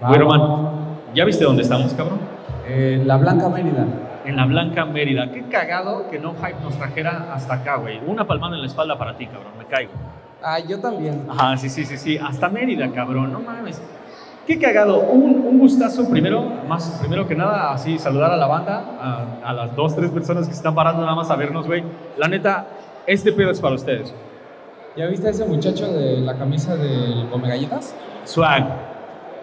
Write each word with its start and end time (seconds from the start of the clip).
Güey, 0.00 0.20
Román, 0.20 0.68
¿ya 1.14 1.24
viste 1.24 1.44
dónde 1.44 1.62
estamos, 1.62 1.92
cabrón? 1.94 2.18
Eh, 2.66 3.02
la 3.04 3.16
Blanca 3.16 3.48
Mérida. 3.48 3.84
En 4.24 4.36
la 4.36 4.44
Blanca 4.44 4.84
Mérida. 4.84 5.30
Qué 5.32 5.42
cagado 5.48 6.08
que 6.10 6.18
No 6.18 6.34
Hype 6.34 6.60
nos 6.62 6.76
trajera 6.76 7.32
hasta 7.34 7.54
acá, 7.54 7.76
güey. 7.76 8.00
Una 8.06 8.26
palmada 8.26 8.54
en 8.54 8.60
la 8.60 8.66
espalda 8.66 8.96
para 8.96 9.16
ti, 9.16 9.26
cabrón. 9.26 9.52
Me 9.58 9.64
caigo. 9.64 9.92
Ah, 10.42 10.58
yo 10.60 10.78
también. 10.80 11.26
Ajá, 11.28 11.56
sí, 11.56 11.68
sí, 11.68 11.84
sí, 11.84 11.96
sí. 11.96 12.18
Hasta 12.18 12.48
Mérida, 12.48 12.88
cabrón. 12.92 13.32
No 13.32 13.40
mames. 13.40 13.82
Qué 14.46 14.58
cagado. 14.58 15.00
Un, 15.00 15.44
un 15.46 15.58
gustazo 15.58 16.08
primero, 16.08 16.42
más 16.68 16.98
primero 17.00 17.26
que 17.26 17.34
nada, 17.34 17.72
así 17.72 17.98
saludar 17.98 18.30
a 18.30 18.36
la 18.36 18.46
banda, 18.46 18.82
a, 19.00 19.48
a 19.48 19.52
las 19.52 19.74
dos, 19.74 19.94
tres 19.96 20.10
personas 20.10 20.46
que 20.46 20.52
se 20.52 20.58
están 20.58 20.74
parando 20.74 21.02
nada 21.02 21.14
más 21.16 21.30
a 21.30 21.36
vernos, 21.36 21.66
güey. 21.66 21.82
La 22.16 22.28
neta, 22.28 22.66
este 23.06 23.32
pedo 23.32 23.50
es 23.50 23.60
para 23.60 23.74
ustedes. 23.74 24.14
¿Ya 24.96 25.06
viste 25.06 25.26
a 25.28 25.30
ese 25.30 25.44
muchacho 25.44 25.92
de 25.92 26.18
la 26.20 26.36
camisa 26.36 26.76
del 26.76 27.28
Come 27.30 27.48
Galletas? 27.48 27.94
Swag. 28.24 28.87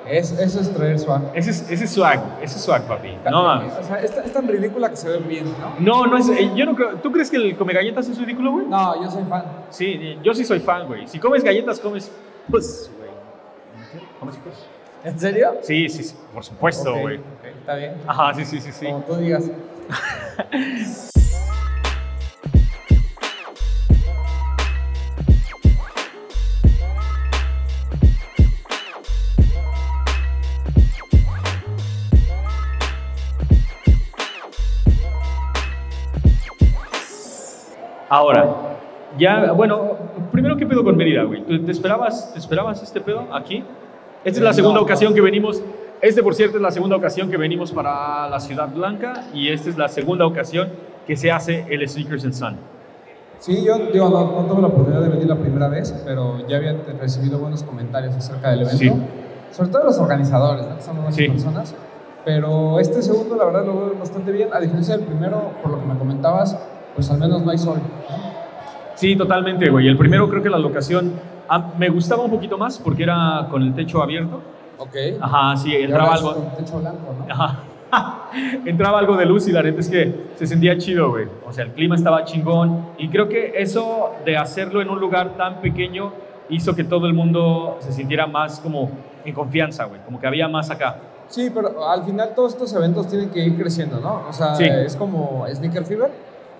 Es, 0.07 0.31
eso 0.31 0.59
es 0.61 0.71
traer 0.73 0.99
swag. 0.99 1.21
Ese 1.33 1.49
es, 1.51 1.69
ese 1.69 1.83
es 1.85 1.89
swag, 1.91 2.19
ese 2.41 2.57
es 2.57 2.63
swag, 2.63 2.83
papi. 2.87 3.17
No 3.29 3.43
mames. 3.43 3.73
O 3.79 3.83
sea, 3.83 3.97
es, 4.01 4.11
es 4.15 4.31
tan 4.33 4.47
ridícula 4.47 4.89
que 4.89 4.95
se 4.97 5.09
ve 5.09 5.17
bien, 5.19 5.45
¿no? 5.79 6.05
No, 6.05 6.07
no 6.07 6.17
es. 6.17 6.29
eh, 6.29 6.51
Yo 6.55 6.65
no 6.65 6.75
creo. 6.75 6.95
¿Tú 6.97 7.11
crees 7.11 7.31
que 7.31 7.37
el 7.37 7.57
come 7.57 7.73
galletas 7.73 8.07
es 8.07 8.17
ridículo, 8.19 8.51
güey? 8.51 8.65
No, 8.67 9.01
yo 9.03 9.09
soy 9.09 9.23
fan. 9.23 9.43
Sí, 9.71 10.19
yo 10.23 10.33
sí 10.35 10.45
soy 10.45 10.59
fan, 10.59 10.85
güey. 10.87 11.07
Si 11.07 11.17
comes 11.19 11.43
galletas, 11.43 11.79
comes. 11.79 12.11
Pues, 12.49 12.91
güey. 12.97 13.09
¿Comes 14.19 14.35
pues? 14.43 14.55
¿En 15.03 15.19
serio? 15.19 15.55
Sí, 15.61 15.89
sí, 15.89 16.03
sí, 16.03 16.15
por 16.33 16.43
supuesto, 16.43 16.95
güey. 16.99 17.19
está 17.59 17.75
bien. 17.75 17.95
Ajá, 18.07 18.33
sí, 18.33 18.45
sí, 18.45 18.59
sí, 18.61 18.71
sí. 18.71 18.85
Como 18.85 18.99
tú 19.01 19.15
digas. 19.15 19.49
Ahora, 38.15 38.47
ya, 39.17 39.51
bueno, 39.51 39.91
primero, 40.31 40.55
¿qué 40.55 40.65
pedo 40.65 40.85
con 40.85 40.95
Mérida, 40.95 41.23
güey? 41.23 41.43
¿Tú- 41.43 41.65
¿Te 41.65 41.71
esperabas, 41.73 42.31
¿Te 42.31 42.39
esperabas 42.39 42.81
este 42.81 43.01
pedo 43.01 43.25
aquí? 43.33 43.61
Esta 44.23 44.39
es 44.39 44.43
la 44.43 44.51
Eh, 44.51 44.53
segunda 44.53 44.79
ocasión 44.79 45.13
que 45.13 45.19
venimos. 45.19 45.61
Este, 46.01 46.23
por 46.23 46.33
cierto, 46.33 46.55
es 46.55 46.63
la 46.63 46.71
segunda 46.71 46.95
ocasión 46.95 47.29
que 47.29 47.35
venimos 47.35 47.73
para 47.73 48.29
la 48.29 48.39
Ciudad 48.39 48.69
Blanca 48.73 49.25
y 49.33 49.49
esta 49.49 49.69
es 49.69 49.77
la 49.77 49.89
segunda 49.89 50.25
ocasión 50.25 50.69
que 51.05 51.17
se 51.17 51.29
hace 51.29 51.65
el 51.69 51.85
Sneakers 51.89 52.23
and 52.23 52.33
Sun. 52.33 52.55
Sí, 53.39 53.65
yo 53.65 53.77
digo, 53.91 54.07
no, 54.09 54.41
no 54.43 54.47
tuve 54.47 54.61
la 54.61 54.67
oportunidad 54.67 55.01
de 55.01 55.09
venir 55.09 55.27
la 55.27 55.35
primera 55.35 55.67
vez, 55.67 55.91
pero 56.05 56.47
ya 56.47 56.55
había 56.55 56.73
recibido 57.01 57.37
buenos 57.39 57.63
comentarios 57.63 58.15
acerca 58.15 58.51
del 58.51 58.61
evento. 58.61 58.77
Sí. 58.77 58.93
Sobre 59.51 59.71
todo 59.71 59.83
los 59.83 59.99
organizadores, 59.99 60.65
¿no? 60.69 60.79
son 60.79 60.95
buenas 60.95 61.15
Sí. 61.15 61.27
personas. 61.27 61.75
Pero 62.23 62.79
este 62.79 63.01
segundo, 63.01 63.35
la 63.35 63.43
verdad, 63.43 63.65
lo 63.65 63.73
veo 63.77 63.95
bastante 63.99 64.31
bien. 64.31 64.49
A 64.53 64.59
diferencia 64.61 64.95
del 64.95 65.05
primero, 65.05 65.51
por 65.61 65.71
lo 65.73 65.79
que 65.81 65.85
me 65.85 65.97
comentabas, 65.97 66.57
pues 66.95 67.09
al 67.11 67.19
menos 67.19 67.43
no 67.43 67.51
hay 67.51 67.57
sol. 67.57 67.79
Sí, 68.95 69.15
totalmente, 69.15 69.69
güey. 69.69 69.87
El 69.87 69.97
primero 69.97 70.29
creo 70.29 70.41
que 70.41 70.49
la 70.49 70.57
locación 70.57 71.13
ah, 71.49 71.71
me 71.77 71.89
gustaba 71.89 72.23
un 72.23 72.31
poquito 72.31 72.57
más 72.57 72.79
porque 72.79 73.03
era 73.03 73.47
con 73.49 73.61
el 73.61 73.73
techo 73.73 74.01
abierto. 74.01 74.41
Ok. 74.77 74.95
Ajá, 75.21 75.57
sí, 75.57 75.75
entraba 75.75 76.13
algo. 76.15 76.33
con 76.33 76.55
techo 76.55 76.79
blanco, 76.79 77.13
¿no? 77.27 77.33
Ajá. 77.33 77.59
Entraba 78.65 78.99
algo 78.99 79.15
de 79.15 79.25
luz 79.25 79.47
y 79.47 79.51
la 79.53 79.61
neta 79.63 79.79
es 79.79 79.89
que 79.89 80.25
se 80.35 80.45
sentía 80.47 80.77
chido, 80.77 81.09
güey. 81.11 81.27
O 81.47 81.53
sea, 81.53 81.63
el 81.65 81.71
clima 81.71 81.95
estaba 81.95 82.25
chingón. 82.25 82.87
Y 82.97 83.07
creo 83.09 83.29
que 83.29 83.53
eso 83.55 84.11
de 84.25 84.35
hacerlo 84.37 84.81
en 84.81 84.89
un 84.89 84.99
lugar 84.99 85.37
tan 85.37 85.61
pequeño 85.61 86.11
hizo 86.49 86.75
que 86.75 86.83
todo 86.83 87.07
el 87.07 87.13
mundo 87.13 87.77
se 87.79 87.93
sintiera 87.93 88.27
más 88.27 88.59
como 88.59 88.89
en 89.23 89.33
confianza, 89.33 89.85
güey. 89.85 90.01
Como 90.01 90.19
que 90.19 90.27
había 90.27 90.47
más 90.49 90.69
acá. 90.71 90.97
Sí, 91.27 91.49
pero 91.53 91.87
al 91.89 92.03
final 92.03 92.33
todos 92.35 92.53
estos 92.53 92.73
eventos 92.73 93.07
tienen 93.07 93.29
que 93.29 93.39
ir 93.45 93.55
creciendo, 93.57 93.99
¿no? 93.99 94.23
O 94.29 94.33
sea, 94.33 94.55
Sí. 94.55 94.65
es 94.65 94.95
como 94.95 95.45
Sneaker 95.51 95.85
Fever, 95.85 96.11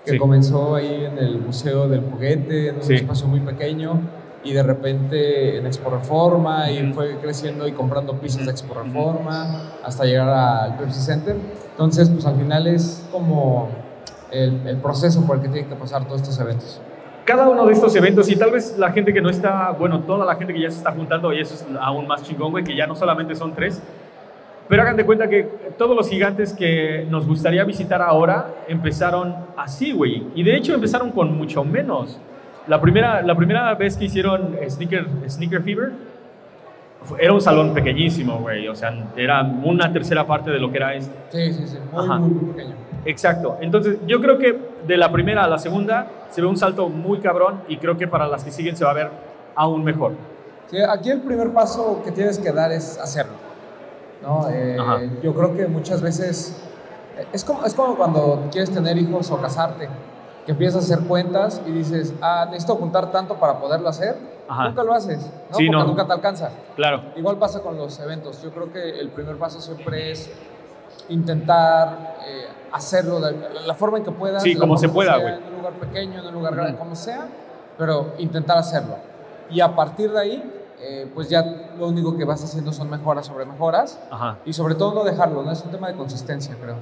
que 0.06 0.12
Sí. 0.12 0.18
comenzó 0.18 0.76
ahí 0.76 1.04
en 1.04 1.18
el 1.18 1.38
Museo 1.40 1.88
del 1.88 2.00
Juguete, 2.10 2.68
en 2.68 2.76
un 2.76 2.82
Sí. 2.82 2.94
espacio 2.94 3.26
muy 3.26 3.40
pequeño, 3.40 4.00
y 4.44 4.52
de 4.52 4.62
repente 4.62 5.58
en 5.58 5.66
Expo 5.66 5.90
Reforma, 5.90 6.70
y 6.70 6.92
fue 6.92 7.16
creciendo 7.20 7.66
y 7.66 7.72
comprando 7.72 8.14
pisos 8.20 8.44
de 8.46 8.52
Expo. 8.52 8.74
Reforma, 8.74 9.72
hasta 9.84 10.04
llegar 10.04 10.28
al 10.28 10.76
Pepsi 10.76 11.00
Center. 11.00 11.34
Entonces, 11.72 12.08
pues 12.08 12.24
al 12.24 12.36
final 12.36 12.68
es 12.68 13.04
como 13.10 13.68
el, 14.30 14.64
el 14.66 14.76
proceso 14.76 15.26
por 15.26 15.36
el 15.36 15.42
que 15.42 15.48
tienen 15.48 15.68
que 15.68 15.74
pasar 15.76 16.04
todos 16.06 16.22
estos 16.22 16.38
eventos. 16.38 16.80
Cada 17.24 17.48
uno 17.48 17.66
de 17.66 17.72
estos 17.72 17.96
eventos, 17.96 18.30
y 18.30 18.36
tal 18.36 18.52
vez 18.52 18.78
la 18.78 18.92
gente 18.92 19.12
que 19.12 19.20
no 19.20 19.28
está, 19.30 19.72
bueno, 19.72 20.00
toda 20.04 20.24
la 20.24 20.36
gente 20.36 20.54
que 20.54 20.60
ya 20.60 20.70
se 20.70 20.78
está 20.78 20.92
juntando, 20.92 21.32
y 21.32 21.40
eso 21.40 21.54
es 21.54 21.66
aún 21.80 22.06
más 22.06 22.22
chingón, 22.22 22.52
güey, 22.52 22.62
que 22.62 22.76
ya 22.76 22.86
no 22.86 22.94
solamente 22.94 23.34
son 23.34 23.52
tres, 23.52 23.82
pero 24.68 24.82
hagan 24.82 24.96
de 24.96 25.04
cuenta 25.04 25.28
que 25.28 25.42
todos 25.78 25.96
los 25.96 26.08
gigantes 26.08 26.52
que 26.52 27.06
nos 27.08 27.26
gustaría 27.26 27.64
visitar 27.64 28.02
ahora 28.02 28.48
empezaron 28.68 29.34
así, 29.56 29.92
güey. 29.92 30.26
Y 30.34 30.42
de 30.42 30.56
hecho 30.56 30.74
empezaron 30.74 31.12
con 31.12 31.36
mucho 31.36 31.64
menos. 31.64 32.18
La 32.66 32.80
primera, 32.80 33.22
la 33.22 33.34
primera 33.36 33.72
vez 33.74 33.96
que 33.96 34.06
hicieron 34.06 34.56
Sneaker, 34.68 35.06
Sneaker 35.28 35.62
Fever 35.62 35.92
era 37.18 37.32
un 37.32 37.40
salón 37.40 37.72
pequeñísimo, 37.72 38.38
güey. 38.38 38.66
O 38.66 38.74
sea, 38.74 38.92
era 39.16 39.42
una 39.42 39.92
tercera 39.92 40.26
parte 40.26 40.50
de 40.50 40.58
lo 40.58 40.70
que 40.70 40.78
era 40.78 40.94
este. 40.94 41.14
Sí, 41.30 41.52
sí, 41.52 41.68
sí, 41.68 41.78
muy, 41.92 42.04
Ajá. 42.04 42.18
muy, 42.18 42.30
muy 42.30 42.54
pequeño. 42.54 42.74
Exacto. 43.04 43.58
Entonces, 43.60 43.98
yo 44.06 44.20
creo 44.20 44.38
que 44.38 44.58
de 44.86 44.96
la 44.96 45.12
primera 45.12 45.44
a 45.44 45.48
la 45.48 45.58
segunda 45.58 46.08
se 46.30 46.40
ve 46.40 46.48
un 46.48 46.56
salto 46.56 46.88
muy 46.88 47.18
cabrón 47.20 47.60
y 47.68 47.76
creo 47.76 47.96
que 47.96 48.08
para 48.08 48.26
las 48.26 48.42
que 48.42 48.50
siguen 48.50 48.76
se 48.76 48.84
va 48.84 48.90
a 48.90 48.94
ver 48.94 49.10
aún 49.54 49.84
mejor. 49.84 50.12
Sí, 50.66 50.78
aquí 50.80 51.10
el 51.10 51.20
primer 51.20 51.52
paso 51.52 52.02
que 52.04 52.10
tienes 52.10 52.38
que 52.38 52.50
dar 52.50 52.72
es 52.72 52.98
hacerlo. 52.98 53.45
¿No? 54.26 54.48
Eh, 54.50 54.76
yo 55.22 55.34
creo 55.34 55.54
que 55.54 55.66
muchas 55.66 56.02
veces 56.02 56.60
eh, 57.16 57.26
es 57.32 57.44
como, 57.44 57.64
es 57.64 57.74
como 57.74 57.96
cuando 57.96 58.48
quieres 58.50 58.70
tener 58.70 58.98
hijos 58.98 59.30
o 59.30 59.40
casarte, 59.40 59.88
que 60.44 60.52
empiezas 60.52 60.82
a 60.82 60.94
hacer 60.94 61.06
cuentas 61.06 61.62
y 61.66 61.70
dices, 61.70 62.12
ah, 62.20 62.46
necesito 62.46 62.76
juntar 62.76 63.10
tanto 63.10 63.36
para 63.36 63.58
poderlo 63.58 63.88
hacer. 63.88 64.16
Ajá. 64.48 64.68
Nunca 64.68 64.84
lo 64.84 64.94
haces, 64.94 65.20
¿no? 65.50 65.56
Sí, 65.56 65.66
porque 65.66 65.70
no. 65.70 65.84
nunca 65.84 66.06
te 66.06 66.12
alcanza. 66.12 66.50
Claro. 66.76 67.02
Igual 67.16 67.36
pasa 67.36 67.62
con 67.62 67.76
los 67.76 67.98
eventos. 67.98 68.42
Yo 68.42 68.50
creo 68.50 68.72
que 68.72 69.00
el 69.00 69.08
primer 69.08 69.36
paso 69.36 69.60
siempre 69.60 70.12
es 70.12 70.30
intentar 71.08 72.16
eh, 72.26 72.46
hacerlo 72.72 73.20
de 73.20 73.34
la, 73.66 73.74
forma 73.74 73.98
en 73.98 74.04
que 74.04 74.12
puedas. 74.12 74.42
Sí, 74.42 74.54
como 74.54 74.76
se 74.76 74.88
pueda, 74.88 75.16
güey. 75.16 75.34
En 75.34 75.44
un 75.44 75.56
lugar 75.56 75.72
pequeño, 75.74 76.20
en 76.20 76.26
un 76.26 76.34
lugar 76.34 76.54
grande, 76.54 76.78
como 76.78 76.94
sea, 76.94 77.26
pero 77.76 78.12
intentar 78.18 78.56
hacerlo. 78.58 78.96
Y 79.50 79.60
a 79.60 79.74
partir 79.74 80.12
de 80.12 80.20
ahí, 80.20 80.65
eh, 80.80 81.06
pues 81.14 81.28
ya 81.30 81.72
lo 81.78 81.88
único 81.88 82.16
que 82.16 82.24
vas 82.24 82.42
haciendo 82.44 82.72
son 82.72 82.90
mejoras 82.90 83.26
sobre 83.26 83.44
mejoras. 83.46 84.00
Ajá. 84.10 84.38
Y 84.44 84.52
sobre 84.52 84.74
todo 84.74 84.94
no 84.94 85.04
dejarlo, 85.04 85.42
¿no? 85.42 85.50
Es 85.50 85.64
un 85.64 85.70
tema 85.70 85.88
de 85.88 85.94
consistencia, 85.94 86.54
creo. 86.60 86.76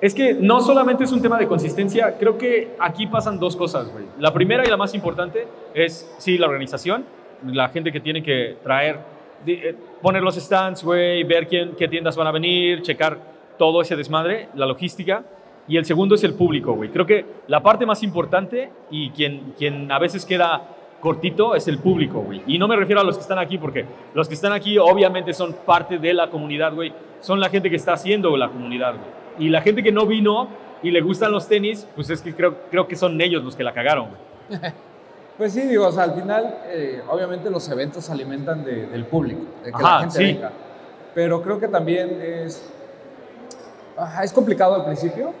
Es 0.00 0.14
que 0.14 0.32
no 0.32 0.60
solamente 0.60 1.04
es 1.04 1.12
un 1.12 1.20
tema 1.20 1.38
de 1.38 1.46
consistencia, 1.46 2.16
creo 2.18 2.38
que 2.38 2.74
aquí 2.78 3.06
pasan 3.06 3.38
dos 3.38 3.54
cosas, 3.54 3.92
güey. 3.92 4.06
La 4.18 4.32
primera 4.32 4.64
y 4.64 4.70
la 4.70 4.78
más 4.78 4.94
importante 4.94 5.46
es, 5.74 6.10
sí, 6.16 6.38
la 6.38 6.46
organización, 6.46 7.04
la 7.44 7.68
gente 7.68 7.92
que 7.92 8.00
tiene 8.00 8.22
que 8.22 8.56
traer, 8.62 8.98
eh, 9.46 9.74
poner 10.00 10.22
los 10.22 10.36
stands, 10.36 10.82
güey, 10.82 11.22
ver 11.24 11.46
quién, 11.46 11.74
qué 11.76 11.86
tiendas 11.86 12.16
van 12.16 12.28
a 12.28 12.32
venir, 12.32 12.80
checar 12.80 13.18
todo 13.58 13.82
ese 13.82 13.94
desmadre, 13.94 14.48
la 14.54 14.64
logística. 14.64 15.22
Y 15.68 15.76
el 15.76 15.84
segundo 15.84 16.14
es 16.14 16.24
el 16.24 16.32
público, 16.32 16.72
güey. 16.72 16.88
Creo 16.88 17.04
que 17.04 17.26
la 17.46 17.62
parte 17.62 17.84
más 17.84 18.02
importante 18.02 18.70
y 18.90 19.10
quien, 19.10 19.52
quien 19.58 19.92
a 19.92 19.98
veces 19.98 20.24
queda 20.24 20.62
cortito 21.00 21.54
es 21.54 21.66
el 21.68 21.78
público, 21.78 22.20
güey. 22.20 22.42
Y 22.46 22.58
no 22.58 22.68
me 22.68 22.76
refiero 22.76 23.00
a 23.00 23.04
los 23.04 23.16
que 23.16 23.22
están 23.22 23.38
aquí, 23.38 23.58
porque 23.58 23.84
los 24.14 24.28
que 24.28 24.34
están 24.34 24.52
aquí 24.52 24.76
obviamente 24.78 25.32
son 25.32 25.52
parte 25.64 25.98
de 25.98 26.12
la 26.14 26.28
comunidad, 26.30 26.74
güey. 26.74 26.92
Son 27.20 27.40
la 27.40 27.48
gente 27.48 27.70
que 27.70 27.76
está 27.76 27.94
haciendo 27.94 28.36
la 28.36 28.48
comunidad, 28.48 28.94
güey. 28.94 29.46
Y 29.46 29.48
la 29.50 29.62
gente 29.62 29.82
que 29.82 29.92
no 29.92 30.06
vino 30.06 30.48
y 30.82 30.90
le 30.90 31.00
gustan 31.00 31.32
los 31.32 31.46
tenis, 31.48 31.86
pues 31.94 32.10
es 32.10 32.20
que 32.22 32.34
creo, 32.34 32.54
creo 32.70 32.86
que 32.86 32.96
son 32.96 33.20
ellos 33.20 33.42
los 33.44 33.56
que 33.56 33.64
la 33.64 33.72
cagaron, 33.72 34.08
güey. 34.48 34.60
Pues 35.38 35.54
sí, 35.54 35.62
digo, 35.62 35.86
o 35.86 35.92
sea, 35.92 36.02
al 36.02 36.12
final, 36.12 36.54
eh, 36.66 37.00
obviamente 37.08 37.48
los 37.48 37.66
eventos 37.70 38.04
se 38.04 38.12
alimentan 38.12 38.62
de- 38.62 38.86
del 38.88 39.06
público, 39.06 39.40
de 39.64 39.70
que 39.72 39.76
Ajá, 39.82 39.94
la 39.94 40.00
gente 40.00 40.18
sí. 40.18 40.24
venga. 40.34 40.52
Pero 41.14 41.40
creo 41.40 41.58
que 41.58 41.66
también 41.66 42.20
es, 42.20 42.70
ajá, 43.96 44.22
es 44.22 44.34
complicado 44.34 44.74
al 44.74 44.84
principio, 44.84 45.32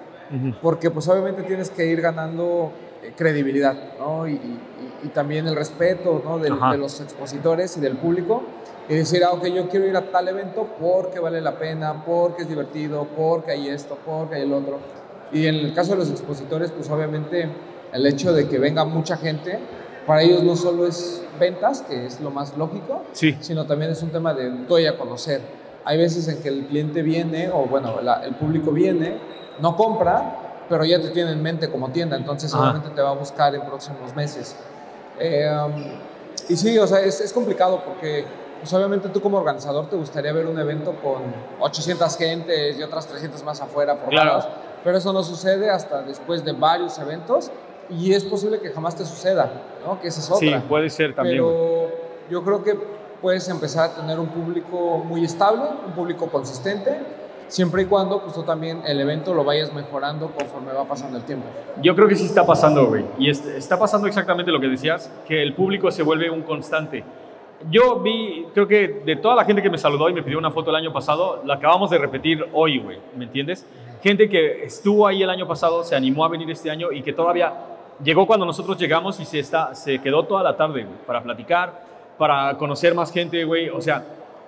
porque 0.62 0.90
pues 0.90 1.06
obviamente 1.06 1.42
tienes 1.42 1.68
que 1.68 1.84
ir 1.86 2.00
ganando 2.00 2.72
eh, 3.02 3.12
credibilidad, 3.14 3.74
¿no? 3.98 4.26
Y, 4.26 4.32
y- 4.32 4.58
y 5.02 5.08
también 5.08 5.46
el 5.48 5.56
respeto, 5.56 6.22
¿no? 6.24 6.36
Ajá. 6.54 6.72
de 6.72 6.78
los 6.78 7.00
expositores 7.00 7.76
y 7.76 7.80
del 7.80 7.96
público. 7.96 8.42
Y 8.88 8.94
decir, 8.94 9.22
ah, 9.24 9.30
ok, 9.32 9.44
yo 9.46 9.68
quiero 9.68 9.86
ir 9.86 9.96
a 9.96 10.10
tal 10.10 10.26
evento 10.28 10.66
porque 10.80 11.20
vale 11.20 11.40
la 11.40 11.58
pena, 11.58 12.02
porque 12.04 12.42
es 12.42 12.48
divertido, 12.48 13.06
porque 13.16 13.52
hay 13.52 13.68
esto, 13.68 13.96
porque 14.04 14.34
hay 14.36 14.42
el 14.42 14.52
otro. 14.52 14.78
Y 15.32 15.46
en 15.46 15.54
el 15.54 15.72
caso 15.74 15.92
de 15.92 15.98
los 15.98 16.10
expositores, 16.10 16.72
pues 16.72 16.90
obviamente 16.90 17.48
el 17.92 18.06
hecho 18.06 18.32
de 18.32 18.48
que 18.48 18.58
venga 18.58 18.84
mucha 18.84 19.16
gente, 19.16 19.60
para 20.06 20.22
ellos 20.22 20.42
no 20.42 20.56
solo 20.56 20.86
es 20.86 21.24
ventas, 21.38 21.82
que 21.82 22.04
es 22.06 22.20
lo 22.20 22.30
más 22.32 22.56
lógico, 22.56 23.02
Sí. 23.12 23.36
sino 23.40 23.64
también 23.66 23.92
es 23.92 24.02
un 24.02 24.10
tema 24.10 24.34
de 24.34 24.50
doy 24.66 24.86
a 24.86 24.98
conocer. 24.98 25.40
Hay 25.84 25.96
veces 25.96 26.26
en 26.26 26.42
que 26.42 26.48
el 26.48 26.66
cliente 26.66 27.02
viene, 27.02 27.48
o 27.48 27.66
bueno, 27.66 28.00
la- 28.00 28.24
el 28.24 28.34
público 28.34 28.72
viene, 28.72 29.18
no 29.60 29.76
compra, 29.76 30.64
pero 30.68 30.84
ya 30.84 31.00
te 31.00 31.10
tiene 31.10 31.30
en 31.32 31.42
mente 31.42 31.70
como 31.70 31.90
tienda, 31.90 32.16
entonces 32.16 32.52
obviamente 32.54 32.90
te 32.90 33.02
va 33.02 33.10
a 33.10 33.14
buscar 33.14 33.54
en 33.54 33.62
próximos 33.62 34.14
meses. 34.16 34.56
Eh, 35.20 35.48
y 36.48 36.56
sí, 36.56 36.76
o 36.78 36.86
sea, 36.86 37.00
es, 37.00 37.20
es 37.20 37.32
complicado 37.32 37.82
porque 37.84 38.24
pues 38.60 38.72
obviamente 38.74 39.08
tú 39.08 39.20
como 39.20 39.38
organizador 39.38 39.88
te 39.88 39.96
gustaría 39.96 40.32
ver 40.32 40.46
un 40.46 40.58
evento 40.58 40.94
con 41.02 41.22
800 41.60 42.16
gentes 42.16 42.78
y 42.78 42.82
otras 42.82 43.06
300 43.06 43.42
más 43.44 43.60
afuera 43.60 43.96
formadas, 43.96 44.44
Claro. 44.46 44.60
pero 44.84 44.98
eso 44.98 45.12
no 45.12 45.22
sucede 45.22 45.70
hasta 45.70 46.02
después 46.02 46.44
de 46.44 46.52
varios 46.52 46.98
eventos 46.98 47.50
y 47.88 48.12
es 48.12 48.24
posible 48.24 48.60
que 48.60 48.70
jamás 48.70 48.94
te 48.96 49.04
suceda, 49.04 49.50
¿no? 49.86 50.00
Que 50.00 50.08
esa 50.08 50.20
es 50.20 50.30
otra. 50.30 50.38
Sí, 50.60 50.64
puede 50.68 50.90
ser 50.90 51.14
también. 51.14 51.36
Pero 51.38 51.88
yo 52.30 52.42
creo 52.44 52.62
que 52.62 52.78
puedes 53.22 53.48
empezar 53.48 53.90
a 53.90 53.94
tener 53.94 54.18
un 54.20 54.28
público 54.28 54.98
muy 54.98 55.24
estable, 55.24 55.62
un 55.86 55.92
público 55.92 56.28
consistente, 56.28 56.98
siempre 57.50 57.82
y 57.82 57.84
cuando 57.86 58.20
pues 58.22 58.32
tú 58.34 58.42
también 58.44 58.82
el 58.86 58.98
evento 59.00 59.34
lo 59.34 59.44
vayas 59.44 59.72
mejorando 59.74 60.30
conforme 60.30 60.72
va 60.72 60.84
pasando 60.84 61.18
el 61.18 61.24
tiempo. 61.24 61.46
Yo 61.82 61.94
creo 61.94 62.08
que 62.08 62.14
sí 62.16 62.24
está 62.24 62.46
pasando, 62.46 62.86
güey. 62.86 63.04
Y 63.18 63.28
es- 63.28 63.44
está 63.44 63.78
pasando 63.78 64.06
exactamente 64.06 64.50
lo 64.50 64.60
que 64.60 64.68
decías, 64.68 65.12
que 65.26 65.42
el 65.42 65.54
público 65.54 65.90
se 65.90 66.02
vuelve 66.02 66.30
un 66.30 66.42
constante. 66.42 67.04
Yo 67.70 68.00
vi, 68.00 68.46
creo 68.54 68.66
que 68.66 69.02
de 69.04 69.16
toda 69.16 69.34
la 69.34 69.44
gente 69.44 69.60
que 69.60 69.68
me 69.68 69.76
saludó 69.76 70.08
y 70.08 70.14
me 70.14 70.22
pidió 70.22 70.38
una 70.38 70.50
foto 70.50 70.70
el 70.70 70.76
año 70.76 70.92
pasado, 70.94 71.42
la 71.44 71.54
acabamos 71.54 71.90
de 71.90 71.98
repetir 71.98 72.42
hoy, 72.54 72.78
güey. 72.78 72.98
¿Me 73.16 73.24
entiendes? 73.26 73.66
Gente 74.02 74.30
que 74.30 74.64
estuvo 74.64 75.06
ahí 75.06 75.22
el 75.22 75.28
año 75.28 75.46
pasado, 75.46 75.84
se 75.84 75.94
animó 75.94 76.24
a 76.24 76.28
venir 76.28 76.50
este 76.50 76.70
año 76.70 76.90
y 76.90 77.02
que 77.02 77.12
todavía 77.12 77.52
llegó 78.02 78.26
cuando 78.26 78.46
nosotros 78.46 78.78
llegamos 78.78 79.20
y 79.20 79.26
se, 79.26 79.40
está, 79.40 79.74
se 79.74 79.98
quedó 79.98 80.24
toda 80.24 80.42
la 80.42 80.56
tarde, 80.56 80.84
güey, 80.84 80.96
para 81.06 81.22
platicar, 81.22 81.82
para 82.16 82.56
conocer 82.56 82.94
más 82.94 83.12
gente, 83.12 83.44
güey. 83.44 83.68
O 83.68 83.80
sea, 83.82 84.04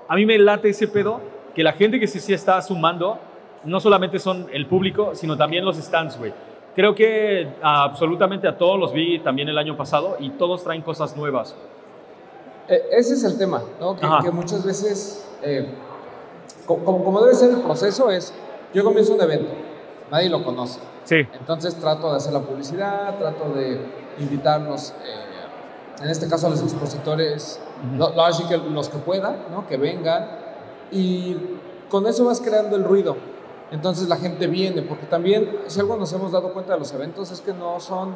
a 0.08 0.14
mí 0.16 0.24
me 0.24 0.38
late 0.38 0.70
ese 0.70 0.88
pedo 0.88 1.20
que 1.54 1.62
la 1.62 1.72
gente 1.72 1.98
que 2.00 2.06
sí, 2.06 2.20
sí 2.20 2.32
está 2.32 2.60
sumando 2.62 3.18
no 3.64 3.78
solamente 3.80 4.18
son 4.18 4.46
el 4.52 4.66
público, 4.66 5.14
sino 5.14 5.36
también 5.36 5.64
los 5.64 5.76
stands, 5.76 6.18
güey. 6.18 6.32
Creo 6.74 6.94
que 6.94 7.46
absolutamente 7.62 8.48
a 8.48 8.56
todos 8.56 8.78
los 8.78 8.92
vi 8.92 9.18
también 9.18 9.48
el 9.48 9.58
año 9.58 9.76
pasado 9.76 10.16
y 10.18 10.30
todos 10.30 10.64
traen 10.64 10.82
cosas 10.82 11.16
nuevas. 11.16 11.54
Eh, 12.68 12.82
ese 12.92 13.14
es 13.14 13.24
el 13.24 13.36
tema, 13.38 13.62
¿no? 13.80 13.94
Que, 13.96 14.30
muchas 14.30 14.64
veces, 14.64 15.28
eh, 15.42 15.66
co- 16.66 16.78
como, 16.78 17.04
como 17.04 17.20
debe 17.20 17.34
ser 17.34 17.50
el 17.50 17.60
proceso, 17.60 18.10
es, 18.10 18.32
yo 18.72 18.82
comienzo 18.84 19.14
un 19.14 19.20
evento, 19.20 19.50
nadie 20.10 20.30
lo 20.30 20.42
conoce. 20.42 20.80
Sí, 21.04 21.16
Entonces 21.38 21.74
trato 21.78 22.10
de 22.10 22.16
hacer 22.16 22.32
la 22.32 22.40
publicidad, 22.40 23.18
trato 23.18 23.50
de 23.54 23.80
invitarlos, 24.18 24.94
eh, 25.04 26.02
en 26.04 26.08
este 26.08 26.28
caso 26.28 26.46
a 26.46 26.50
los 26.50 26.62
expositores, 26.62 27.60
lo- 27.98 28.14
lo- 28.14 28.24
así 28.24 28.44
que 28.48 28.56
los 28.56 28.88
que 28.88 28.98
puedan, 28.98 29.36
¿no? 29.50 29.66
que 29.66 29.76
vengan, 29.76 30.26
y 30.92 31.36
con 31.88 32.06
eso 32.06 32.24
vas 32.24 32.40
creando 32.40 32.76
el 32.76 32.84
ruido. 32.84 33.16
Entonces 33.70 34.08
la 34.08 34.16
gente 34.16 34.46
viene, 34.46 34.82
porque 34.82 35.06
también, 35.06 35.48
si 35.66 35.80
algo 35.80 35.96
nos 35.96 36.12
hemos 36.12 36.30
dado 36.32 36.52
cuenta 36.52 36.74
de 36.74 36.78
los 36.78 36.92
eventos, 36.92 37.30
es 37.30 37.40
que 37.40 37.52
no 37.54 37.80
son... 37.80 38.14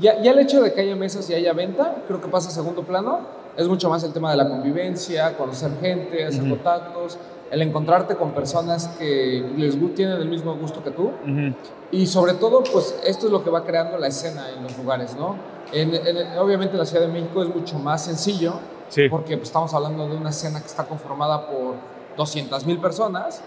Ya, 0.00 0.20
ya 0.22 0.30
el 0.32 0.38
hecho 0.38 0.62
de 0.62 0.72
que 0.72 0.80
haya 0.82 0.94
mesas 0.96 1.28
y 1.30 1.34
haya 1.34 1.52
venta, 1.52 2.02
creo 2.06 2.20
que 2.20 2.28
pasa 2.28 2.48
a 2.48 2.52
segundo 2.52 2.82
plano, 2.82 3.20
es 3.56 3.66
mucho 3.68 3.88
más 3.90 4.02
el 4.04 4.12
tema 4.12 4.30
de 4.30 4.36
la 4.36 4.48
convivencia, 4.48 5.36
conocer 5.36 5.72
gente, 5.80 6.24
hacer 6.24 6.42
Ujú. 6.42 6.50
contactos, 6.50 7.18
el 7.50 7.62
encontrarte 7.62 8.14
con 8.16 8.30
personas 8.32 8.86
que 8.98 9.44
les 9.56 9.76
tienen 9.96 10.16
el 10.20 10.28
mismo 10.28 10.54
gusto 10.56 10.82
que 10.84 10.90
tú. 10.92 11.06
ujú, 11.24 11.54
Y 11.90 12.06
sobre 12.06 12.34
todo, 12.34 12.62
pues 12.72 12.94
esto 13.04 13.26
es 13.26 13.32
lo 13.32 13.42
que 13.42 13.50
va 13.50 13.64
creando 13.64 13.98
la 13.98 14.06
escena 14.06 14.50
en 14.56 14.62
los 14.62 14.76
lugares, 14.78 15.16
¿no? 15.16 15.34
En, 15.72 15.92
en- 15.94 16.38
obviamente 16.38 16.76
la 16.76 16.84
Ciudad 16.86 17.06
de 17.06 17.12
México 17.12 17.42
es 17.42 17.48
mucho 17.52 17.76
más 17.80 18.04
sencillo, 18.04 18.54
sí, 18.88 19.08
porque 19.08 19.36
pues, 19.36 19.48
estamos 19.48 19.74
hablando 19.74 20.08
de 20.08 20.16
una 20.16 20.30
escena 20.30 20.60
que 20.60 20.66
está 20.66 20.84
conformada 20.84 21.48
por 21.48 21.74
200 22.24 22.66
mil 22.66 22.78
personas 22.78 23.40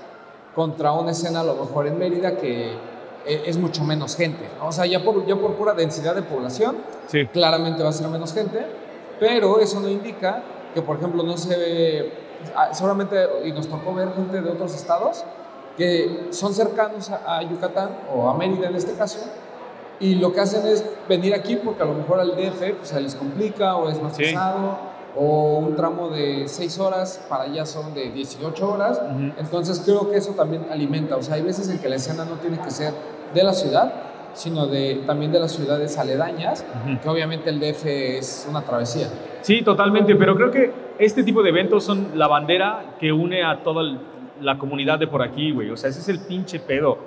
contra 0.55 0.91
una 0.93 1.11
escena 1.11 1.41
a 1.41 1.43
lo 1.43 1.53
mejor 1.55 1.85
en 1.85 1.97
Mérida 1.99 2.37
que 2.37 2.71
eh, 3.25 3.43
es 3.45 3.57
mucho 3.57 3.83
menos 3.83 4.15
gente, 4.15 4.49
¿no? 4.59 4.67
O 4.67 4.71
sea, 4.71 4.87
ya 4.87 5.03
por, 5.03 5.25
ya 5.27 5.35
por 5.35 5.53
pura 5.53 5.73
densidad 5.73 6.15
de 6.15 6.23
población, 6.23 6.77
sí, 7.07 7.27
claramente 7.27 7.83
va 7.83 7.89
a 7.89 7.93
ser 7.93 8.07
menos 8.07 8.33
gente, 8.33 8.65
pero 9.19 9.59
eso 9.59 9.79
no 9.79 9.87
indica 9.89 10.41
que, 10.73 10.81
por 10.81 10.97
ejemplo, 10.97 11.21
no 11.21 11.37
se 11.37 11.55
ve, 11.55 12.13
ah, 12.55 12.69
seguramente, 12.73 13.15
y 13.45 13.51
nos 13.51 13.67
tocó 13.67 13.93
ver 13.93 14.11
gente 14.15 14.41
de 14.41 14.49
otros 14.49 14.73
estados 14.73 15.23
que 15.77 16.27
son 16.31 16.53
cercanos 16.53 17.11
a, 17.11 17.37
a 17.37 17.43
Yucatán 17.43 17.89
o 18.13 18.27
a 18.27 18.33
Mérida 18.35 18.67
en 18.69 18.75
este 18.75 18.93
caso, 18.93 19.19
y 19.99 20.15
lo 20.15 20.33
que 20.33 20.39
hacen 20.41 20.65
es 20.65 20.83
venir 21.07 21.33
aquí 21.35 21.55
porque 21.57 21.83
a 21.83 21.85
lo 21.85 21.93
mejor 21.93 22.19
al 22.19 22.31
DF 22.35 22.59
pues, 22.77 22.89
se 22.89 22.99
les 22.99 23.13
complica 23.15 23.75
o 23.75 23.87
es 23.89 24.01
más 24.01 24.15
Sí. 24.15 24.23
pesado, 24.23 24.77
o 25.15 25.59
un 25.59 25.75
tramo 25.75 26.09
de 26.09 26.47
6 26.47 26.79
horas 26.79 27.23
para 27.29 27.43
allá 27.43 27.65
son 27.65 27.93
de 27.93 28.09
18 28.11 28.67
horas, 28.69 28.99
Ujú. 28.99 29.31
entonces 29.39 29.81
creo 29.85 30.09
que 30.09 30.17
eso 30.17 30.31
también 30.33 30.65
alimenta, 30.71 31.15
o 31.15 31.21
sea, 31.21 31.35
hay 31.35 31.41
veces 31.43 31.69
en 31.69 31.79
que 31.79 31.87
la 31.89 31.95
escena 31.97 32.25
no 32.25 32.35
tiene 32.37 32.59
que 32.59 32.71
ser 32.71 32.93
de 33.33 33.43
la 33.43 33.53
ciudad, 33.53 33.93
sino 34.33 34.65
de, 34.65 35.03
también 35.05 35.31
de 35.31 35.39
las 35.39 35.51
ciudades 35.51 35.97
aledañas, 35.99 36.65
Ujú. 36.87 36.99
que 37.01 37.09
obviamente 37.09 37.49
el 37.51 37.59
DF 37.59 37.85
es 37.85 38.47
una 38.49 38.61
travesía. 38.63 39.07
Sí, 39.41 39.61
totalmente, 39.61 40.15
pero 40.15 40.35
creo 40.35 40.49
que 40.49 40.71
este 40.97 41.23
tipo 41.23 41.43
de 41.43 41.49
eventos 41.49 41.83
son 41.83 42.07
la 42.15 42.27
bandera 42.27 42.95
que 42.99 43.11
une 43.11 43.43
a 43.43 43.61
toda 43.63 43.83
la 44.41 44.57
comunidad 44.57 44.97
de 44.99 45.05
por 45.07 45.21
aquí, 45.21 45.51
güey. 45.51 45.69
O 45.69 45.77
sea, 45.77 45.89
ese 45.89 45.99
es 45.99 46.09
el 46.09 46.19
pinche 46.19 46.59
pedo. 46.59 46.97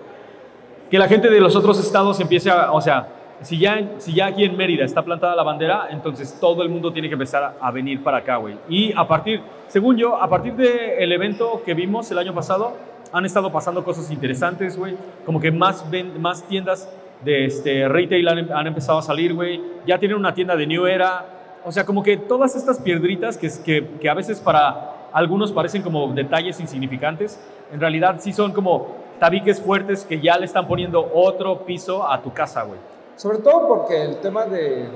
Que 0.90 0.98
la 0.98 1.08
gente 1.08 1.28
de 1.28 1.40
los 1.40 1.56
otros 1.56 1.80
estados 1.80 2.20
empiece 2.20 2.50
a, 2.50 2.70
o 2.72 2.80
sea, 2.80 3.08
si 3.42 3.58
ya, 3.58 3.82
si 3.98 4.14
ya 4.14 4.26
aquí 4.26 4.44
en 4.44 4.56
Mérida 4.56 4.84
está 4.84 5.02
plantada 5.02 5.36
la 5.36 5.42
bandera, 5.42 5.88
entonces 5.90 6.38
todo 6.40 6.62
el 6.62 6.68
mundo 6.68 6.92
tiene 6.92 7.08
que 7.08 7.14
empezar 7.14 7.56
a, 7.60 7.70
venir 7.70 8.02
para 8.02 8.18
acá, 8.18 8.36
güey. 8.36 8.56
Y 8.68 8.92
a 8.96 9.06
partir, 9.06 9.42
según 9.68 9.96
yo, 9.96 10.20
a 10.20 10.28
partir 10.28 10.54
del 10.54 11.12
evento 11.12 11.62
que 11.64 11.74
vimos 11.74 12.10
el 12.10 12.18
año 12.18 12.34
pasado, 12.34 12.76
han 13.12 13.24
estado 13.24 13.52
pasando 13.52 13.84
cosas 13.84 14.10
interesantes, 14.10 14.76
güey. 14.76 14.96
Como 15.24 15.40
que 15.40 15.50
más, 15.50 15.84
más 16.18 16.42
tiendas 16.44 16.90
de 17.24 17.46
este, 17.46 17.88
retail 17.88 18.28
han, 18.28 18.52
han 18.52 18.66
empezado 18.66 18.98
a 18.98 19.02
salir, 19.02 19.34
güey. 19.34 19.60
Ya 19.86 19.98
tienen 19.98 20.16
una 20.16 20.34
tienda 20.34 20.56
de 20.56 20.66
New 20.66 20.86
Era. 20.86 21.24
O 21.64 21.72
sea, 21.72 21.84
como 21.84 22.02
que 22.02 22.16
todas 22.16 22.56
estas 22.56 22.80
piedritas 22.80 23.36
que, 23.36 23.50
que, 23.64 23.86
que 24.00 24.08
a 24.08 24.14
veces 24.14 24.40
para 24.40 25.08
algunos 25.12 25.52
parecen 25.52 25.82
como 25.82 26.12
detalles 26.12 26.60
insignificantes, 26.60 27.40
en 27.72 27.80
realidad 27.80 28.16
sí 28.18 28.32
son 28.32 28.52
como 28.52 28.96
tabiques 29.18 29.60
fuertes 29.60 30.04
que 30.04 30.20
ya 30.20 30.38
le 30.38 30.46
están 30.46 30.66
poniendo 30.66 31.10
otro 31.14 31.64
piso 31.64 32.08
a 32.08 32.20
tu 32.22 32.32
casa, 32.32 32.62
güey. 32.62 32.78
Sobre 33.16 33.38
todo 33.38 33.66
porque 33.66 34.02
el 34.02 34.16
tema 34.16 34.44
de, 34.44 34.86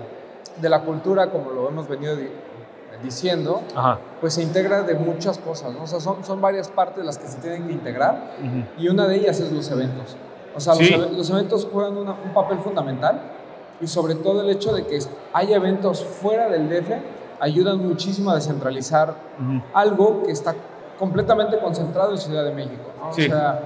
de 0.61 0.69
la 0.69 0.83
cultura, 0.83 1.31
como 1.31 1.51
lo 1.51 1.69
hemos 1.69 1.89
venido 1.89 2.17
di- 2.17 2.29
diciendo, 3.03 3.63
Ajá. 3.75 3.99
pues 4.21 4.35
se 4.35 4.43
integra 4.43 4.83
de 4.83 4.95
muchas 4.95 5.39
cosas, 5.39 5.73
¿no? 5.73 5.85
O 5.85 5.87
sea, 5.87 6.01
son, 6.01 6.23
son 6.25 6.41
varias 6.41 6.69
partes 6.69 7.05
las 7.05 7.17
que 7.17 7.27
se 7.29 7.39
tienen 7.39 7.67
que 7.67 7.73
integrar 7.73 8.33
y 8.77 8.89
una 8.89 9.07
de 9.07 9.17
ellas 9.17 9.41
es 9.41 9.51
los 9.53 9.71
eventos. 9.71 10.17
O 10.55 10.61
sea, 10.61 10.75
los, 10.75 10.87
Sí. 10.87 10.93
eve- 10.95 11.11
los 11.17 11.31
eventos 11.31 11.67
juegan 11.73 11.97
una- 11.97 12.13
un 12.23 12.35
papel 12.35 12.59
fundamental 12.59 13.21
y 13.81 13.87
sobre 13.87 14.17
todo 14.17 14.43
el 14.43 14.51
hecho 14.51 14.75
de 14.75 14.87
que 14.87 14.99
haya 15.33 15.57
eventos 15.57 16.05
fuera 16.05 16.49
del 16.51 16.69
DF 16.69 16.93
ayudan 17.41 17.79
muchísimo 17.79 18.31
a 18.33 18.35
descentralizar 18.35 19.15
algo 19.73 20.23
que 20.25 20.33
está 20.33 20.55
completamente 20.99 21.59
concentrado 21.59 22.11
en 22.13 22.19
Ciudad 22.19 22.45
de 22.45 22.53
México. 22.53 22.91
¿no? 23.01 23.15
Sí. 23.15 23.23
O 23.25 23.29
sea, 23.29 23.61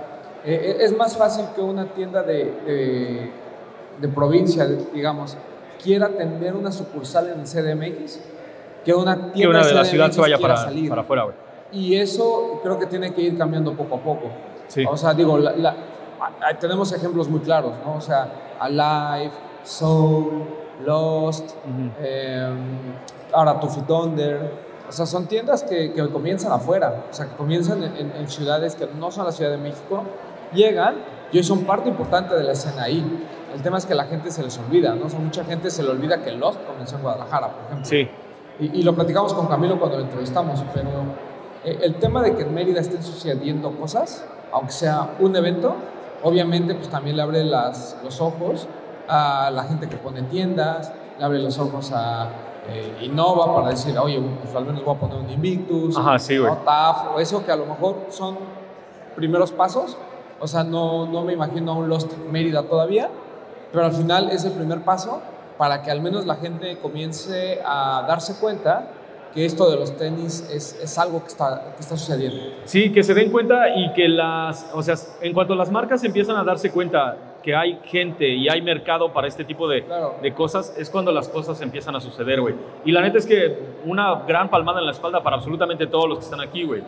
eh, 0.44 0.76
es 0.78 0.96
más 0.96 1.16
fácil 1.16 1.46
que 1.56 1.60
una 1.60 1.86
tienda 1.86 2.22
de, 2.22 2.44
de, 2.64 3.32
de 4.00 4.08
provincia, 4.08 4.66
digamos, 4.92 5.36
quiera 5.82 6.08
tener 6.08 6.54
una 6.54 6.72
sucursal 6.72 7.28
en 7.30 7.40
el 7.40 7.46
CDMX 7.46 8.20
que 8.84 8.94
una 8.94 9.14
tienda 9.32 9.32
Que 9.34 9.46
una 9.48 9.58
de 9.66 9.72
la 9.74 9.80
CDMX 9.80 9.88
ciudad 9.90 10.10
se 10.10 10.20
vaya 10.20 10.38
para, 10.38 10.56
salir. 10.56 10.88
para 10.88 11.02
afuera, 11.02 11.22
güey. 11.24 11.36
Y 11.72 11.96
eso 11.96 12.60
creo 12.62 12.78
que 12.78 12.86
tiene 12.86 13.12
que 13.12 13.20
ir 13.22 13.36
cambiando 13.38 13.72
poco 13.74 13.96
a 13.96 14.00
poco. 14.00 14.28
Sí. 14.68 14.84
O 14.88 14.96
sea, 14.96 15.12
digo, 15.14 15.38
la- 15.38 15.52
la- 15.52 15.76
a- 16.20 16.48
a- 16.50 16.58
tenemos 16.58 16.92
ejemplos 16.92 17.28
muy 17.28 17.40
claros, 17.40 17.72
¿no? 17.84 17.96
O 17.96 18.00
sea, 18.00 18.28
Alive, 18.60 19.32
Soul, 19.64 20.44
Lost, 20.84 21.50
Ujú. 21.50 21.90
eh, 22.00 22.54
ahora 23.32 23.58
Tuffy 23.60 23.80
Thunder. 23.82 24.50
O 24.88 24.92
sea, 24.92 25.06
son 25.06 25.26
tiendas 25.26 25.62
que, 25.64 25.92
que 25.92 26.08
comienzan 26.10 26.52
afuera, 26.52 27.04
o 27.10 27.14
sea, 27.14 27.26
que 27.26 27.34
comienzan 27.36 27.82
en, 27.82 27.96
en- 27.96 28.12
en 28.16 28.28
ciudades 28.28 28.74
que 28.76 28.86
no 28.98 29.10
son 29.10 29.24
la 29.24 29.32
Ciudad 29.32 29.50
de 29.50 29.56
México, 29.58 30.02
llegan 30.52 30.96
y 31.32 31.38
hoy 31.38 31.42
son 31.44 31.64
parte 31.64 31.88
importante 31.88 32.34
de 32.34 32.44
la 32.44 32.52
escena 32.52 32.82
ahí. 32.84 33.02
El 33.54 33.62
tema 33.62 33.78
es 33.78 33.86
que 33.86 33.94
la 33.94 34.04
gente 34.04 34.30
se 34.30 34.42
les 34.42 34.58
olvida, 34.58 34.94
¿no? 34.94 35.06
O 35.06 35.08
sea, 35.08 35.20
mucha 35.20 35.44
gente 35.44 35.70
se 35.70 35.82
le 35.82 35.90
olvida 35.90 36.22
que 36.22 36.32
Lost 36.32 36.60
comenzó 36.66 36.96
en 36.96 37.02
Guadalajara, 37.02 37.48
por 37.48 37.64
ejemplo. 37.66 37.84
Sí. 37.84 38.08
Y, 38.58 38.80
y 38.80 38.82
lo 38.82 38.94
platicamos 38.94 39.32
con 39.32 39.46
Camilo 39.46 39.78
cuando 39.78 39.98
lo 39.98 40.04
entrevistamos, 40.04 40.64
pero 40.74 40.90
eh, 41.64 41.78
el 41.82 41.94
tema 41.96 42.22
de 42.22 42.34
que 42.34 42.42
en 42.42 42.52
Mérida 42.52 42.80
estén 42.80 43.02
sucediendo 43.02 43.70
cosas, 43.78 44.24
aunque 44.52 44.72
sea 44.72 45.14
un 45.20 45.34
evento, 45.34 45.74
obviamente 46.22 46.74
pues 46.74 46.88
también 46.88 47.16
le 47.16 47.22
abre 47.22 47.44
las, 47.44 47.96
los 48.02 48.20
ojos 48.20 48.68
a 49.08 49.50
la 49.52 49.64
gente 49.64 49.88
que 49.88 49.96
pone 49.96 50.22
tiendas, 50.22 50.92
le 51.18 51.24
abre 51.24 51.38
los 51.38 51.58
ojos 51.58 51.92
a 51.92 52.28
eh, 52.68 52.98
Innova 53.02 53.54
para 53.54 53.70
decir, 53.70 53.96
oye, 53.98 54.20
pues 54.42 54.54
al 54.54 54.64
menos 54.66 54.84
voy 54.84 54.94
a 54.94 54.98
poner 54.98 55.16
un 55.16 55.30
Invictus, 55.30 55.96
Ajá, 55.96 56.18
sí, 56.18 56.38
o 56.38 56.52
TAF, 56.56 57.14
o 57.14 57.20
eso 57.20 57.44
que 57.44 57.52
a 57.52 57.56
lo 57.56 57.66
mejor 57.66 58.06
son 58.08 58.36
primeros 59.16 59.52
pasos, 59.52 59.96
o 60.40 60.46
sea, 60.46 60.64
no, 60.64 61.06
no 61.06 61.24
me 61.24 61.32
imagino 61.32 61.72
a 61.72 61.74
un 61.76 61.88
Lost 61.88 62.12
Mérida 62.30 62.62
todavía, 62.62 63.08
pero 63.74 63.86
al 63.86 63.92
final 63.92 64.30
es 64.30 64.44
el 64.44 64.52
primer 64.52 64.80
paso 64.82 65.20
para 65.58 65.82
que 65.82 65.90
al 65.90 66.00
menos 66.00 66.24
la 66.26 66.36
gente 66.36 66.78
comience 66.78 67.60
a 67.66 68.04
darse 68.08 68.36
cuenta 68.40 68.88
que 69.34 69.44
esto 69.44 69.68
de 69.68 69.76
los 69.76 69.96
tenis 69.96 70.48
es, 70.52 70.78
es 70.80 70.96
algo 70.96 71.20
que 71.20 71.26
está, 71.26 71.74
que 71.74 71.80
está 71.80 71.96
sucediendo. 71.96 72.40
Sí, 72.64 72.92
que 72.92 73.02
se 73.02 73.14
den 73.14 73.32
cuenta 73.32 73.68
y 73.76 73.92
que 73.92 74.08
las, 74.08 74.70
o 74.72 74.80
sea, 74.80 74.94
en 75.20 75.34
cuanto 75.34 75.56
las 75.56 75.72
marcas 75.72 76.04
empiezan 76.04 76.36
a 76.36 76.44
darse 76.44 76.70
cuenta 76.70 77.16
que 77.42 77.54
hay 77.54 77.80
gente 77.84 78.28
y 78.28 78.48
hay 78.48 78.62
mercado 78.62 79.12
para 79.12 79.26
este 79.26 79.44
tipo 79.44 79.68
de, 79.68 79.84
Claro. 79.84 80.14
de 80.22 80.32
cosas, 80.32 80.72
es 80.78 80.88
cuando 80.88 81.10
las 81.10 81.28
cosas 81.28 81.60
empiezan 81.60 81.96
a 81.96 82.00
suceder, 82.00 82.40
güey. 82.40 82.54
Y 82.84 82.92
la 82.92 83.00
neta 83.02 83.18
es 83.18 83.26
que 83.26 83.58
una 83.84 84.22
gran 84.26 84.48
palmada 84.48 84.78
en 84.78 84.86
la 84.86 84.92
espalda 84.92 85.20
para 85.22 85.36
absolutamente 85.36 85.88
todos 85.88 86.08
los 86.08 86.18
que 86.18 86.24
están 86.24 86.40
aquí, 86.40 86.62
güey. 86.62 86.82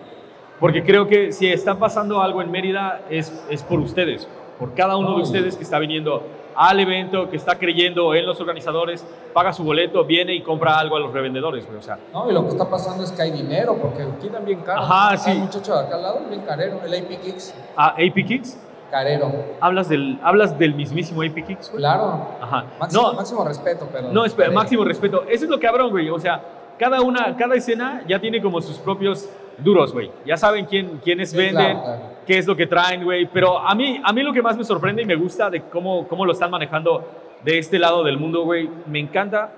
Porque 0.61 0.85
creo 0.85 1.09
que 1.09 1.33
si 1.33 1.49
está 1.49 1.75
pasando 1.75 2.23
algo 2.23 2.41
en 2.41 2.51
Mérida 2.51 3.03
es, 3.11 3.33
es 3.51 3.63
por 3.65 3.81
ustedes, 3.81 4.27
por 4.59 4.73
cada 4.75 4.97
uno 4.97 5.17
de 5.17 5.23
ustedes 5.23 5.57
que 5.57 5.65
está 5.65 5.79
viniendo 5.81 6.23
al 6.57 6.81
evento, 6.81 7.29
que 7.29 7.37
está 7.37 7.59
creyendo 7.59 8.15
en 8.15 8.25
los 8.27 8.41
organizadores, 8.41 9.07
paga 9.33 9.53
su 9.53 9.63
boleto, 9.65 10.05
viene 10.05 10.35
y 10.35 10.41
compra 10.43 10.79
algo 10.79 10.97
a 10.97 11.01
los 11.01 11.13
revendedores, 11.13 11.67
güey. 11.67 11.79
O 11.79 11.83
sea, 11.83 11.99
¿no? 12.13 12.31
Y 12.31 12.35
lo 12.35 12.43
que 12.43 12.49
está 12.49 12.69
pasando 12.69 13.05
es 13.05 13.13
que 13.13 13.23
hay 13.23 13.31
dinero, 13.31 13.77
porque 13.81 14.03
alquilan 14.03 14.45
bien 14.45 14.61
caro. 14.61 14.81
Ajá, 14.81 15.11
Hay 15.11 15.19
sí. 15.19 15.31
un 15.33 15.41
muchacho 15.41 15.75
de 15.75 15.81
acá 15.81 15.97
al 15.97 16.03
lado, 16.03 16.21
bien 16.29 16.41
carero, 16.43 16.81
el 16.85 16.95
AP 16.95 17.21
Kicks, 17.23 17.55
a 17.77 17.89
AP 17.89 18.15
Kicks, 18.27 18.59
carero. 18.91 19.31
hablas 19.61 19.89
del, 19.89 20.19
hablas 20.23 20.59
del 20.59 20.75
mismísimo 20.75 21.23
AP 21.23 21.45
Kicks, 21.47 21.69
güey. 21.71 21.79
Claro. 21.81 22.27
Ajá. 22.41 22.65
Máximo, 22.81 23.03
No, 23.03 23.13
máximo 23.15 23.45
respeto, 23.45 23.89
pero. 23.93 24.11
No, 24.13 24.25
espera, 24.25 24.51
máximo 24.51 24.85
respeto. 24.85 25.25
Eso 25.29 25.45
es 25.45 25.51
lo 25.51 25.61
cabrón, 25.61 25.91
güey. 25.91 26.09
O 26.11 26.19
sea, 26.19 26.41
cada 26.79 27.01
una, 27.03 27.37
cada 27.37 27.55
escena 27.55 28.03
ya 28.09 28.19
tiene 28.21 28.41
como 28.41 28.61
sus 28.61 28.79
propios 28.79 29.29
duros, 29.59 29.93
güey. 29.93 30.11
Ya 30.25 30.37
saben 30.37 30.67
quién, 30.67 31.01
quiénes 31.03 31.31
Sí, 31.31 31.37
venden, 31.37 31.55
claro, 31.55 31.83
claro. 31.83 32.03
qué 32.27 32.39
es 32.39 32.47
lo 32.47 32.57
que 32.57 32.67
traen, 32.67 33.05
güey. 33.05 33.27
Pero 33.27 33.59
a 33.59 33.75
mí, 33.75 34.01
a 34.03 34.13
mí 34.13 34.23
lo 34.23 34.33
que 34.33 34.43
más 34.43 34.57
me 34.57 34.65
sorprende 34.65 35.03
y 35.03 35.07
me 35.07 35.17
gusta 35.17 35.51
de 35.51 35.63
cómo, 35.63 36.07
cómo 36.09 36.25
lo 36.25 36.33
están 36.33 36.51
manejando 36.51 37.05
de 37.45 37.59
este 37.59 37.79
lado 37.79 38.03
del 38.03 38.19
mundo, 38.19 38.43
güey, 38.43 38.69
me 38.87 38.99
encanta 38.99 39.53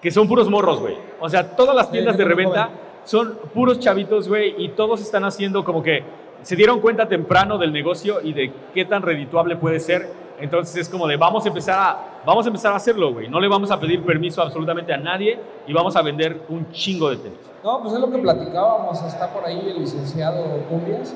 que 0.00 0.10
son 0.10 0.28
puros 0.28 0.48
morros, 0.48 0.80
güey. 0.80 0.96
O 1.20 1.28
sea, 1.28 1.56
todas 1.56 1.74
las 1.74 1.86
Sí, 1.86 1.92
tiendas 1.92 2.16
de 2.16 2.24
reventa 2.24 2.70
son 3.04 3.38
puros 3.54 3.80
chavitos, 3.80 4.28
güey, 4.28 4.54
y 4.58 4.68
todos 4.70 5.00
están 5.00 5.24
haciendo 5.24 5.64
como 5.64 5.82
que 5.82 6.02
se 6.42 6.54
dieron 6.54 6.80
cuenta 6.80 7.08
temprano 7.08 7.58
del 7.58 7.72
negocio 7.72 8.20
y 8.22 8.32
de 8.32 8.52
qué 8.74 8.84
tan 8.84 9.02
redituable 9.02 9.56
puede 9.56 9.80
ser. 9.80 10.06
Entonces 10.38 10.76
es 10.76 10.88
como 10.88 11.06
de 11.08 11.16
vamos 11.16 11.44
a 11.46 11.48
empezar 11.48 11.78
a, 11.78 12.22
vamos 12.26 12.44
a, 12.44 12.48
empezar 12.50 12.72
a 12.72 12.76
hacerlo, 12.76 13.12
güey. 13.12 13.26
No 13.28 13.40
le 13.40 13.48
vamos 13.48 13.70
a 13.70 13.80
pedir 13.80 14.02
permiso 14.02 14.42
absolutamente 14.42 14.92
a 14.92 14.98
nadie 14.98 15.38
y 15.66 15.72
vamos 15.72 15.96
a 15.96 16.02
vender 16.02 16.42
un 16.48 16.70
chingo 16.70 17.10
de 17.10 17.16
tenis. 17.16 17.38
No, 17.66 17.82
pues 17.82 17.94
es 17.94 18.00
lo 18.00 18.08
que 18.12 18.18
platicábamos. 18.18 19.02
Está 19.02 19.26
por 19.32 19.44
ahí 19.44 19.60
el 19.74 19.80
licenciado 19.80 20.40
Cumbias, 20.70 21.12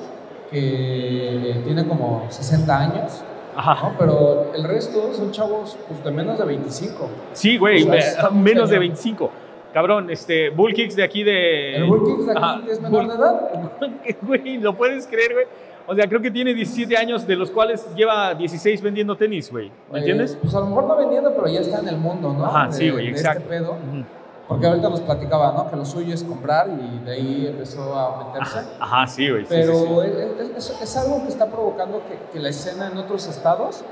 que 0.50 1.61
tiene 1.64 1.87
como 1.87 2.26
60 2.28 2.76
años, 2.76 3.23
Ajá. 3.54 3.88
¿no? 3.90 3.95
Pero 3.97 4.52
el 4.57 4.64
resto 4.64 5.14
son 5.14 5.30
chavos 5.30 5.78
pues, 5.87 6.02
de 6.02 6.11
menos 6.11 6.40
de 6.40 6.45
25. 6.45 7.09
Sí, 7.35 7.57
güey, 7.57 7.83
O 7.83 7.85
sea, 7.85 7.92
me- 7.92 7.99
está 7.99 8.30
muy 8.30 8.42
menos 8.42 8.69
de 8.69 8.75
cañón. 8.78 8.88
25. 8.88 9.30
Cabrón, 9.73 10.11
este, 10.11 10.50
Bull 10.50 10.75
Kicks 10.75 10.97
de 10.97 11.04
aquí 11.04 11.23
de... 11.23 11.76
El 11.76 11.85
Bull 11.85 12.02
Kicks 12.04 12.26
de 12.26 12.33
aquí 12.33 12.40
Ajá, 12.42 12.61
es 12.69 12.80
menor 12.80 13.04
Bull- 13.04 13.09
de 13.11 13.14
edad. 13.14 14.16
Güey, 14.23 14.59
¿lo 14.59 14.75
puedes 14.76 15.07
creer, 15.07 15.33
güey? 15.33 15.47
O 15.87 15.95
sea, 15.95 16.09
creo 16.09 16.21
que 16.21 16.33
tiene 16.33 16.52
17 16.52 16.97
años, 16.97 17.25
de 17.28 17.37
los 17.37 17.52
cuales 17.52 17.87
lleva 17.95 18.35
16 18.35 18.83
vendiendo 18.83 19.16
tenis, 19.16 19.52
güey. 19.52 19.69
¿Me 19.92 19.99
Eh, 19.99 20.00
entiendes? 20.00 20.37
pues 20.42 20.52
a 20.57 20.59
lo 20.59 20.66
mejor 20.66 20.85
no 20.88 20.97
vendiendo, 20.97 21.33
pero 21.33 21.47
ya 21.47 21.61
está 21.61 21.78
en 21.78 21.88
el 21.90 21.97
mundo, 21.99 22.33
¿no? 22.37 22.45
Ajá, 22.45 22.66
De- 22.66 22.73
sí, 22.73 22.90
güey, 22.90 23.04
de 23.07 23.11
exacto. 23.12 23.38
Este 23.45 23.50
pedo. 23.50 23.71
Ujú. 23.71 24.04
Porque 24.50 24.66
ahorita 24.66 24.88
nos 24.90 25.00
platicaba, 25.00 25.52
¿no? 25.52 25.71
Que 25.71 25.76
lo 25.76 25.85
suyo 25.87 26.12
es 26.12 26.25
comprar 26.25 26.69
y 26.69 27.04
de 27.04 27.12
ahí 27.12 27.47
empezó 27.49 27.95
a 27.99 28.25
meterse. 28.26 28.59
Ajá, 28.59 28.69
ajá, 28.80 29.07
sí, 29.07 29.30
güey. 29.30 29.42
sí, 29.42 29.49
Pero 29.49 29.73
sí, 29.75 29.87
sí. 29.87 30.52
Es, 30.57 30.71
es- 30.71 30.83
es 30.83 30.97
algo 30.97 31.23
que 31.23 31.28
está 31.28 31.47
provocando 31.47 32.02
que, 32.09 32.19
que 32.33 32.40
la 32.40 32.49
escena 32.49 32.88
en 32.88 32.99
otros 32.99 33.26
estados 33.28 33.83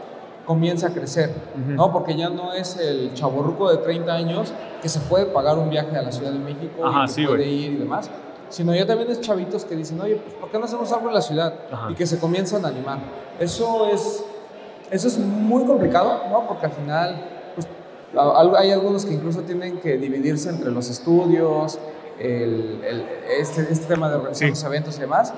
comience 0.45 0.85
a 0.85 0.91
crecer, 0.91 1.31
Ujú. 1.63 1.73
¿no? 1.77 1.93
Porque 1.93 2.17
ya 2.17 2.29
no 2.29 2.53
es 2.53 2.77
el 2.77 3.15
chaborruco 3.15 3.71
de 3.71 3.77
30 3.79 4.13
años 4.13 4.53
que 4.83 4.89
se 4.89 4.99
puede 5.01 5.27
pagar 5.27 5.57
un 5.59 5.71
viaje 5.71 5.97
a 5.97 6.03
la 6.03 6.11
Ciudad 6.11 6.33
de 6.33 6.39
México 6.41 6.85
Ajá, 6.85 7.05
y 7.05 7.15
que 7.15 7.27
puede 7.29 7.37
güey. 7.45 7.65
ir 7.65 7.73
y 7.73 7.77
demás, 7.77 8.11
sino 8.49 8.75
ya 8.75 8.85
también 8.87 9.11
es 9.11 9.21
chavitos 9.21 9.65
que 9.65 9.77
dicen, 9.77 10.01
oye, 10.01 10.17
pues, 10.17 10.35
¿por 10.35 10.51
qué 10.51 10.59
no 10.59 10.65
hacemos 10.65 10.91
algo 10.91 11.07
en 11.09 11.15
la 11.15 11.23
ciudad? 11.23 11.55
Ajá. 11.71 11.91
Y 11.91 11.95
que 11.95 12.05
se 12.07 12.19
comienzan 12.19 12.65
a 12.65 12.69
animar. 12.69 12.99
Eso 13.39 13.87
es, 13.93 14.25
eso 14.91 15.07
es 15.07 15.19
muy 15.19 15.65
complicado, 15.67 16.23
¿no? 16.31 16.49
Porque 16.49 16.67
al 16.67 16.73
final, 16.73 17.17
hay 18.57 18.71
algunos 18.71 19.05
que 19.05 19.15
incluso 19.15 19.43
tienen 19.43 19.79
que 19.81 19.97
dividirse 19.99 20.49
entre 20.51 20.71
los 20.71 20.89
estudios, 20.91 21.79
el, 22.19 22.81
el- 22.85 23.07
este, 23.39 23.67
este 23.71 23.87
tema 23.87 24.09
de 24.09 24.17
organizar 24.17 24.47
Sí. 24.47 24.51
los 24.51 24.65
eventos 24.65 24.97
y 24.97 25.01
demás, 25.01 25.33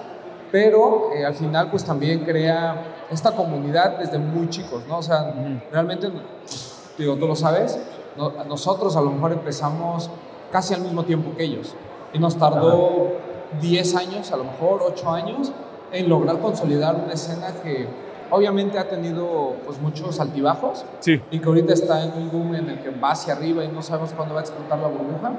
pero 0.53 1.13
eh, 1.15 1.25
al 1.25 1.35
final 1.35 1.71
pues 1.71 1.85
también 1.85 2.25
crea 2.25 3.07
esta 3.11 3.33
comunidad 3.33 3.99
desde 3.99 4.19
muy 4.19 4.49
chicos, 4.49 4.83
¿no? 4.89 4.99
O 4.99 5.03
sea, 5.03 5.35
Ujú. 5.37 5.61
realmente, 5.73 6.09
pues, 6.11 6.91
digo, 6.97 7.17
tú 7.17 7.27
lo 7.27 7.37
sabes, 7.37 7.79
no- 8.17 8.33
nosotros 8.49 8.97
a 8.97 9.01
lo 9.01 9.11
mejor 9.11 9.33
empezamos 9.33 10.11
casi 10.53 10.75
al 10.75 10.81
mismo 10.83 11.05
tiempo 11.05 11.37
que 11.37 11.45
ellos 11.45 11.75
y 12.13 12.19
nos 12.19 12.37
tardó 12.37 13.13
10 13.61 13.95
años, 13.97 14.33
a 14.33 14.37
lo 14.37 14.45
mejor 14.45 14.81
8 14.87 15.11
años, 15.11 15.53
en 15.93 16.09
lograr 16.09 16.39
consolidar 16.39 16.95
una 16.97 17.13
escena 17.13 17.49
que 17.63 17.87
obviamente 18.31 18.79
ha 18.79 18.89
tenido 18.89 19.55
pues 19.67 19.81
muchos 19.81 20.19
altibajos 20.21 20.85
Sí. 21.01 21.21
y 21.31 21.39
que 21.39 21.47
ahorita 21.47 21.73
está 21.73 22.03
en 22.05 22.13
un 22.15 22.31
boom 22.31 22.55
en 22.55 22.71
el 22.71 22.79
que 22.81 22.91
va 22.91 23.11
hacia 23.13 23.35
arriba 23.35 23.65
y 23.65 23.69
no 23.69 23.83
sabemos 23.83 24.13
cuándo 24.13 24.35
va 24.35 24.41
a 24.41 24.45
explotar 24.45 24.79
la 24.79 24.89
burbuja. 24.89 25.33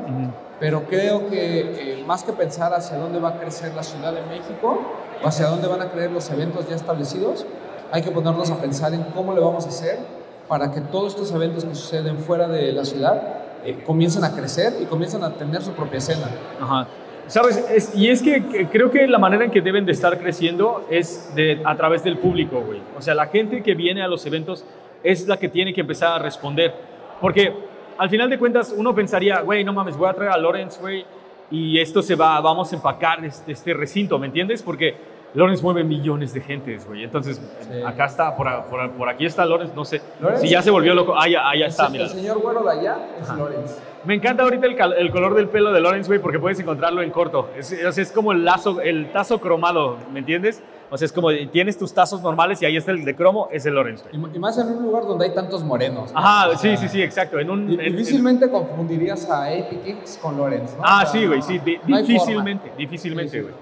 Pero 0.59 0.83
creo 0.83 1.27
que 1.29 1.99
eh, 1.99 2.03
más 2.05 2.23
que 2.23 2.33
pensar 2.33 2.73
hacia 2.73 2.97
dónde 2.97 3.19
va 3.19 3.29
a 3.29 3.39
crecer 3.39 3.73
la 3.73 3.83
Ciudad 3.83 4.13
de 4.13 4.21
México 4.23 4.79
o 5.23 5.27
hacia 5.27 5.47
dónde 5.47 5.67
van 5.67 5.81
a 5.81 5.89
crecer 5.89 6.11
los 6.11 6.29
eventos 6.29 6.67
ya 6.69 6.75
establecidos, 6.75 7.45
hay 7.91 8.01
que 8.01 8.11
ponernos 8.11 8.49
a 8.51 8.57
pensar 8.57 8.93
en 8.93 9.03
cómo 9.15 9.33
le 9.33 9.41
vamos 9.41 9.65
a 9.65 9.69
hacer 9.69 9.99
para 10.47 10.71
que 10.71 10.81
todos 10.81 11.13
estos 11.15 11.31
eventos 11.31 11.63
que 11.65 11.75
suceden 11.75 12.17
fuera 12.17 12.47
de 12.47 12.71
la 12.73 12.83
ciudad 12.85 13.21
eh, 13.63 13.83
comiencen 13.85 14.23
a 14.23 14.31
crecer 14.31 14.73
y 14.81 14.85
comiencen 14.85 15.23
a 15.23 15.31
tener 15.33 15.61
su 15.61 15.71
propia 15.71 15.97
escena. 15.99 16.27
Ajá. 16.59 16.87
¿Sabes? 17.27 17.57
Es- 17.73 17.95
y 17.95 18.09
es 18.09 18.21
que, 18.21 18.67
creo 18.71 18.91
que 18.91 19.07
la 19.07 19.17
manera 19.17 19.45
en 19.45 19.51
que 19.51 19.61
deben 19.61 19.85
de 19.85 19.91
estar 19.93 20.17
creciendo 20.19 20.85
es 20.89 21.33
a 21.63 21.75
través 21.75 22.03
del 22.03 22.17
público, 22.17 22.61
güey. 22.61 22.79
O 22.97 23.01
sea, 23.01 23.15
la 23.15 23.27
gente 23.27 23.63
que 23.63 23.73
viene 23.73 24.01
a 24.01 24.07
los 24.07 24.25
eventos 24.25 24.65
es 25.03 25.27
la 25.27 25.37
que 25.37 25.47
tiene 25.49 25.73
que 25.73 25.81
empezar 25.81 26.19
a 26.19 26.23
responder. 26.23 26.73
Porque 27.21 27.53
al 27.97 28.09
final 28.09 28.29
de 28.29 28.37
cuentas 28.37 28.73
uno 28.75 28.93
pensaría, 28.93 29.41
güey, 29.41 29.63
no 29.63 29.73
mames, 29.73 29.95
voy 29.95 30.09
a 30.09 30.13
traer 30.13 30.31
a 30.31 30.37
Lawrence, 30.37 30.79
güey, 30.81 31.05
y 31.49 31.79
esto 31.79 32.01
se 32.01 32.15
va, 32.15 32.39
vamos 32.41 32.71
a 32.71 32.75
empacar 32.75 33.23
este, 33.23 33.51
este 33.51 33.73
recinto, 33.73 34.17
¿me 34.17 34.27
entiendes? 34.27 34.63
Porque 34.63 34.95
Lawrence 35.33 35.63
mueve 35.63 35.83
millones 35.83 36.33
de 36.33 36.41
gentes, 36.41 36.85
güey. 36.85 37.03
Entonces, 37.03 37.39
Sí. 37.61 37.81
acá 37.85 38.05
está, 38.05 38.35
por, 38.35 38.47
por, 38.65 38.91
por 38.91 39.07
aquí 39.09 39.25
está 39.25 39.45
Lawrence, 39.45 39.73
no 39.75 39.85
sé. 39.85 40.01
Lawrence- 40.19 40.41
Si 40.41 40.49
ya 40.49 40.61
se 40.61 40.71
volvió 40.71 40.93
loco, 40.93 41.13
ah, 41.17 41.27
ya, 41.29 41.47
ah, 41.49 41.55
ya 41.55 41.67
está, 41.67 41.87
mira. 41.89 42.03
el 42.05 42.09
señor 42.09 42.39
güero 42.41 42.63
de 42.63 42.71
allá 42.71 42.97
es 43.21 43.29
Lorenz. 43.29 43.77
Me 44.03 44.15
encanta 44.15 44.43
ahorita 44.43 44.65
el, 44.65 44.75
el 44.97 45.11
color 45.11 45.35
del 45.35 45.47
pelo 45.47 45.71
de 45.71 45.79
Lawrence, 45.79 46.07
güey, 46.09 46.19
porque 46.19 46.39
puedes 46.39 46.59
encontrarlo 46.59 47.01
en 47.03 47.11
corto. 47.11 47.49
Es, 47.55 47.71
es, 47.71 47.97
es 47.97 48.11
como 48.11 48.31
el 48.31 48.43
lazo, 48.43 48.81
el 48.81 49.11
tazo 49.11 49.39
cromado, 49.39 49.97
¿me 50.11 50.19
entiendes? 50.19 50.61
O 50.89 50.97
sea, 50.97 51.05
es 51.05 51.13
como 51.13 51.29
tienes 51.51 51.77
tus 51.77 51.93
tazos 51.93 52.21
normales 52.21 52.61
y 52.61 52.65
ahí 52.65 52.75
está 52.75 52.91
el 52.91 53.05
de 53.05 53.15
cromo, 53.15 53.47
es 53.51 53.65
el 53.65 53.75
Lawrence, 53.75 54.03
güey. 54.11 54.35
Y, 54.35 54.39
más 54.39 54.57
en 54.57 54.67
un 54.67 54.83
lugar 54.83 55.03
donde 55.05 55.25
hay 55.25 55.33
tantos 55.33 55.63
morenos. 55.63 56.11
¿no? 56.11 56.19
Ajá, 56.19 56.49
O 56.49 56.57
sea, 56.57 56.75
sí, 56.75 56.81
sí, 56.87 56.89
sí, 56.89 57.01
exacto. 57.01 57.39
En 57.39 57.49
un, 57.49 57.67
di- 57.67 57.73
en- 57.75 57.95
Difícilmente 57.95 58.49
confundirías 58.49 59.29
a 59.29 59.45
AP 59.45 59.81
Kicks 59.85 60.19
con 60.21 60.35
Lorenz. 60.35 60.75
¿no? 60.75 60.81
ah, 60.83 61.03
O 61.07 61.09
sea, 61.09 61.21
sí, 61.21 61.25
güey, 61.27 61.41
sí, 61.41 61.61
no 61.87 61.97
difícilmente, 61.99 62.71
difícilmente, 62.77 63.41
güey. 63.41 63.53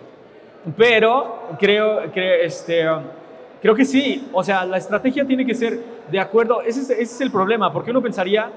Pero 0.75 1.49
creo, 1.59 2.11
creo, 2.13 2.35
este, 2.43 2.85
creo 3.61 3.75
que 3.75 3.85
sí, 3.85 4.27
o 4.33 4.43
sea, 4.43 4.65
la 4.65 4.77
estrategia 4.77 5.25
tiene 5.25 5.45
que 5.45 5.55
ser 5.55 5.79
de 6.11 6.19
acuerdo, 6.19 6.61
ese 6.61 6.81
es, 6.81 6.89
ese 6.89 7.01
es 7.03 7.21
el 7.21 7.31
problema, 7.31 7.71
porque 7.71 7.91
uno 7.91 8.01
pensaría, 8.01 8.49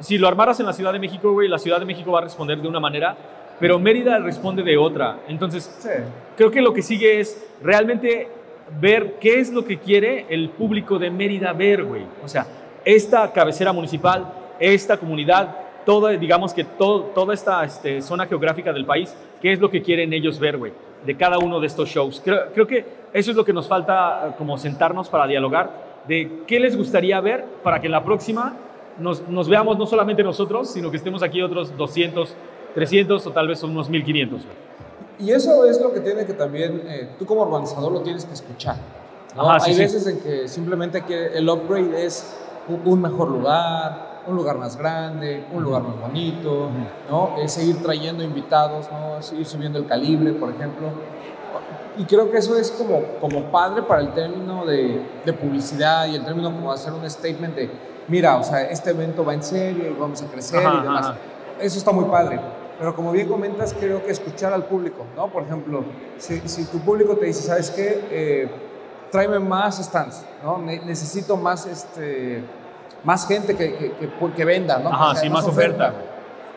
si 0.00 0.18
lo 0.18 0.28
armaras 0.28 0.60
en 0.60 0.66
la 0.66 0.72
Ciudad 0.72 0.92
de 0.92 0.98
México, 0.98 1.32
güey, 1.32 1.48
la 1.48 1.58
Ciudad 1.58 1.78
de 1.80 1.86
México 1.86 2.12
va 2.12 2.18
a 2.20 2.22
responder 2.22 2.58
de 2.58 2.68
una 2.68 2.80
manera, 2.80 3.16
pero 3.58 3.78
Mérida 3.78 4.18
responde 4.18 4.62
de 4.62 4.76
otra. 4.76 5.18
Entonces, 5.26 5.64
Sí. 5.80 5.88
creo 6.36 6.50
que 6.50 6.60
lo 6.62 6.72
que 6.72 6.82
sigue 6.82 7.18
es 7.18 7.44
realmente 7.62 8.28
ver 8.80 9.14
qué 9.20 9.40
es 9.40 9.52
lo 9.52 9.64
que 9.64 9.78
quiere 9.78 10.26
el 10.28 10.50
público 10.50 10.98
de 10.98 11.10
Mérida 11.10 11.52
ver, 11.52 11.82
güey. 11.84 12.02
O 12.22 12.28
sea, 12.28 12.46
esta 12.84 13.32
cabecera 13.32 13.72
municipal, 13.72 14.32
esta 14.60 14.96
comunidad, 14.96 15.56
toda, 15.84 16.10
digamos 16.10 16.54
que 16.54 16.64
todo, 16.64 17.04
toda 17.14 17.34
esta 17.34 17.64
este, 17.64 18.00
zona 18.02 18.26
geográfica 18.26 18.72
del 18.72 18.84
país, 18.84 19.16
qué 19.40 19.52
es 19.52 19.58
lo 19.58 19.70
que 19.70 19.82
quieren 19.82 20.12
ellos 20.12 20.38
ver, 20.38 20.56
güey, 20.56 20.72
de 21.04 21.16
cada 21.16 21.38
uno 21.38 21.60
de 21.60 21.66
estos 21.66 21.88
shows. 21.88 22.20
Creo, 22.24 22.52
creo 22.52 22.66
que 22.66 22.84
eso 23.12 23.30
es 23.30 23.36
lo 23.36 23.44
que 23.44 23.52
nos 23.52 23.66
falta, 23.68 24.28
eh, 24.28 24.34
como 24.38 24.58
sentarnos 24.58 25.08
para 25.08 25.26
dialogar, 25.26 25.70
de 26.06 26.42
qué 26.46 26.58
les 26.60 26.76
gustaría 26.76 27.20
ver 27.20 27.44
para 27.62 27.80
que 27.80 27.86
en 27.86 27.92
la 27.92 28.04
próxima 28.04 28.56
nos, 28.98 29.28
nos 29.28 29.48
veamos 29.48 29.78
no 29.78 29.86
solamente 29.86 30.22
nosotros, 30.22 30.70
sino 30.70 30.90
que 30.90 30.96
estemos 30.96 31.22
aquí 31.22 31.40
otros 31.42 31.76
200, 31.76 32.34
300 32.74 33.26
o 33.26 33.30
tal 33.32 33.48
vez 33.48 33.62
unos 33.62 33.88
1500, 33.88 34.44
güey. 34.44 34.56
Y 35.20 35.32
eso 35.32 35.64
es 35.64 35.80
lo 35.80 35.92
que 35.92 36.00
tiene 36.00 36.24
que 36.26 36.32
también, 36.32 36.82
eh, 36.86 37.10
tú 37.18 37.26
como 37.26 37.42
urbanizador 37.42 37.90
lo 37.92 38.02
tienes 38.02 38.24
que 38.24 38.34
escuchar. 38.34 38.76
¿no? 39.36 39.50
Ajá, 39.50 39.60
sí, 39.60 39.70
Hay 39.70 39.76
sí. 39.76 39.82
veces 39.82 40.06
en 40.06 40.20
que 40.20 40.48
simplemente 40.48 41.02
que 41.04 41.26
el 41.36 41.48
upgrade 41.48 42.04
es 42.04 42.36
un 42.84 43.00
mejor 43.02 43.30
lugar, 43.30 44.07
un 44.28 44.36
lugar 44.36 44.58
más 44.58 44.76
grande, 44.76 45.44
un 45.52 45.62
lugar 45.62 45.82
más 45.82 46.00
bonito, 46.00 46.70
¿no? 47.10 47.36
Es 47.38 47.52
seguir 47.52 47.82
trayendo 47.82 48.22
invitados, 48.22 48.88
¿no? 48.90 49.22
Seguir 49.22 49.46
subiendo 49.46 49.78
el 49.78 49.86
calibre, 49.86 50.32
por 50.32 50.50
ejemplo. 50.50 50.88
Y 51.96 52.04
creo 52.04 52.30
que 52.30 52.38
eso 52.38 52.56
es 52.56 52.70
como, 52.70 53.02
como 53.20 53.50
padre 53.50 53.82
para 53.82 54.00
el 54.00 54.12
término 54.12 54.64
de, 54.64 55.02
de 55.24 55.32
publicidad 55.32 56.06
y 56.06 56.14
el 56.16 56.24
término 56.24 56.52
como 56.52 56.70
hacer 56.70 56.92
un 56.92 57.08
statement 57.08 57.56
de, 57.56 57.70
mira, 58.06 58.36
o 58.36 58.44
sea, 58.44 58.62
este 58.62 58.90
evento 58.90 59.24
va 59.24 59.34
en 59.34 59.42
serio 59.42 59.90
y 59.90 59.94
vamos 59.98 60.22
a 60.22 60.26
crecer 60.26 60.64
Ajá, 60.64 60.78
y 60.78 60.82
demás. 60.82 61.06
ajá. 61.06 61.18
Eso 61.60 61.78
está 61.78 61.90
muy 61.90 62.04
padre. 62.04 62.38
Pero 62.78 62.94
como 62.94 63.10
bien 63.10 63.28
comentas, 63.28 63.74
creo 63.74 64.04
que 64.04 64.12
escuchar 64.12 64.52
al 64.52 64.66
público, 64.66 65.04
¿no? 65.16 65.26
Por 65.28 65.42
ejemplo, 65.42 65.82
si, 66.18 66.38
si 66.48 66.66
tu 66.66 66.78
público 66.78 67.16
te 67.16 67.26
dice, 67.26 67.42
¿sabes 67.42 67.72
qué? 67.72 68.06
Eh, 68.12 68.48
tráeme 69.10 69.38
más 69.40 69.82
stands, 69.82 70.24
¿no? 70.42 70.58
necesito 70.58 71.36
más, 71.36 71.66
este, 71.66 72.44
más 73.04 73.26
gente 73.26 73.56
que, 73.56 73.74
que, 73.76 74.10
que, 74.36 74.44
venda, 74.44 74.78
¿no? 74.78 74.90
Ajá, 74.90 75.14
sí, 75.14 75.28
más, 75.30 75.46
oferta. 75.46 75.92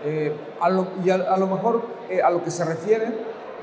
Eh, 0.04 0.36
a 0.60 0.70
lo, 0.70 0.88
y 1.04 1.10
a, 1.10 1.38
lo 1.38 1.48
mejor 1.48 1.86
eh, 2.10 2.22
a 2.22 2.30
lo 2.32 2.44
que 2.44 2.50
se 2.50 2.66
refieren 2.66 3.16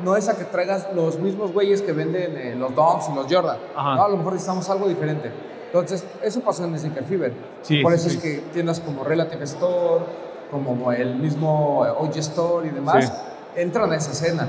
no 0.05 0.17
es 0.17 0.29
a 0.29 0.37
que 0.37 0.45
traigas 0.45 0.89
los 0.95 1.19
mismos 1.19 1.53
güeyes 1.53 1.83
que 1.83 1.93
venden 1.93 2.37
eh, 2.37 2.55
los 2.57 2.75
Dons 2.75 3.09
y 3.11 3.15
los 3.15 3.27
Jordan. 3.29 3.59
¿no? 3.75 4.05
A 4.05 4.09
lo 4.09 4.17
mejor 4.17 4.35
necesitamos 4.35 4.69
algo 4.71 4.89
diferente. 4.89 5.33
Entonces, 5.67 6.05
eso 6.23 6.41
pasó 6.41 6.65
en 6.65 6.79
Sneaker 6.79 7.05
Fever. 7.05 7.33
Sí, 7.63 7.83
Por 7.83 7.93
eso 7.93 8.09
es 8.09 8.17
que 8.17 8.39
tiendas 8.53 8.81
como 8.81 9.05
Relative 9.05 9.45
Store, 9.45 10.05
como 10.51 10.93
el 10.93 11.17
mismo 11.17 11.81
OG 11.81 12.17
Store 12.19 12.69
y 12.69 12.71
demás, 12.71 13.13
entran 13.55 13.93
a 13.93 13.97
esa 13.97 14.13
escena. 14.13 14.47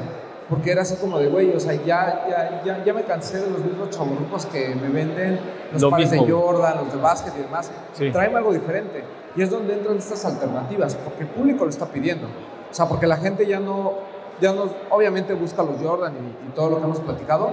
Porque 0.49 0.71
era 0.71 0.81
así 0.81 0.95
como 0.95 1.19
de, 1.19 1.27
güey, 1.27 1.55
o 1.55 1.59
sea, 1.59 1.73
ya, 1.73 2.25
ya, 2.27 2.63
ya, 2.65 2.83
ya 2.83 2.93
me 2.93 3.03
cansé 3.03 3.39
de 3.39 3.51
los 3.51 3.63
mismos 3.63 3.91
chaburrucos 3.91 4.47
que 4.47 4.73
me 4.73 4.89
venden 4.89 5.39
los 5.71 5.85
pares 5.85 6.09
de 6.09 6.19
Jordan, 6.19 6.77
los 6.77 6.91
de 6.91 6.99
básquet 6.99 7.33
y 7.37 7.41
demás. 7.43 7.71
Tráeme 8.11 8.37
algo 8.37 8.51
diferente. 8.51 9.03
Y 9.35 9.43
es 9.43 9.51
donde 9.51 9.75
entran 9.75 9.97
estas 9.97 10.25
alternativas, 10.25 10.95
porque 10.95 11.21
el 11.21 11.29
público 11.29 11.65
lo 11.65 11.69
está 11.69 11.85
pidiendo. 11.85 12.25
O 12.25 12.73
sea, 12.73 12.87
porque 12.87 13.05
la 13.05 13.17
gente 13.17 13.45
ya 13.45 13.59
no, 13.59 13.93
ya 14.41 14.51
no 14.53 14.69
obviamente 14.89 15.35
busca 15.35 15.61
los 15.61 15.79
Jordan 15.79 16.13
y, 16.15 16.47
y 16.47 16.51
todo 16.55 16.71
lo 16.71 16.77
que 16.77 16.83
hemos 16.83 16.99
platicado, 16.99 17.51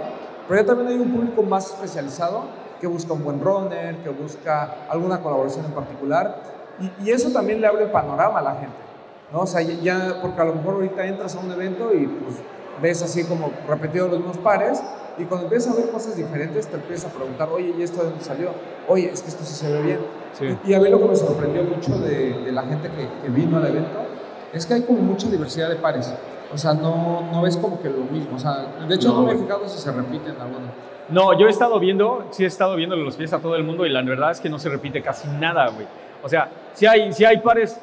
pero 0.49 0.61
ya 0.61 0.67
también 0.67 0.89
hay 0.89 0.99
un 0.99 1.13
público 1.13 1.43
más 1.43 1.67
especializado 1.67 2.45
que 2.81 2.87
busca 2.87 3.13
un 3.13 3.25
buen 3.25 3.41
runner, 3.41 3.97
que 3.99 4.09
busca 4.09 4.87
alguna 4.89 5.21
colaboración 5.21 5.67
en 5.67 5.73
particular. 5.73 6.41
Y, 6.79 7.05
y, 7.05 7.11
eso 7.11 7.31
también 7.31 7.61
le 7.61 7.67
abre 7.67 7.85
el 7.85 7.91
panorama 7.91 8.39
a 8.39 8.43
la 8.43 8.55
gente. 8.55 8.77
¿no? 9.33 9.41
O 9.41 9.47
sea, 9.47 9.63
ya, 9.63 10.19
porque 10.21 10.41
a 10.41 10.45
lo 10.45 10.55
mejor 10.55 10.75
ahorita 10.75 11.07
entras 11.07 11.35
a 11.37 11.41
un 11.41 11.51
evento 11.51 11.93
y 11.95 12.07
pues 12.07 12.37
ves 12.81 13.03
así 13.03 13.25
como 13.25 13.53
repetido 13.69 14.09
los 14.09 14.19
mismos 14.19 14.39
pares 14.39 14.83
y 15.19 15.25
cuando 15.25 15.47
empiezas 15.47 15.75
a 15.75 15.81
ver 15.81 15.91
cosas 15.91 16.17
diferentes 16.17 16.67
te 16.67 16.77
empiezas 16.77 17.11
a 17.11 17.15
preguntar, 17.15 17.49
oye, 17.51 17.75
¿y 17.79 17.83
esto 17.83 18.03
de 18.03 18.11
dónde 18.11 18.25
salió? 18.25 18.51
Oye, 18.89 19.11
es 19.11 19.23
que 19.23 19.29
esto 19.29 19.45
sí 19.45 19.55
se 19.55 19.73
ve 19.73 19.83
bien. 19.83 20.01
Y, 20.65 20.75
a 20.75 20.81
mí 20.81 20.91
lo 20.91 21.01
que 21.01 21.09
me 21.09 21.17
sorprendió 21.17 21.63
mucho 21.65 21.99
de, 21.99 22.35
de 22.45 22.53
la 22.53 22.63
gente 22.63 22.91
que, 22.91 23.09
que, 23.23 23.29
vino 23.31 23.57
al 23.57 23.67
evento 23.67 24.01
es 24.53 24.67
que 24.67 24.75
hay 24.75 24.83
como 24.83 24.99
mucha 25.01 25.29
diversidad 25.29 25.71
de 25.71 25.77
pares. 25.77 26.13
O 26.53 26.59
sea, 26.59 26.75
no, 26.75 27.23
no 27.33 27.43
ves 27.43 27.57
como 27.57 27.81
que 27.81 27.89
lo 27.89 28.05
mismo. 28.05 28.37
O 28.37 28.39
sea, 28.39 28.67
de 28.87 28.95
hecho 28.95 29.13
no, 29.13 29.23
me 29.23 29.33
he 29.33 29.37
fijado 29.37 29.67
si 29.67 29.79
se 29.79 29.91
repiten 29.91 30.35
algunos. 30.41 30.71
No, 31.09 31.39
yo 31.39 31.47
he 31.47 31.51
estado 31.51 31.79
viendo, 31.79 32.27
sí 32.31 32.45
he 32.45 32.47
estado 32.47 32.77
viendo 32.77 32.97
los 32.97 33.17
pies 33.17 33.33
a 33.33 33.39
todo 33.39 33.57
el 33.57 33.65
mundo 33.65 33.87
y 33.87 33.91
la 33.91 34.03
verdad 34.03 34.33
es 34.33 34.41
que 34.41 34.49
no 34.49 34.59
se 34.59 34.69
repite 34.69 35.03
casi 35.03 35.29
nada, 35.29 35.69
güey. 35.69 35.87
O 36.23 36.29
sea, 36.29 36.51
si 36.75 36.87
hay, 36.87 37.13
si 37.13 37.25
hay 37.25 37.39
pares, 37.39 37.81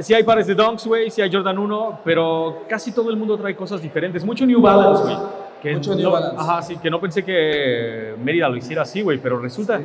si 0.00 0.14
hay 0.14 0.22
pares 0.22 0.46
de 0.46 0.54
Dunks, 0.54 0.86
güey, 0.86 1.10
si 1.10 1.22
hay 1.22 1.32
Jordan 1.32 1.58
1, 1.58 2.00
pero 2.04 2.64
casi 2.68 2.92
todo 2.92 3.10
el 3.10 3.16
mundo 3.16 3.36
trae 3.36 3.54
cosas 3.54 3.80
diferentes. 3.80 4.24
Mucho 4.24 4.44
New 4.44 4.60
Balance, 4.60 5.02
güey. 5.04 5.16
Que 5.62 5.74
Mucho 5.74 5.94
New 5.94 6.10
Balance. 6.10 6.36
Ajá, 6.38 6.62
sí, 6.62 6.76
que 6.76 6.90
no 6.90 7.00
pensé 7.00 7.24
que 7.24 8.14
Mérida 8.22 8.48
lo 8.48 8.56
hiciera 8.56 8.82
así, 8.82 9.02
güey, 9.02 9.18
pero 9.18 9.38
resulta 9.38 9.80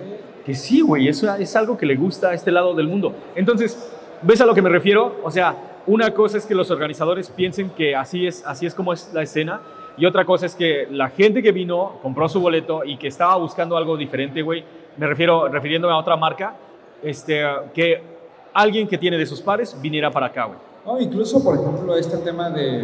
que 0.45 0.53
sí, 0.53 0.81
güey, 0.81 1.07
eso 1.07 1.33
es 1.35 1.55
algo 1.55 1.77
que 1.77 1.85
le 1.85 1.95
gusta 1.95 2.29
a 2.29 2.33
este 2.33 2.51
lado 2.51 2.73
del 2.73 2.87
mundo. 2.87 3.13
Entonces, 3.35 3.91
¿ves 4.21 4.41
a 4.41 4.45
lo 4.45 4.55
que 4.55 4.61
me 4.61 4.69
refiero? 4.69 5.17
O 5.23 5.31
sea, 5.31 5.55
una 5.85 6.11
cosa 6.13 6.37
es 6.37 6.45
que 6.45 6.55
los 6.55 6.71
organizadores 6.71 7.29
piensen 7.29 7.69
que 7.69 7.95
así 7.95 8.27
es, 8.27 8.45
así 8.45 8.65
es 8.65 8.73
como 8.73 8.93
es 8.93 9.11
la 9.13 9.21
escena, 9.21 9.61
y 9.97 10.05
otra 10.05 10.25
cosa 10.25 10.45
es 10.45 10.55
que 10.55 10.87
la 10.89 11.09
gente 11.09 11.43
que 11.43 11.51
vino, 11.51 11.99
compró 12.01 12.29
su 12.29 12.39
boleto 12.39 12.83
y 12.85 12.97
que 12.97 13.07
estaba 13.07 13.35
buscando 13.37 13.75
algo 13.77 13.97
diferente, 13.97 14.41
güey, 14.41 14.63
me 14.97 15.07
refiero, 15.07 15.47
refiriéndome 15.47 15.93
a 15.93 15.97
otra 15.97 16.15
marca, 16.15 16.55
este, 17.03 17.43
que 17.73 18.18
alguien 18.53 18.87
que 18.87 18.97
tiene 18.97 19.17
de 19.17 19.25
sus 19.25 19.41
pares 19.41 19.75
viniera 19.81 20.11
para 20.11 20.27
acá, 20.27 20.45
güey. 20.45 20.59
No, 20.85 20.99
incluso, 20.99 21.43
por 21.43 21.55
ejemplo, 21.55 21.95
este 21.95 22.17
tema 22.17 22.49
de, 22.49 22.81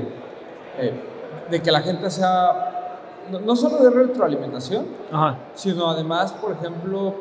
eh, 0.77 0.93
de 1.49 1.61
que 1.61 1.71
la 1.71 1.81
gente 1.81 2.09
sea, 2.09 2.91
no, 3.43 3.55
solo 3.55 3.77
de 3.77 3.89
retroalimentación, 3.89 4.85
sino 5.53 5.89
además, 5.89 6.33
por 6.33 6.53
ejemplo, 6.53 7.15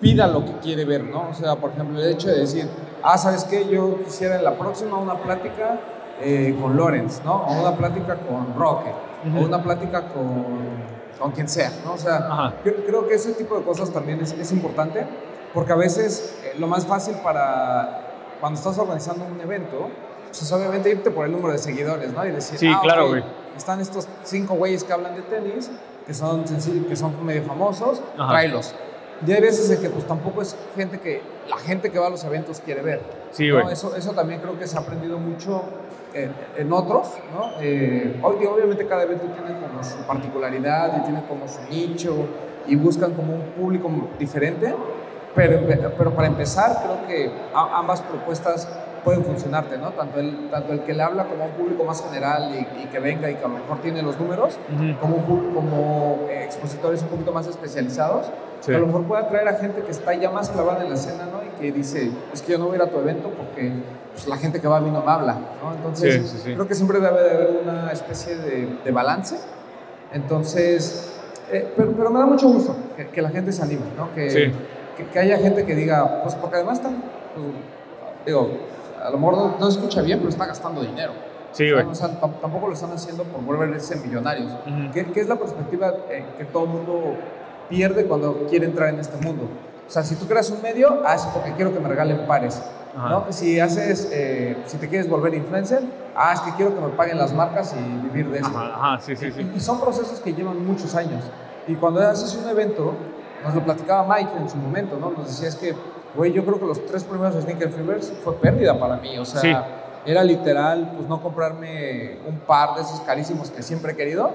pida 0.00 0.26
lo 0.26 0.44
que 0.44 0.52
quiere 0.58 0.84
ver, 0.84 1.04
¿no? 1.04 1.30
O 1.30 1.34
sea, 1.34 1.56
por 1.56 1.70
ejemplo, 1.70 1.98
el 1.98 2.12
hecho 2.12 2.28
de 2.28 2.40
decir, 2.40 2.68
ah, 3.02 3.16
¿sabes 3.16 3.44
qué? 3.44 3.66
Yo 3.68 4.02
quisiera 4.04 4.36
en 4.36 4.44
la 4.44 4.56
próxima 4.56 4.98
una 4.98 5.14
plática 5.14 5.80
eh, 6.20 6.56
con 6.60 6.76
Lorenz, 6.76 7.22
¿no? 7.24 7.44
O 7.44 7.60
una 7.60 7.76
plática 7.76 8.16
con 8.16 8.54
Roque 8.56 8.92
o 9.36 9.44
una 9.44 9.62
plática 9.62 10.02
con, 10.08 10.44
con 11.18 11.30
quien 11.32 11.48
sea, 11.48 11.72
¿no? 11.84 11.94
O 11.94 11.98
sea, 11.98 12.54
creo, 12.62 13.08
que 13.08 13.14
ese 13.14 13.32
tipo 13.32 13.56
de 13.56 13.64
cosas 13.64 13.90
también 13.90 14.20
es, 14.20 14.32
es 14.32 14.52
importante, 14.52 15.06
porque 15.54 15.72
a 15.72 15.76
veces 15.76 16.34
eh, 16.44 16.54
lo 16.58 16.66
más 16.66 16.86
fácil 16.86 17.14
para 17.22 18.00
cuando 18.40 18.58
estás 18.58 18.76
organizando 18.76 19.24
un 19.24 19.40
evento, 19.40 19.88
pues 20.26 20.42
es 20.42 20.52
obviamente 20.52 20.90
irte 20.90 21.10
por 21.10 21.24
el 21.24 21.32
número 21.32 21.52
de 21.52 21.58
seguidores, 21.58 22.12
¿no? 22.12 22.26
Y 22.26 22.32
decir, 22.32 22.58
sí, 22.58 22.68
ah, 22.68 22.80
claro, 22.82 23.08
güey. 23.08 23.22
están 23.56 23.80
estos 23.80 24.08
cinco 24.24 24.54
güeyes 24.54 24.84
que 24.84 24.92
hablan 24.92 25.14
de 25.14 25.22
tenis, 25.22 25.70
que 26.06 26.12
son 26.12 26.44
que 26.44 26.96
son 26.96 27.24
medio 27.24 27.44
famosos, 27.44 28.02
tráelos. 28.16 28.74
Y 29.24 29.32
hay 29.32 29.40
veces 29.40 29.70
en 29.70 29.80
que 29.80 29.88
pues 29.88 30.06
tampoco 30.06 30.42
es 30.42 30.56
gente 30.74 30.98
que 30.98 31.22
la 31.48 31.56
gente 31.56 31.90
que 31.90 31.98
va 31.98 32.08
a 32.08 32.10
los 32.10 32.24
eventos 32.24 32.60
quiere 32.60 32.82
ver. 32.82 33.00
Sí, 33.30 33.48
güey. 33.48 33.72
Eso, 33.72 33.94
eso 33.96 34.12
también 34.12 34.40
creo 34.40 34.58
que 34.58 34.66
se 34.66 34.76
ha 34.76 34.80
aprendido 34.80 35.18
mucho 35.18 35.62
en, 36.14 36.72
otros, 36.72 37.08
¿no? 37.34 37.52
Eh, 37.60 38.20
obviamente 38.22 38.86
cada 38.86 39.02
evento 39.02 39.24
tiene 39.26 39.58
como 39.60 39.82
su 39.82 39.98
particularidad 40.06 40.98
y 40.98 41.04
tiene 41.04 41.24
como 41.26 41.48
su 41.48 41.60
nicho 41.68 42.14
y 42.66 42.76
buscan 42.76 43.12
como 43.14 43.34
un 43.34 43.42
público 43.56 43.90
diferente, 44.18 44.74
pero, 45.34 45.60
pero 45.96 46.14
para 46.14 46.28
empezar 46.28 46.82
creo 46.82 47.06
que 47.06 47.30
ambas 47.54 48.00
propuestas 48.02 48.68
pueden 49.04 49.24
funcionarte, 49.24 49.76
¿no? 49.76 49.90
Tanto 49.90 50.18
el, 50.18 50.48
tanto 50.50 50.72
el 50.72 50.80
que 50.80 50.94
le 50.94 51.02
habla 51.02 51.24
como 51.24 51.44
un 51.44 51.50
público 51.52 51.84
más 51.84 52.02
general 52.02 52.50
y, 52.54 52.86
que 52.86 52.98
venga 52.98 53.30
y 53.30 53.34
que 53.34 53.44
a 53.44 53.48
lo 53.48 53.54
mejor 53.54 53.80
tiene 53.80 54.02
los 54.02 54.18
números, 54.18 54.58
como, 55.00 55.24
como 55.26 56.26
eh, 56.30 56.44
expositores 56.44 57.02
un 57.02 57.08
poquito 57.08 57.32
más 57.32 57.46
especializados, 57.46 58.26
que 58.64 58.74
a 58.74 58.78
lo 58.78 58.86
mejor 58.86 59.04
puede 59.04 59.24
atraer 59.24 59.48
a 59.48 59.54
gente 59.54 59.82
que 59.82 59.90
está 59.90 60.14
ya 60.14 60.30
más 60.30 60.48
clavada 60.48 60.82
en 60.82 60.88
la 60.88 60.94
escena, 60.94 61.26
¿no? 61.30 61.42
Y 61.44 61.60
que 61.60 61.70
dice, 61.70 62.10
es 62.32 62.40
que 62.40 62.52
yo 62.52 62.58
no 62.58 62.66
voy 62.66 62.74
a 62.74 62.76
ir 62.76 62.82
a 62.82 62.86
tu 62.86 62.98
evento 62.98 63.30
porque 63.36 63.72
pues, 64.12 64.26
la 64.26 64.38
gente 64.38 64.60
que 64.60 64.68
va 64.68 64.78
a 64.78 64.80
mí 64.80 64.90
no 64.90 65.02
me 65.02 65.10
habla, 65.10 65.36
¿no? 65.62 65.74
Entonces, 65.74 66.42
creo 66.44 66.66
que 66.66 66.74
siempre 66.74 66.98
debe 66.98 67.22
de 67.22 67.30
haber 67.30 67.50
una 67.62 67.92
especie 67.92 68.36
de, 68.36 68.78
de 68.82 68.90
balance. 68.90 69.36
Entonces, 70.12 71.12
eh, 71.52 71.72
pero, 71.76 71.92
pero, 71.92 72.10
me 72.10 72.18
da 72.20 72.26
mucho 72.26 72.48
gusto 72.48 72.74
que, 72.96 73.08
que 73.08 73.20
la 73.20 73.28
gente 73.28 73.52
se 73.52 73.62
anime, 73.62 73.84
¿no? 73.96 74.14
Que, 74.14 74.52
que, 74.96 75.18
haya 75.18 75.38
gente 75.38 75.64
que 75.64 75.74
diga, 75.74 76.22
pues 76.22 76.34
porque 76.34 76.56
además 76.56 76.78
están, 76.78 77.02
pues, 77.34 77.46
digo, 78.26 78.50
a 79.02 79.10
lo 79.10 79.18
mejor 79.18 79.58
no, 79.58 79.70
se 79.70 79.78
escucha 79.78 80.02
bien, 80.02 80.18
pero 80.18 80.30
está 80.30 80.46
gastando 80.46 80.82
dinero. 80.82 81.12
Sí, 81.52 81.70
güey. 81.70 81.84
O 81.84 81.94
sea, 81.94 82.08
tampoco 82.18 82.66
lo 82.66 82.74
están 82.74 82.90
haciendo 82.92 83.22
por 83.24 83.42
volverse 83.42 83.96
millonarios. 83.96 84.52
¿Qué, 84.92 85.06
¿Qué, 85.06 85.20
es 85.20 85.28
la 85.28 85.36
perspectiva 85.36 85.92
eh, 86.10 86.24
que 86.36 86.44
todo 86.46 86.64
el 86.64 86.70
mundo 86.70 87.16
pierde 87.68 88.06
cuando 88.06 88.46
quiere 88.48 88.66
entrar 88.66 88.88
en 88.88 88.98
este 88.98 89.16
mundo? 89.24 89.48
O 89.86 89.90
sea, 89.90 90.02
si 90.02 90.16
tú 90.16 90.26
creas 90.26 90.50
un 90.50 90.62
medio, 90.62 91.06
haz 91.06 91.26
porque 91.26 91.52
quiero 91.52 91.72
que 91.72 91.78
me 91.78 91.88
regalen 91.88 92.26
pares. 92.26 92.60
¿no? 92.96 93.26
Si 93.30 93.58
haces, 93.58 94.08
eh, 94.12 94.56
si 94.66 94.78
te 94.78 94.88
quieres 94.88 95.08
volver 95.08 95.34
influencer, 95.34 95.82
ah, 96.14 96.32
es 96.32 96.40
que 96.40 96.52
quiero 96.52 96.74
que 96.74 96.80
me 96.80 96.88
paguen 96.90 97.18
las 97.18 97.32
marcas 97.32 97.74
y 97.74 98.06
vivir 98.06 98.30
de 98.30 98.38
eso. 98.38 98.56
Ajá, 98.56 99.00
sí, 99.00 99.16
sí, 99.16 99.32
sí. 99.32 99.50
Y, 99.54 99.60
son 99.60 99.80
procesos 99.80 100.20
que 100.20 100.32
llevan 100.32 100.64
muchos 100.64 100.94
años. 100.94 101.24
Y 101.66 101.74
cuando 101.74 102.00
haces 102.00 102.34
un 102.36 102.48
evento, 102.48 102.94
nos 103.44 103.54
lo 103.54 103.64
platicaba 103.64 104.06
Mike 104.16 104.30
en 104.38 104.48
su 104.48 104.56
momento, 104.56 104.96
¿no? 104.98 105.10
Nos 105.10 105.26
decía 105.28 105.48
es 105.48 105.56
que, 105.56 105.74
güey, 106.16 106.32
yo 106.32 106.44
creo 106.44 106.58
que 106.58 106.66
los 106.66 106.84
tres 106.86 107.04
primeros 107.04 107.34
Sneaker 107.42 107.70
Fevers 107.70 108.12
fue 108.24 108.34
pérdida 108.36 108.78
para 108.78 108.96
mí. 108.96 109.18
O 109.18 109.24
sea, 109.24 110.00
era 110.06 110.24
literal, 110.24 110.92
pues 110.96 111.08
no 111.08 111.22
comprarme 111.22 112.18
un 112.26 112.38
par 112.40 112.74
de 112.74 112.82
esos 112.82 113.00
carísimos 113.00 113.50
que 113.50 113.62
siempre 113.62 113.92
he 113.92 113.96
querido 113.96 114.30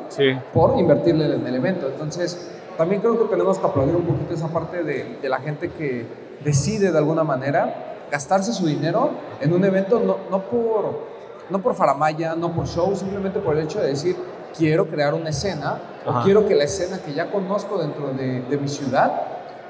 por 0.53 0.79
invertirle 0.79 1.33
en 1.35 1.45
el 1.45 1.55
evento. 1.55 1.87
Entonces, 1.87 2.51
también 2.77 3.01
creo 3.01 3.19
que 3.19 3.25
tenemos 3.25 3.59
que 3.59 3.67
aplaudir 3.67 3.95
un 3.95 4.03
poquito 4.03 4.33
esa 4.33 4.47
parte 4.47 4.83
de, 4.83 5.17
de 5.21 5.29
la 5.29 5.39
gente 5.39 5.69
que 5.69 6.05
decide 6.43 6.91
de 6.91 6.97
alguna 6.97 7.23
manera 7.23 7.89
gastarse 8.09 8.53
su 8.53 8.65
dinero 8.65 9.11
en 9.41 9.53
un 9.53 9.63
evento 9.65 9.99
no, 9.99 10.17
no, 10.31 10.41
por, 10.43 11.03
no 11.49 11.61
por 11.61 11.75
faramaya, 11.75 12.35
no 12.35 12.51
por 12.51 12.67
show, 12.67 12.95
simplemente 12.95 13.39
por 13.39 13.57
el 13.57 13.65
hecho 13.65 13.79
de 13.79 13.89
decir, 13.89 14.15
quiero 14.57 14.87
crear 14.87 15.13
una 15.13 15.29
escena 15.29 15.79
o 16.09 16.23
quiero 16.23 16.47
que 16.47 16.55
la 16.55 16.63
escena 16.63 16.99
que 16.99 17.13
ya 17.13 17.31
conozco 17.31 17.77
dentro 17.77 18.13
de, 18.13 18.41
de, 18.41 18.57
mi 18.57 18.67
ciudad 18.67 19.11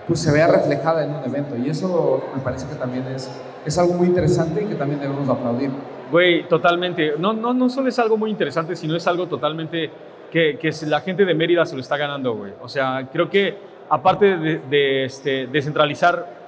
pues 0.07 0.21
se 0.21 0.31
vea 0.31 0.47
reflejada 0.47 1.03
en 1.03 1.11
un 1.11 1.23
evento. 1.23 1.55
Y 1.55 1.69
eso 1.69 2.23
me 2.35 2.41
parece 2.41 2.67
que 2.67 2.75
también 2.75 3.05
es, 3.07 3.29
es 3.65 3.77
algo 3.77 3.93
muy 3.93 4.07
interesante 4.07 4.63
y 4.63 4.65
que 4.65 4.75
también 4.75 4.99
debemos 4.99 5.29
aplaudir. 5.29 5.69
Güey, 6.11 6.47
totalmente. 6.47 7.13
No, 7.19 7.33
no, 7.33 7.53
no 7.53 7.69
solo 7.69 7.89
es 7.89 7.99
algo 7.99 8.17
muy 8.17 8.31
interesante, 8.31 8.75
sino 8.75 8.95
es 8.95 9.05
algo 9.05 9.27
totalmente 9.27 9.91
que, 10.31 10.57
que 10.57 10.71
la 10.87 11.01
gente 11.01 11.25
de 11.25 11.33
Mérida 11.35 11.65
se 11.65 11.75
lo 11.75 11.81
está 11.81 11.97
ganando, 11.97 12.35
güey. 12.35 12.53
O 12.61 12.67
sea, 12.67 13.07
creo 13.11 13.29
que 13.29 13.55
aparte 13.89 14.37
de, 14.37 14.59
de 14.69 15.05
este, 15.05 15.47
descentralizar 15.47 16.39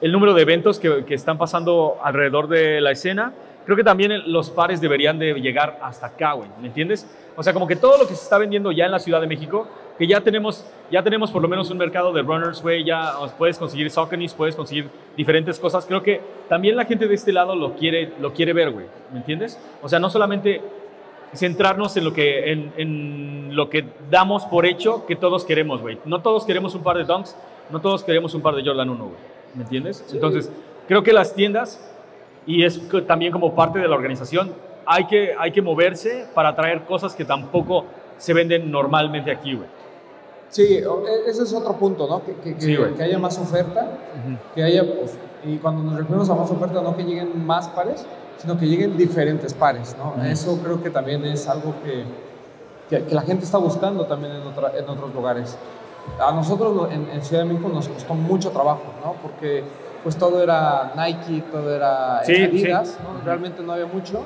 el 0.00 0.12
número 0.12 0.34
de 0.34 0.42
eventos 0.42 0.80
que, 0.80 1.04
que, 1.04 1.14
están 1.14 1.38
pasando 1.38 1.98
alrededor 2.02 2.48
de 2.48 2.80
la 2.80 2.90
escena, 2.90 3.32
creo 3.64 3.76
que 3.76 3.84
también 3.84 4.32
los 4.32 4.50
pares 4.50 4.80
deberían 4.80 5.18
de 5.18 5.34
llegar 5.34 5.78
hasta 5.82 6.06
acá, 6.06 6.32
güey, 6.32 6.48
¿me 6.60 6.68
entiendes? 6.68 7.06
O 7.36 7.42
sea, 7.42 7.52
como 7.52 7.66
que 7.66 7.76
todo 7.76 7.98
lo 7.98 8.06
que 8.06 8.14
se 8.14 8.22
está 8.22 8.38
vendiendo 8.38 8.72
ya 8.72 8.86
en 8.86 8.92
la 8.92 8.98
Ciudad 8.98 9.20
de 9.20 9.26
México 9.26 9.66
que 9.98 10.06
ya 10.06 10.20
tenemos, 10.20 10.66
ya 10.90 11.02
tenemos 11.02 11.30
por 11.30 11.40
lo 11.40 11.48
menos 11.48 11.70
un 11.70 11.78
mercado 11.78 12.12
de 12.12 12.22
runners, 12.22 12.60
güey, 12.62 12.84
ya 12.84 13.14
puedes 13.38 13.58
conseguir 13.58 13.90
Sauconys, 13.90 14.34
puedes 14.34 14.56
conseguir 14.56 14.88
diferentes 15.16 15.58
cosas. 15.58 15.86
Creo 15.86 16.02
que 16.02 16.20
también 16.48 16.76
la 16.76 16.84
gente 16.84 17.06
de 17.06 17.14
este 17.14 17.32
lado 17.32 17.54
lo 17.54 17.74
quiere, 17.74 18.12
lo 18.20 18.32
quiere 18.32 18.52
ver, 18.52 18.70
güey, 18.70 18.86
¿me 19.12 19.18
entiendes? 19.18 19.58
O 19.82 19.88
sea, 19.88 19.98
no 19.98 20.10
solamente 20.10 20.60
centrarnos 21.32 21.96
en 21.96 22.04
lo 22.04 22.12
que, 22.12 22.52
en, 22.52 22.72
en 22.76 23.56
lo 23.56 23.68
que 23.70 23.84
damos 24.10 24.44
por 24.46 24.66
hecho 24.66 25.06
que 25.06 25.16
todos 25.16 25.44
queremos, 25.44 25.80
güey. 25.80 25.98
No 26.04 26.22
todos 26.22 26.44
queremos 26.44 26.74
un 26.74 26.82
par 26.82 26.96
de 26.96 27.04
Dunks, 27.04 27.36
no 27.70 27.80
todos 27.80 28.02
queremos 28.02 28.34
un 28.34 28.42
par 28.42 28.54
de 28.54 28.64
Jordan 28.64 28.90
1, 28.90 29.04
güey, 29.04 29.16
¿me 29.54 29.62
entiendes? 29.62 30.04
Entonces, 30.12 30.50
creo 30.88 31.02
que 31.02 31.12
las 31.12 31.34
tiendas, 31.34 31.93
y 32.46 32.64
es 32.64 32.80
también 33.06 33.32
como 33.32 33.54
parte 33.54 33.78
de 33.78 33.88
la 33.88 33.94
organización, 33.94 34.52
hay 34.86 35.06
que, 35.06 35.34
hay 35.38 35.50
que 35.52 35.62
moverse 35.62 36.26
para 36.34 36.54
traer 36.54 36.84
cosas 36.84 37.14
que 37.14 37.24
tampoco 37.24 37.86
se 38.18 38.32
venden 38.32 38.70
normalmente 38.70 39.30
aquí, 39.30 39.54
güey. 39.54 39.68
Sí, 40.50 40.76
e, 40.76 40.84
ese 41.26 41.42
es 41.42 41.52
otro 41.52 41.74
punto, 41.74 42.06
¿no? 42.06 42.22
Que, 42.24 42.54
que, 42.54 43.02
haya 43.02 43.18
más 43.18 43.38
oferta, 43.38 43.88
que 44.54 44.62
haya, 44.62 44.84
pues, 44.84 45.18
y 45.44 45.56
cuando 45.56 45.82
nos 45.82 45.96
referimos 45.96 46.30
a 46.30 46.34
más 46.34 46.50
oferta, 46.50 46.80
no 46.80 46.96
que 46.96 47.02
lleguen 47.02 47.44
más 47.44 47.68
pares, 47.68 48.06
sino 48.38 48.58
que 48.58 48.66
lleguen 48.66 48.96
diferentes 48.96 49.52
pares, 49.52 49.96
¿no? 49.98 50.22
Eso 50.24 50.58
creo 50.62 50.82
que 50.82 50.90
también 50.90 51.24
es 51.24 51.48
algo 51.48 51.74
que, 51.82 52.04
que, 52.88 53.14
la 53.14 53.22
gente 53.22 53.44
está 53.44 53.58
buscando 53.58 54.06
también 54.06 54.32
en, 54.34 54.46
otra, 54.46 54.72
en 54.78 54.88
otros 54.88 55.12
lugares. 55.14 55.58
A 56.20 56.30
nosotros 56.32 56.92
en, 56.92 57.08
en, 57.10 57.24
Ciudad 57.24 57.42
de 57.42 57.48
México 57.48 57.70
nos 57.70 57.88
costó 57.88 58.14
mucho 58.14 58.50
trabajo, 58.50 58.84
¿no? 59.02 59.14
Porque 59.22 59.64
pues 60.04 60.16
todo 60.16 60.40
era 60.42 60.92
Nike, 60.94 61.42
todo 61.50 61.74
era 61.74 62.18
Adidas, 62.18 62.98
¿no? 63.02 63.20
Realmente 63.24 63.62
no 63.62 63.72
había 63.72 63.86
mucho. 63.86 64.22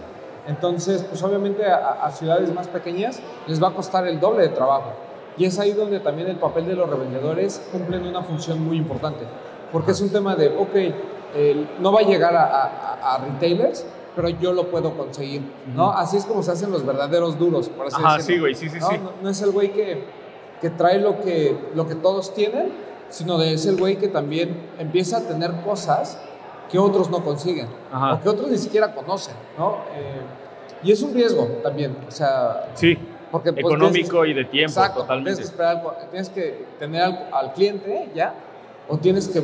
Entonces, 0.46 1.02
pues 1.08 1.22
obviamente 1.22 1.64
a, 1.64 2.04
a 2.04 2.10
ciudades 2.10 2.52
más 2.52 2.68
pequeñas 2.68 3.20
les 3.46 3.62
va 3.62 3.68
a 3.68 3.70
costar 3.72 4.06
el 4.06 4.20
doble 4.20 4.42
de 4.42 4.48
trabajo. 4.50 4.92
Y 5.38 5.44
es 5.44 5.58
ahí 5.58 5.72
donde 5.72 6.00
también 6.00 6.28
el 6.28 6.36
papel 6.36 6.66
de 6.66 6.74
los 6.74 6.90
revendedores 6.90 7.62
cumplen 7.70 8.06
una 8.06 8.22
función 8.22 8.62
muy 8.62 8.76
importante, 8.76 9.24
porque 9.72 9.92
es 9.92 10.00
un 10.00 10.10
tema 10.10 10.34
de, 10.34 10.48
ok, 10.48 10.74
no 11.80 11.92
va 11.92 12.00
a 12.00 12.02
llegar 12.02 12.34
a, 12.34 13.18
retailers, 13.24 13.86
pero 14.16 14.28
yo 14.28 14.52
lo 14.52 14.68
puedo 14.68 14.96
conseguir, 14.96 15.42
¿no? 15.74 15.92
Así 15.92 16.16
es 16.16 16.24
como 16.24 16.42
se 16.42 16.50
hacen 16.50 16.72
los 16.72 16.84
verdaderos 16.84 17.38
duros, 17.38 17.68
por 17.68 17.86
así 17.86 17.96
Ajá, 18.02 18.20
sí, 18.20 18.38
güey, 18.38 18.54
sí, 18.54 18.68
sí, 18.68 18.78
¿no? 18.80 18.88
sí. 18.88 18.96
No, 19.22 19.30
es 19.30 19.40
el 19.42 19.52
güey 19.52 19.72
que, 19.72 20.04
que 20.60 20.70
trae 20.70 20.98
lo 20.98 21.20
que, 21.20 21.56
lo 21.74 21.86
que 21.86 21.94
todos 21.94 22.34
tienen, 22.34 22.72
sino 23.08 23.38
de 23.38 23.54
es 23.54 23.66
el 23.66 23.76
güey 23.76 23.96
que 23.96 24.08
también 24.08 24.70
empieza 24.78 25.18
a 25.18 25.20
tener 25.22 25.52
cosas 25.62 26.18
que 26.70 26.78
otros 26.78 27.10
no 27.10 27.24
consiguen, 27.24 27.68
o 27.92 28.20
que 28.20 28.28
otros 28.28 28.50
ni 28.50 28.58
siquiera 28.58 28.94
conocen, 28.94 29.34
¿no? 29.56 29.78
Eh, 29.94 30.20
y 30.82 30.92
es 30.92 31.02
un 31.02 31.14
riesgo 31.14 31.44
también, 31.62 31.96
o 32.06 32.10
sea... 32.10 32.70
Sí 32.74 32.98
porque, 33.30 33.52
pues, 33.52 33.64
económico 33.64 34.24
y 34.24 34.32
de 34.32 34.44
tiempo 34.44 34.70
exacto, 34.70 35.00
totalmente. 35.00 35.34
Tienes 35.34 35.50
que, 35.50 35.62
esperar, 35.62 36.08
tienes 36.10 36.28
que 36.30 36.66
tener 36.78 37.02
al, 37.32 37.52
cliente 37.52 38.08
ya, 38.14 38.34
o 38.88 38.96
tienes 38.96 39.28
que 39.28 39.42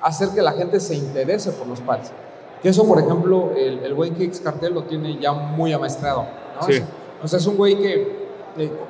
hacer 0.00 0.30
que 0.30 0.42
la 0.42 0.52
gente 0.52 0.80
se 0.80 0.96
interese 0.96 1.52
por 1.52 1.66
los 1.66 1.80
pares. 1.80 2.10
Que 2.62 2.70
eso, 2.70 2.86
por 2.86 2.98
ejemplo, 2.98 3.52
el, 3.56 3.80
el 3.80 3.94
buen 3.94 4.14
Kicks 4.14 4.40
Cartel 4.40 4.74
lo 4.74 4.84
tiene 4.84 5.18
ya 5.20 5.32
muy 5.32 5.72
amaestrado. 5.72 6.26
¿no? 6.60 6.66
Sí. 6.66 6.82
O 7.22 7.28
sea, 7.28 7.38
es 7.38 7.46
un 7.46 7.56
güey 7.56 7.76
que 7.76 8.26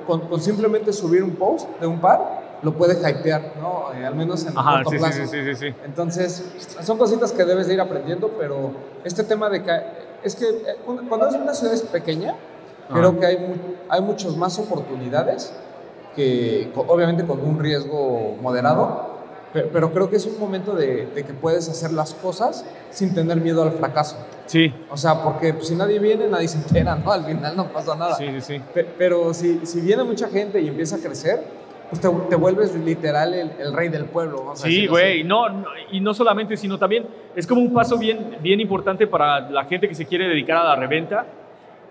con, 0.07 0.41
simplemente 0.41 0.93
subir 0.93 1.23
un 1.23 1.33
post 1.33 1.69
de 1.81 1.87
un 1.87 2.01
par, 2.01 2.46
lo 2.67 2.75
puede 2.75 2.95
hypear, 2.95 3.53
¿no? 3.61 3.93
Eh, 3.95 4.05
al 4.05 4.17
menos 4.17 4.43
en 4.43 4.49
el 4.49 4.55
corto 4.55 4.91
sí, 4.91 4.99
plazo. 4.99 5.19
Sí, 5.23 5.27
sí, 5.29 5.45
sí, 5.45 5.55
sí, 5.55 5.75
Entonces, 5.85 6.45
son 6.83 6.99
cositas 6.99 7.31
que 7.31 7.45
debes 7.45 7.69
de 7.69 7.75
ir 7.75 7.81
aprendiendo, 7.81 8.33
pero 8.37 8.73
este 9.05 9.23
tema 9.23 9.49
de 9.49 9.63
que 9.63 9.81
es 10.25 10.35
que 10.35 10.47
eh, 10.47 10.77
cuando 11.09 11.29
es 11.29 11.35
una 11.37 11.55
ciudad 11.55 11.81
pequeña, 11.93 12.35
Creo 12.93 13.19
que 13.19 13.27
hay, 13.27 13.39
hay 13.89 14.01
muchas 14.01 14.37
más 14.37 14.59
oportunidades 14.59 15.53
que 16.15 16.71
obviamente 16.75 17.25
con 17.25 17.41
un 17.41 17.59
riesgo 17.59 18.37
moderado, 18.41 19.17
pero, 19.73 19.91
creo 19.91 20.11
que 20.11 20.17
es 20.17 20.27
un 20.27 20.39
momento 20.39 20.75
de, 20.75 21.09
que 21.15 21.33
puedes 21.33 21.67
hacer 21.71 21.91
las 21.91 22.13
cosas 22.13 22.63
sin 22.91 23.15
tener 23.15 23.41
miedo 23.41 23.63
al 23.63 23.73
fracaso. 23.73 24.17
Sí. 24.45 24.75
O 24.91 24.99
sea, 24.99 25.23
porque 25.23 25.55
si 25.63 25.75
nadie 25.75 25.99
viene, 25.99 26.29
nadie 26.29 26.47
se 26.47 26.59
entera, 26.59 26.95
¿no? 26.97 27.11
Al 27.11 27.25
final 27.25 27.57
no 27.57 27.73
pasa 27.73 27.97
nada. 27.97 28.17
Sí, 28.17 28.27
sí, 28.41 28.59
sí. 28.59 28.85
pero 28.99 29.33
si, 29.33 29.65
si 29.65 29.81
viene 29.81 30.05
mucha 30.05 30.29
gente 30.29 30.61
y 30.61 30.69
empieza 30.69 30.97
a 30.97 30.99
crecer, 30.99 31.43
pues 31.89 32.01
te, 32.01 32.09
te 32.29 32.37
vuelves 32.37 32.75
literal 32.75 33.35
el, 33.35 33.51
el, 33.59 33.73
rey 33.73 33.89
del 33.89 34.07
pueblo. 34.07 34.53
sí, 34.55 34.87
güey, 34.87 35.23
no, 35.23 35.49
no, 35.49 35.69
y 35.91 36.01
no 36.01 36.13
solamente, 36.15 36.57
sino 36.57 36.79
también 36.79 37.07
es 37.35 37.47
como 37.47 37.61
un 37.61 37.73
paso 37.73 37.99
bien, 37.99 38.39
bien 38.41 38.61
importante 38.61 39.07
para 39.07 39.49
la 39.51 39.65
gente 39.65 39.89
que 39.89 39.95
se 39.95 40.05
quiere 40.05 40.29
dedicar 40.29 40.57
a 40.59 40.65
la 40.65 40.77
reventa 40.77 41.27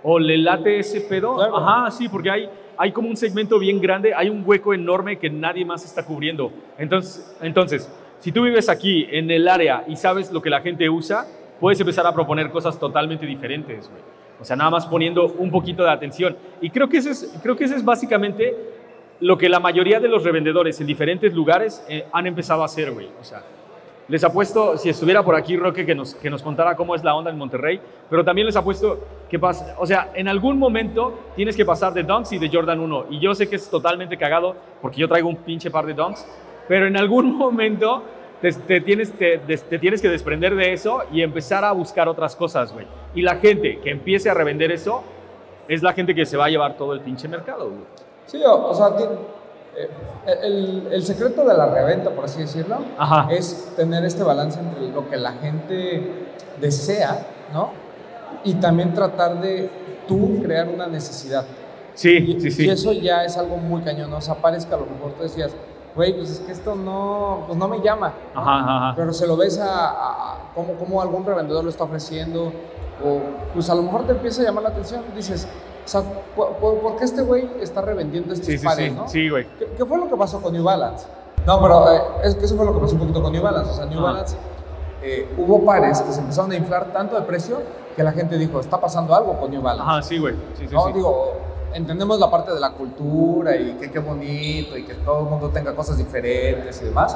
o 0.04 0.20
le 0.20 0.38
late 0.38 0.80
ese 0.80 1.02
pedo. 1.02 1.42
Ajá, 1.42 1.90
sí, 1.92 2.10
porque 2.10 2.30
hay, 2.30 2.50
hay 2.78 2.92
como 2.92 3.10
un 3.10 3.18
segmento 3.18 3.58
bien 3.58 3.80
grande, 3.80 4.14
hay 4.14 4.30
un 4.30 4.44
hueco 4.46 4.74
enorme 4.74 5.18
que 5.18 5.30
nadie 5.30 5.66
más 5.66 5.86
está 5.86 6.06
cubriendo. 6.06 6.52
Entonces, 6.78 7.36
entonces, 7.42 7.90
si 8.20 8.32
tú 8.32 8.44
vives 8.44 8.70
aquí 8.70 9.08
en 9.10 9.32
el 9.32 9.48
área 9.48 9.84
y 9.88 9.96
sabes 9.96 10.32
lo 10.32 10.42
que 10.42 10.50
la 10.50 10.62
gente 10.62 10.90
usa, 10.90 11.26
puedes 11.60 11.80
empezar 11.80 12.06
a 12.06 12.14
proponer 12.14 12.52
cosas 12.52 12.78
totalmente 12.78 13.26
diferentes, 13.26 13.90
güey. 13.90 14.02
O 14.40 14.44
sea, 14.44 14.56
nada 14.56 14.70
más 14.70 14.86
poniendo 14.86 15.28
un 15.38 15.50
poquito 15.50 15.84
de 15.84 15.90
atención. 15.90 16.36
Y 16.62 16.70
creo 16.70 16.90
que 16.90 16.98
ese 16.98 17.12
es, 17.12 17.40
creo 17.42 17.56
que 17.56 17.64
ese 17.64 17.76
es 17.76 17.86
básicamente 17.86 18.56
lo 19.22 19.38
que 19.38 19.50
la 19.50 19.60
mayoría 19.60 20.00
de 20.00 20.08
los 20.08 20.24
revendedores 20.24 20.80
en 20.82 20.88
diferentes 20.88 21.34
lugares 21.34 21.86
eh, 21.88 22.06
han 22.12 22.28
empezado 22.28 22.62
a 22.62 22.66
hacer, 22.66 22.92
güey. 22.92 23.10
O 23.20 23.24
sea, 23.24 23.44
les 24.08 24.24
apuesto, 24.24 24.78
si 24.78 24.90
estuviera 24.90 25.24
por 25.24 25.36
aquí 25.36 25.58
Roque, 25.58 25.86
que 25.86 25.96
nos, 25.96 26.14
que 26.14 26.30
nos 26.30 26.44
contara 26.44 26.76
cómo 26.76 26.94
es 26.94 27.04
la 27.04 27.16
onda 27.16 27.32
en 27.32 27.38
Monterrey, 27.38 27.80
pero 28.10 28.24
también 28.24 28.46
les 28.46 28.56
apuesto 28.56 29.00
que 29.30 29.40
pasa, 29.40 29.76
o 29.80 29.86
sea, 29.86 30.12
en 30.14 30.28
algún 30.28 30.60
momento 30.60 31.32
tienes 31.36 31.56
que 31.56 31.66
pasar 31.66 31.92
de 31.94 32.04
Dunks 32.04 32.34
y 32.34 32.38
de 32.38 32.50
Jordan 32.50 32.80
1. 32.80 33.08
Y 33.10 33.20
yo 33.20 33.34
sé 33.34 33.50
que 33.50 33.56
es 33.56 33.68
totalmente 33.68 34.18
cagado 34.18 34.56
porque 34.82 35.02
yo 35.02 35.08
traigo 35.08 35.28
un 35.28 35.38
pinche 35.38 35.72
par 35.72 35.88
de 35.88 35.94
Dunks, 35.94 36.26
pero 36.68 36.86
en 36.86 36.98
algún 36.98 37.36
momento 37.38 38.04
te, 38.42 38.82
tienes, 38.82 39.12
te, 39.14 39.40
te, 39.40 39.80
tienes 39.80 40.02
que 40.02 40.10
desprender 40.10 40.56
de 40.56 40.74
eso 40.74 41.02
y 41.12 41.22
empezar 41.24 41.66
a 41.66 41.72
buscar 41.72 42.08
otras 42.08 42.36
cosas, 42.36 42.74
güey. 42.74 42.86
Y 43.16 43.24
la 43.24 43.38
gente 43.38 43.80
que 43.80 43.90
empiece 43.90 44.30
a 44.30 44.36
revender 44.36 44.72
eso 44.72 45.04
es 45.68 45.82
la 45.82 45.94
gente 45.94 46.14
que 46.14 46.28
se 46.28 46.38
va 46.38 46.46
a 46.46 46.50
llevar 46.50 46.78
todo 46.78 46.94
el 46.94 47.00
pinche 47.00 47.28
mercado, 47.28 47.70
güey. 47.70 48.05
Sí, 48.26 48.42
o, 48.46 48.74
sea, 48.74 48.96
eh, 49.78 49.90
el, 50.44 50.88
el, 50.92 51.04
secreto 51.04 51.46
de 51.46 51.54
la 51.54 51.68
reventa, 51.68 52.10
por 52.10 52.26
así 52.26 52.40
decirlo, 52.40 52.78
es 53.30 53.74
tener 53.76 54.04
este 54.06 54.24
balance 54.24 54.60
entre 54.60 54.88
lo 54.88 55.10
que 55.10 55.18
la 55.18 55.34
gente 55.34 56.28
desea, 56.60 57.26
¿no? 57.54 57.70
Y 58.44 58.56
también 58.56 58.94
tratar 58.94 59.42
de 59.42 59.70
tú 60.08 60.42
crear 60.42 60.68
una 60.68 60.88
necesidad. 60.88 61.46
Sí, 61.94 62.38
sí, 62.40 62.52
sí. 62.52 62.66
Y 62.66 62.70
eso 62.70 62.92
ya 62.92 63.24
es 63.24 63.38
algo 63.38 63.58
muy 63.58 63.82
cañón, 63.82 64.10
¿no? 64.10 64.18
O 64.18 64.22
sea, 64.22 64.36
parece 64.36 64.68
que 64.68 64.74
a 64.74 64.78
lo 64.78 64.86
mejor 64.86 65.14
tú 65.14 65.24
decías, 65.24 65.56
güey, 65.96 66.14
pues 66.14 66.30
es 66.30 66.40
que 66.40 66.52
esto 66.52 66.76
no, 66.76 67.44
pues 67.48 67.58
no 67.58 67.68
me 67.68 67.80
llama. 67.80 68.14
Ajá, 68.34 68.60
ajá. 68.60 68.94
Pero 68.96 69.14
se 69.14 69.26
lo 69.26 69.38
ves 69.38 69.60
a, 69.60 69.90
a, 69.90 70.52
como, 70.54 70.74
como 70.74 71.02
algún 71.02 71.26
revendedor 71.26 71.64
lo 71.64 71.70
está 71.70 71.86
ofreciendo, 71.86 72.52
o 73.04 73.20
pues 73.54 73.70
a 73.70 73.76
lo 73.76 73.84
mejor 73.84 74.06
te 74.06 74.14
empieza 74.14 74.42
a 74.42 74.46
llamar 74.46 74.64
la 74.64 74.70
atención, 74.70 75.04
dices, 75.16 75.48
o 75.86 75.88
sea, 75.88 76.02
¿por, 76.36 76.96
qué 76.98 77.06
este 77.06 77.22
güey 77.22 77.48
está 77.62 77.82
revendiendo 77.82 78.34
estos 78.34 78.48
sí, 78.48 78.58
pares, 78.58 78.90
sí, 78.90 78.96
no? 78.96 79.08
Sí, 79.08 79.30
güey. 79.30 79.46
¿Qué, 79.78 79.86
fue 79.86 79.98
lo 79.98 80.10
que 80.10 80.16
pasó 80.16 80.42
con 80.42 80.54
New 80.54 80.64
Balance? 80.64 81.06
No, 81.46 81.62
pero 81.62 81.92
eh, 81.92 82.02
es 82.24 82.36
que 82.36 82.46
eso 82.46 82.56
fue 82.56 82.66
lo 82.66 82.74
que 82.74 82.80
pasó 82.80 82.94
un 82.94 83.02
poquito 83.02 83.22
con 83.22 83.32
New 83.32 83.44
Balance. 83.44 83.72
O 83.72 83.74
sea, 83.76 83.86
New 83.86 84.02
Balance, 84.02 84.36
eh, 85.04 85.30
hubo 85.38 85.64
pares 85.64 86.02
que 86.02 86.12
se 86.12 86.22
empezaron 86.22 86.52
a 86.52 86.56
inflar 86.56 86.92
tanto 86.92 87.16
de 87.16 87.22
precio 87.22 87.62
que 87.96 88.04
la 88.04 88.12
gente 88.12 88.38
dijo, 88.38 88.60
está 88.60 88.82
pasando 88.82 89.14
algo 89.14 89.40
con 89.40 89.52
New 89.52 89.62
Balance. 89.62 89.92
Ajá, 89.92 90.02
sí, 90.02 90.18
güey. 90.18 90.34
Sí, 90.56 90.68
sí, 90.68 90.74
no, 90.74 90.88
digo, 90.88 91.34
entendemos 91.76 92.20
la 92.20 92.32
parte 92.32 92.52
de 92.52 92.60
la 92.60 92.72
cultura 92.72 93.56
y 93.56 93.74
que 93.74 93.92
qué 93.92 94.00
bonito 94.00 94.76
y 94.78 94.84
que 94.84 94.96
todo 94.96 95.20
el 95.20 95.26
mundo 95.26 95.50
tenga 95.50 95.76
cosas 95.76 95.98
diferentes 95.98 96.82
y 96.82 96.86
demás, 96.86 97.16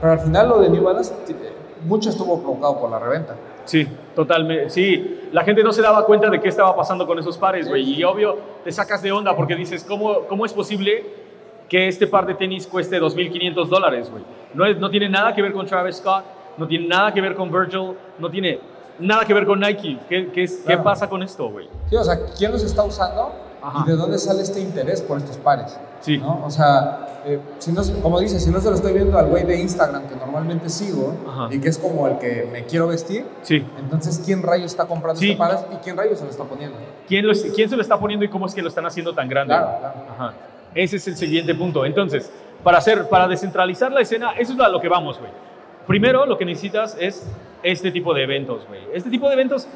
pero 0.00 0.12
al 0.12 0.20
final 0.20 0.48
lo 0.48 0.58
de 0.60 0.70
New 0.70 0.82
Balance, 0.82 1.14
eh, 1.28 1.52
mucho 1.86 2.10
estuvo 2.10 2.40
provocado 2.40 2.80
por 2.80 2.90
la 2.90 2.98
reventa. 2.98 3.36
Sí, 3.68 3.86
totalmente. 4.16 4.70
Sí, 4.70 5.20
la 5.30 5.44
gente 5.44 5.62
no 5.62 5.72
se 5.72 5.82
daba 5.82 6.06
cuenta 6.06 6.30
de 6.30 6.40
qué 6.40 6.48
estaba 6.48 6.74
pasando 6.74 7.06
con 7.06 7.18
esos 7.18 7.36
pares, 7.36 7.68
güey. 7.68 7.82
Y 8.00 8.02
obvio, 8.02 8.38
te 8.64 8.72
sacas 8.72 9.02
de 9.02 9.12
onda 9.12 9.36
porque 9.36 9.54
dices, 9.54 9.84
¿cómo, 9.84 10.22
cómo 10.22 10.46
es 10.46 10.54
posible 10.54 11.04
que 11.68 11.86
este 11.86 12.06
par 12.06 12.24
de 12.26 12.32
tenis 12.32 12.66
cueste 12.66 12.98
2.500 12.98 13.68
dólares, 13.68 14.10
güey? 14.10 14.24
No, 14.54 14.66
no 14.80 14.88
tiene 14.88 15.10
nada 15.10 15.34
que 15.34 15.42
ver 15.42 15.52
con 15.52 15.66
Travis 15.66 15.96
Scott, 15.96 16.24
no 16.56 16.66
tiene 16.66 16.88
nada 16.88 17.12
que 17.12 17.20
ver 17.20 17.34
con 17.34 17.52
Virgil, 17.52 17.92
no 18.18 18.30
tiene 18.30 18.58
nada 19.00 19.26
que 19.26 19.34
ver 19.34 19.44
con 19.44 19.60
Nike. 19.60 19.98
¿Qué, 20.08 20.30
qué, 20.32 20.46
¿qué 20.66 20.78
pasa 20.78 21.06
con 21.06 21.22
esto, 21.22 21.50
güey? 21.50 21.68
Sí, 21.90 21.96
o 21.96 22.04
sea, 22.04 22.18
¿quién 22.38 22.50
los 22.50 22.62
está 22.62 22.84
usando? 22.84 23.34
¿Y 23.84 23.88
de 23.88 23.96
dónde 23.96 24.18
sale 24.18 24.42
este 24.42 24.60
interés 24.60 25.02
por 25.02 25.18
estos 25.18 25.36
pares? 25.36 25.78
Sí. 26.00 26.18
¿no? 26.18 26.42
O 26.44 26.50
sea, 26.50 27.22
eh, 27.24 27.40
si 27.58 27.72
no, 27.72 27.82
como 28.02 28.20
dices, 28.20 28.42
si 28.42 28.50
no 28.50 28.60
se 28.60 28.70
lo 28.70 28.76
estoy 28.76 28.92
viendo 28.92 29.18
al 29.18 29.26
güey 29.26 29.44
de 29.44 29.58
Instagram 29.60 30.08
que 30.08 30.16
normalmente 30.16 30.68
sigo 30.68 31.14
y 31.50 31.58
que 31.58 31.68
es 31.68 31.78
como 31.78 32.06
el 32.06 32.18
que 32.18 32.48
me 32.50 32.64
quiero 32.64 32.88
vestir, 32.88 33.26
sí. 33.42 33.64
entonces 33.78 34.22
¿quién 34.24 34.42
rayo 34.42 34.64
está 34.64 34.86
comprando 34.86 35.20
este 35.20 35.36
pares 35.36 35.60
y 35.72 35.76
quién 35.76 35.96
rayo 35.96 36.14
se 36.16 36.24
lo 36.24 36.30
está 36.30 36.44
poniendo? 36.44 36.78
¿Quién, 37.06 37.26
¿Quién 37.54 37.68
se 37.68 37.76
lo 37.76 37.82
está 37.82 37.98
poniendo 37.98 38.24
y 38.24 38.28
cómo 38.28 38.46
es 38.46 38.54
que 38.54 38.62
lo 38.62 38.68
están 38.68 38.86
haciendo 38.86 39.14
tan 39.14 39.28
grande? 39.28 39.54
Claro, 39.54 39.78
claro. 39.78 39.94
Ajá. 40.10 40.34
Ese 40.74 40.96
es 40.96 41.08
el 41.08 41.16
siguiente 41.16 41.54
punto. 41.54 41.84
Entonces, 41.84 42.30
para, 42.62 42.78
hacer, 42.78 43.08
para 43.08 43.26
descentralizar 43.26 43.90
la 43.92 44.00
escena, 44.00 44.32
eso 44.38 44.52
es 44.52 44.60
a 44.60 44.68
lo 44.68 44.80
que 44.80 44.88
vamos, 44.88 45.18
güey. 45.18 45.30
Primero, 45.86 46.26
lo 46.26 46.36
que 46.36 46.44
necesitas 46.44 46.96
es 47.00 47.26
este 47.62 47.90
tipo 47.90 48.14
de 48.14 48.24
eventos, 48.24 48.66
güey. 48.68 48.80
Este 48.92 49.10
tipo 49.10 49.26
de 49.28 49.34
eventos 49.34 49.66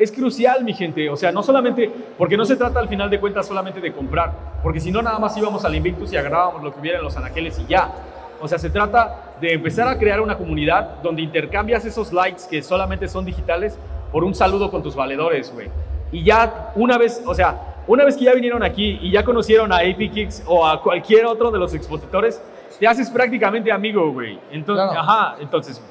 es 0.00 0.10
crucial, 0.10 0.64
mi 0.64 0.72
gente. 0.72 1.10
O 1.10 1.16
sea, 1.16 1.30
no 1.30 1.42
solamente, 1.42 1.90
porque 2.16 2.36
no 2.36 2.44
se 2.46 2.56
trata 2.56 2.80
al 2.80 2.88
final 2.88 3.10
de 3.10 3.20
cuentas 3.20 3.46
solamente 3.46 3.80
de 3.80 3.92
comprar, 3.92 4.32
porque 4.62 4.80
si 4.80 4.90
no, 4.90 5.02
nada 5.02 5.18
más 5.18 5.36
íbamos 5.36 5.64
al 5.64 5.74
Invictus 5.74 6.12
y 6.12 6.16
agarrábamos 6.16 6.62
lo 6.62 6.72
que 6.72 6.80
hubiera 6.80 6.98
en 6.98 7.04
los 7.04 7.16
anaqueles 7.16 7.58
y 7.58 7.66
ya. 7.66 7.92
O 8.40 8.48
sea, 8.48 8.58
se 8.58 8.70
trata 8.70 9.34
de 9.40 9.52
empezar 9.52 9.86
a 9.86 9.98
crear 9.98 10.22
una 10.22 10.38
comunidad 10.38 11.02
donde 11.02 11.20
intercambias 11.20 11.84
esos 11.84 12.12
likes 12.12 12.44
que 12.48 12.62
solamente 12.62 13.06
son 13.08 13.26
digitales 13.26 13.78
por 14.10 14.24
un 14.24 14.34
saludo 14.34 14.70
con 14.70 14.82
tus 14.82 14.96
valedores, 14.96 15.52
güey. 15.52 15.68
Y 16.10 16.24
ya 16.24 16.72
una 16.74 16.96
vez, 16.96 17.22
o 17.26 17.34
sea, 17.34 17.82
una 17.86 18.04
vez 18.04 18.16
que 18.16 18.24
ya 18.24 18.32
vinieron 18.32 18.62
aquí 18.62 18.98
y 19.02 19.10
ya 19.10 19.22
conocieron 19.22 19.70
a 19.70 19.76
AP 19.76 20.10
Kicks 20.12 20.44
o 20.46 20.66
a 20.66 20.82
cualquier 20.82 21.26
otro 21.26 21.50
de 21.50 21.58
los 21.58 21.74
expositores, 21.74 22.40
te 22.78 22.88
haces 22.88 23.10
prácticamente 23.10 23.70
amigo, 23.70 24.10
güey. 24.10 24.38
Entonces, 24.50 24.96
ajá, 24.96 25.36
entonces, 25.38 25.82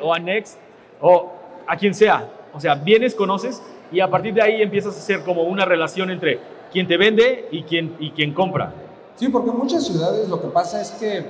o 0.00 0.12
a 0.12 0.18
Next 0.18 0.58
o 1.00 1.32
a 1.68 1.76
quien 1.76 1.94
sea. 1.94 2.26
O 2.56 2.60
sea, 2.60 2.74
vienes, 2.74 3.14
conoces 3.14 3.62
y 3.92 4.00
a 4.00 4.10
partir 4.10 4.34
de 4.34 4.42
ahí 4.42 4.62
empiezas 4.62 4.96
a 4.96 4.98
hacer 4.98 5.22
como 5.22 5.42
una 5.42 5.64
relación 5.64 6.10
entre 6.10 6.40
quien 6.72 6.88
te 6.88 6.96
vende 6.96 7.48
y 7.50 7.62
quien, 7.62 7.94
y 7.98 8.10
quien 8.10 8.32
compra. 8.34 8.72
Sí, 9.16 9.28
porque 9.28 9.50
en 9.50 9.58
muchas 9.58 9.86
ciudades 9.86 10.28
lo 10.28 10.40
que 10.40 10.48
pasa 10.48 10.80
es 10.80 10.90
que 10.92 11.18
eh, 11.18 11.24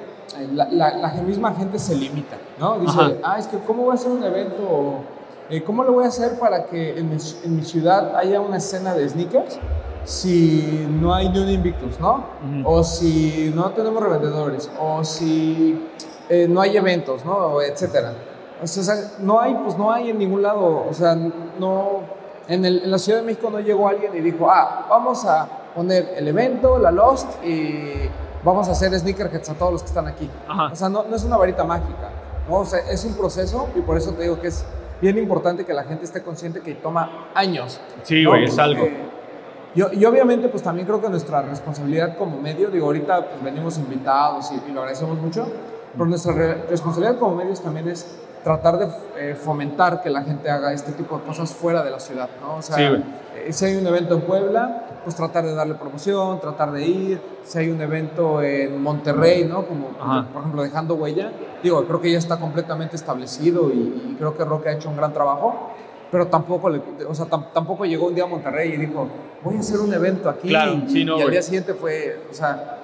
la, 0.53 0.69
la, 0.71 1.12
misma 1.23 1.55
gente 1.55 1.79
se 1.79 1.95
limita, 1.95 2.37
¿no? 2.59 2.79
Dice, 2.81 3.21
ah, 3.23 3.37
es 3.39 3.47
que 3.47 3.59
¿cómo 3.59 3.85
voy 3.85 3.93
a 3.93 3.95
hacer 3.95 4.11
un 4.11 4.25
evento? 4.25 5.01
Eh, 5.51 5.62
¿Cómo 5.62 5.85
lo 5.85 5.93
voy 5.93 6.05
a 6.05 6.09
hacer 6.09 6.39
para 6.39 6.67
que 6.67 6.99
en 6.99 7.11
mi, 7.11 7.17
en 7.45 7.57
mi, 7.57 7.62
ciudad 7.62 8.17
haya 8.17 8.41
una 8.41 8.57
escena 8.57 8.95
de 8.95 9.09
sneakers 9.09 9.61
si 10.05 10.87
no 10.89 11.12
hay 11.12 11.29
ni 11.29 11.39
un 11.39 11.51
Invictus, 11.51 11.99
¿no? 12.01 12.25
O 12.65 12.83
si 12.85 13.53
no 13.55 13.71
tenemos 13.71 14.03
revendedores, 14.03 14.71
o 14.81 15.03
si 15.03 15.81
eh, 16.29 16.47
no 16.49 16.61
hay 16.61 16.77
eventos, 16.77 17.25
¿no? 17.25 17.61
Etcétera. 17.61 18.15
O 18.62 18.66
sea, 18.66 18.95
no 19.19 19.40
hay, 19.40 19.55
pues 19.55 19.77
no 19.77 19.92
hay 19.92 20.11
en 20.11 20.19
ningún 20.19 20.42
lado, 20.42 20.87
o 20.88 20.95
sea, 20.95 21.14
no, 21.14 22.01
en, 22.49 22.64
el, 22.64 22.85
en 22.85 22.90
la 22.90 22.99
Ciudad 22.99 23.21
de 23.21 23.27
México 23.27 23.51
no 23.51 23.61
llegó 23.61 23.87
alguien 23.88 24.16
y 24.16 24.21
dijo, 24.21 24.51
ah, 24.51 24.87
vamos 24.88 25.25
a 25.27 25.47
poner 25.75 26.14
el 26.16 26.27
evento, 26.29 26.79
la 26.79 26.90
Lost 26.90 27.45
y 27.45 28.09
vamos 28.42 28.69
a 28.69 28.73
hacer 28.73 28.99
sneakerheads 28.99 29.51
a 29.51 29.55
todos 29.55 29.73
los 29.73 29.83
que 29.83 29.88
están 29.88 30.07
aquí. 30.07 30.31
O 30.73 30.75
sea, 30.75 30.88
no, 30.88 31.05
no, 31.05 31.16
es 31.16 31.25
una 31.25 31.37
varita 31.37 31.64
mágica, 31.64 32.11
¿no? 32.49 32.61
O 32.61 32.64
sea, 32.64 32.81
es 32.90 33.05
un 33.05 33.14
proceso 33.14 33.69
y 33.77 33.81
por 33.81 33.99
eso 33.99 34.12
te 34.12 34.23
digo 34.23 34.40
que 34.40 34.49
es 34.49 34.64
bien 35.03 35.19
importante 35.19 35.66
que 35.66 35.75
la 35.75 35.85
gente 35.85 36.05
esté 36.05 36.23
consciente 36.23 36.61
que 36.61 36.75
toma 36.77 37.29
años. 37.35 37.79
Sí, 38.05 38.25
güey, 38.25 38.45
es 38.45 38.59
algo. 38.59 38.87
Y, 39.75 39.81
y, 39.99 40.05
obviamente, 40.07 40.49
pues 40.49 40.62
también 40.62 40.87
creo 40.87 41.03
que 41.03 41.11
nuestra 41.11 41.42
responsabilidad 41.42 42.16
como 42.16 42.40
medio, 42.40 42.71
digo, 42.71 42.87
ahorita 42.87 43.29
pues 43.29 43.42
venimos 43.42 43.77
invitados 43.77 44.51
y, 44.51 44.71
y 44.71 44.73
lo 44.73 44.81
agradecemos 44.81 45.19
mucho, 45.19 45.47
pero 45.92 46.07
nuestra 46.07 46.33
responsabilidad 46.71 47.19
como 47.19 47.37
medios 47.37 47.61
también 47.61 47.88
es 47.88 48.07
tratar 48.46 48.78
de 48.78 48.87
eh, 49.18 49.35
fomentar 49.35 50.00
que 50.00 50.09
la 50.09 50.22
gente 50.22 50.48
haga 50.48 50.72
este 50.72 50.92
tipo 50.92 51.18
de 51.18 51.24
cosas 51.24 51.52
fuera 51.52 51.82
de 51.82 51.90
la 51.90 51.98
ciudad, 51.98 52.28
¿no? 52.40 52.59
O 52.59 52.62
sea, 52.62 52.92
eh, 52.92 53.52
si 53.52 53.64
hay 53.64 53.74
un 53.74 53.85
evento 53.88 54.14
en 54.14 54.20
Puebla, 54.20 54.85
pues 55.02 55.16
tratar 55.16 55.44
de 55.44 55.52
darle 55.52 55.74
promoción, 55.74 56.38
tratar 56.38 56.70
de 56.70 56.87
ir. 56.87 57.20
Si 57.42 57.59
hay 57.59 57.70
un 57.70 57.80
evento 57.80 58.40
en 58.40 58.80
Monterrey, 58.80 59.46
¿no? 59.46 59.66
Como 59.66 59.88
por 60.32 60.42
ejemplo 60.42 60.62
dejando 60.62 60.94
huella, 60.94 61.32
digo, 61.61 61.85
creo 61.87 62.00
que 62.00 62.12
ya 62.12 62.18
está 62.18 62.38
completamente 62.38 62.94
establecido 62.94 63.68
y, 63.72 64.14
creo 64.16 64.37
que 64.37 64.44
Roque 64.44 64.68
ha 64.68 64.74
hecho 64.74 64.90
un 64.90 64.96
gran 64.96 65.12
trabajo, 65.12 65.72
pero 66.12 66.28
tampoco, 66.28 66.70
le, 66.70 66.80
o 67.04 67.14
sea, 67.16 67.26
tampoco 67.26 67.85
llegó 67.85 68.06
un 68.06 68.14
día 68.14 68.22
a 68.22 68.28
Monterrey 68.28 68.74
y 68.74 68.76
dijo, 68.76 69.09
voy 69.42 69.56
a 69.56 69.59
hacer 69.59 69.80
un 69.80 69.92
evento 69.92 70.28
aquí 70.30 70.50
y, 70.50 70.52
y 70.52 71.20
al 71.20 71.30
día 71.32 71.42
siguiente 71.42 71.74
fue, 71.74 72.20
o 72.30 72.32
sea, 72.32 72.78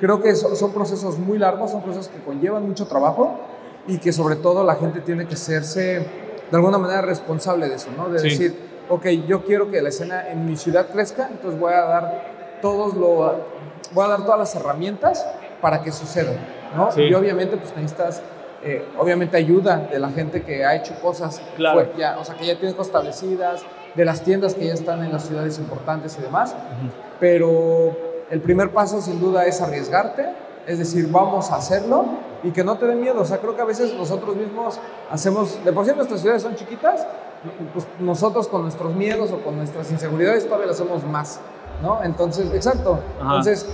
creo 0.00 0.20
que 0.20 0.34
son, 0.34 0.56
son 0.56 0.72
procesos 0.72 1.16
muy 1.16 1.38
largos, 1.38 1.70
son 1.70 1.80
procesos 1.80 2.08
que 2.08 2.20
conllevan 2.24 2.66
mucho 2.66 2.88
trabajo 2.88 3.38
y 3.86 3.98
que 3.98 4.12
sobre 4.12 4.36
todo 4.36 4.64
la 4.64 4.76
gente 4.76 5.00
tiene 5.00 5.26
que 5.26 5.36
serse 5.36 6.06
de 6.50 6.56
alguna 6.56 6.78
manera 6.78 7.02
responsable 7.02 7.68
de 7.68 7.76
eso, 7.76 7.88
¿no? 7.96 8.08
De 8.08 8.20
decir, 8.20 8.56
ok, 8.88 9.06
yo 9.26 9.44
quiero 9.44 9.70
que 9.70 9.80
la 9.80 9.88
escena 9.88 10.28
en 10.28 10.46
mi 10.46 10.56
ciudad 10.56 10.88
crezca, 10.88 11.28
entonces 11.30 11.58
voy 11.58 11.72
a 11.72 11.82
dar 11.82 12.58
todos 12.60 12.94
lo, 12.94 13.44
voy 13.92 14.04
a 14.04 14.08
dar 14.08 14.24
todas 14.24 14.38
las 14.38 14.54
herramientas 14.56 15.26
para 15.60 15.82
que 15.82 15.92
suceda, 15.92 16.32
¿no? 16.76 16.90
Y 17.00 17.14
obviamente 17.14 17.56
pues 17.56 17.74
necesitas 17.76 18.22
eh, 18.62 18.84
obviamente 18.98 19.36
ayuda 19.36 19.88
de 19.90 19.98
la 19.98 20.10
gente 20.10 20.42
que 20.42 20.64
ha 20.64 20.76
hecho 20.76 20.94
cosas, 21.00 21.40
claro. 21.56 21.88
ya, 21.96 22.18
o 22.18 22.24
sea, 22.24 22.34
que 22.34 22.46
ya 22.46 22.58
tiene 22.58 22.74
cosas 22.74 22.88
establecidas, 22.88 23.62
de 23.94 24.04
las 24.04 24.22
tiendas 24.22 24.54
que 24.54 24.66
ya 24.66 24.74
están 24.74 25.02
en 25.02 25.12
las 25.12 25.26
ciudades 25.26 25.58
importantes 25.58 26.16
y 26.18 26.22
demás, 26.22 26.54
pero 27.18 27.96
el 28.30 28.40
primer 28.40 28.70
paso 28.70 29.00
sin 29.00 29.18
duda 29.18 29.46
es 29.46 29.60
arriesgarte, 29.60 30.26
es 30.66 30.78
decir, 30.78 31.08
vamos 31.10 31.50
a 31.50 31.56
hacerlo 31.56 32.04
y 32.42 32.50
que 32.50 32.64
no 32.64 32.76
te 32.76 32.86
dé 32.86 32.94
miedo. 32.94 33.20
O 33.20 33.24
sea, 33.24 33.38
creo 33.38 33.54
que 33.54 33.62
a 33.62 33.66
veces 33.66 33.94
nosotros 33.94 34.36
mismos 34.36 34.78
hacemos, 35.10 35.62
de 35.64 35.72
por 35.72 35.84
sí 35.84 35.92
nuestras 35.94 36.20
ciudades 36.20 36.42
son 36.42 36.54
chiquitas, 36.54 37.06
pues 37.72 37.86
nosotros 37.98 38.48
con 38.48 38.62
nuestros 38.62 38.94
miedos 38.94 39.30
o 39.32 39.38
con 39.38 39.56
nuestras 39.56 39.90
inseguridades 39.90 40.44
todavía 40.44 40.66
lo 40.66 40.72
hacemos 40.72 41.04
más, 41.04 41.40
¿no? 41.82 42.02
Entonces, 42.02 42.52
exacto. 42.52 42.98
Entonces, 43.20 43.66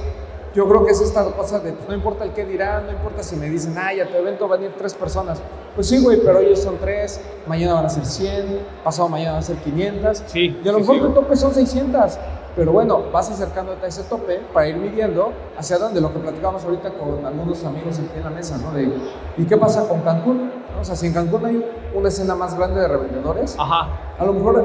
yo 0.55 0.67
creo 0.67 0.87
que 0.87 0.93
es 0.93 1.01
esta 1.03 1.25
cosa 1.33 1.59
de, 1.59 1.73
pues, 1.73 1.87
no 1.89 1.95
importa 1.95 2.25
el 2.25 2.33
qué 2.33 2.47
dirán, 2.47 2.87
no 2.87 2.93
importa 2.93 3.23
si 3.23 3.37
me 3.37 3.51
dicen, 3.51 3.77
ay, 3.77 4.01
a 4.01 4.09
tu 4.09 4.17
evento 4.17 4.49
van 4.49 4.63
a 4.63 4.65
ir 4.65 4.75
tres 4.77 4.95
personas. 4.95 5.39
Pues 5.75 5.89
sí, 5.89 6.03
güey, 6.03 6.19
pero 6.25 6.39
ellos 6.39 6.61
son 6.61 6.79
tres, 6.79 7.21
mañana 7.47 7.75
van 7.75 7.87
a 7.87 7.91
ser 7.91 8.07
100, 8.07 8.61
pasado 8.83 9.09
mañana 9.11 9.33
van 9.33 9.41
a 9.41 9.43
ser 9.43 9.57
500. 9.57 10.23
Sí. 10.27 10.59
Y 10.65 10.69
a 10.69 10.73
lo 10.73 10.79
mejor 10.79 11.01
tu 11.01 11.11
tope 11.11 11.37
son 11.37 11.53
600. 11.53 12.19
Pero 12.57 12.73
bueno, 12.73 13.05
vas 13.13 13.31
acercándote 13.31 13.85
a 13.85 13.89
ese 13.89 14.03
tope 14.05 14.41
para 14.55 14.67
ir 14.67 14.77
midiendo 14.77 15.31
hacia 15.59 15.77
dónde, 15.77 16.01
lo 16.01 16.11
que 16.11 16.19
platicamos 16.19 16.65
ahorita 16.65 16.91
con 16.95 17.25
algunos 17.25 17.63
amigos 17.65 17.99
aquí 17.99 18.17
en 18.17 18.25
la 18.25 18.31
mesa, 18.31 18.57
¿no? 18.57 18.73
De, 18.73 18.91
¿y 19.37 19.45
qué 19.45 19.59
pasa 19.59 19.87
con 19.87 20.01
Cancún? 20.01 20.51
O 20.81 20.83
sea, 20.83 20.97
si 20.97 21.07
en 21.07 21.13
Cancún 21.13 21.45
hay 21.45 21.71
una 21.95 22.09
escena 22.09 22.35
más 22.35 22.57
grande 22.57 22.81
de 22.81 22.89
revendedores, 22.89 23.57
Ajá. 23.59 23.89
a 24.19 24.25
lo 24.25 24.33
mejor 24.33 24.65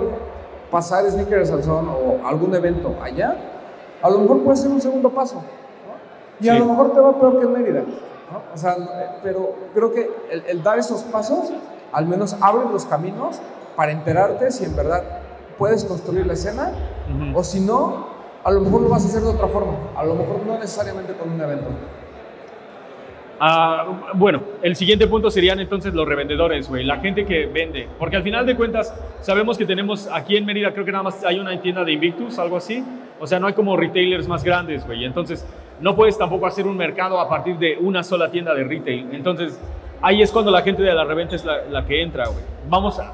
pasar 0.72 1.04
Sneakers 1.04 1.52
al 1.52 1.64
Son 1.66 1.90
o 1.90 2.26
algún 2.26 2.56
evento 2.56 2.96
allá, 3.04 3.36
a 4.02 4.10
lo 4.10 4.20
mejor 4.20 4.42
puede 4.42 4.56
ser 4.56 4.72
un 4.72 4.80
segundo 4.80 5.10
paso, 5.10 5.36
¿no? 5.36 6.46
Y 6.46 6.48
a 6.48 6.56
lo 6.56 6.66
mejor 6.66 6.94
te 6.94 7.02
va 7.02 7.20
peor 7.20 7.40
que 7.40 7.46
en 7.46 7.52
Mérida, 7.52 7.82
¿no? 7.82 8.42
O 8.54 8.58
sea, 8.58 8.78
pero 9.22 9.54
creo 9.74 9.92
que 9.92 10.10
el, 10.32 10.44
el 10.48 10.64
dar 10.64 10.80
esos 10.80 11.02
pasos 11.04 11.52
al 11.92 12.08
menos 12.08 12.38
abre 12.40 12.64
los 12.72 12.86
caminos 12.86 13.42
para 13.76 13.92
enterarte 13.92 14.50
si 14.52 14.64
en 14.64 14.78
verdad 14.78 15.04
puedes 15.58 15.84
construir 15.86 16.26
la 16.26 16.34
escena, 16.34 16.72
o 17.34 17.44
si 17.44 17.60
no, 17.60 18.08
a 18.44 18.52
lo 18.52 18.62
mejor 18.62 18.82
lo 18.82 18.90
vas 18.90 19.06
a 19.06 19.08
hacer 19.08 19.22
de 19.22 19.30
otra 19.30 19.48
forma, 19.48 19.74
a 19.96 20.04
lo 20.04 20.16
mejor 20.16 20.46
no 20.46 20.58
necesariamente 20.58 21.14
con 21.14 21.32
un 21.32 21.42
evento. 21.42 21.68
Ah, 23.44 24.12
bueno, 24.14 24.40
el 24.62 24.76
siguiente 24.76 25.08
punto 25.08 25.32
serían 25.32 25.60
entonces 25.60 25.96
los 25.96 26.08
revendedores, 26.08 26.70
güey, 26.70 26.84
la 26.84 26.98
gente 26.98 27.26
que 27.26 27.48
vende. 27.48 27.88
Porque 27.98 28.16
al 28.16 28.22
final 28.22 28.46
de 28.46 28.56
cuentas, 28.56 28.94
sabemos 29.22 29.58
que 29.58 29.66
tenemos 29.66 30.08
aquí 30.14 30.38
en 30.38 30.46
Mérida, 30.46 30.72
creo 30.74 30.86
que 30.86 30.92
nada 30.92 31.06
más 31.06 31.24
hay 31.26 31.40
una 31.40 31.60
tienda 31.60 31.84
de 31.84 31.92
Invictus, 31.92 32.38
algo 32.38 32.58
así. 32.58 32.86
O 33.20 33.26
sea, 33.26 33.40
no 33.40 33.48
hay 33.48 33.54
como 33.54 33.76
retailers 33.76 34.28
más 34.28 34.44
grandes, 34.44 34.86
güey. 34.86 35.06
Entonces, 35.06 35.44
no 35.80 35.96
puedes 35.96 36.20
tampoco 36.20 36.46
hacer 36.46 36.68
un 36.68 36.78
mercado 36.78 37.20
a 37.20 37.28
partir 37.28 37.58
de 37.58 37.78
una 37.80 38.04
sola 38.04 38.30
tienda 38.30 38.54
de 38.54 38.64
retail. 38.64 39.10
Entonces, 39.12 39.60
ahí 40.04 40.22
es 40.22 40.32
cuando 40.32 40.52
la 40.52 40.62
gente 40.62 40.84
de 40.84 40.94
la 40.94 41.04
reventa 41.04 41.36
es 41.36 41.44
la, 41.44 41.64
la 41.64 41.84
que 41.84 42.00
entra, 42.00 42.28
güey. 42.28 42.44
Vamos 42.70 43.00
a, 43.00 43.12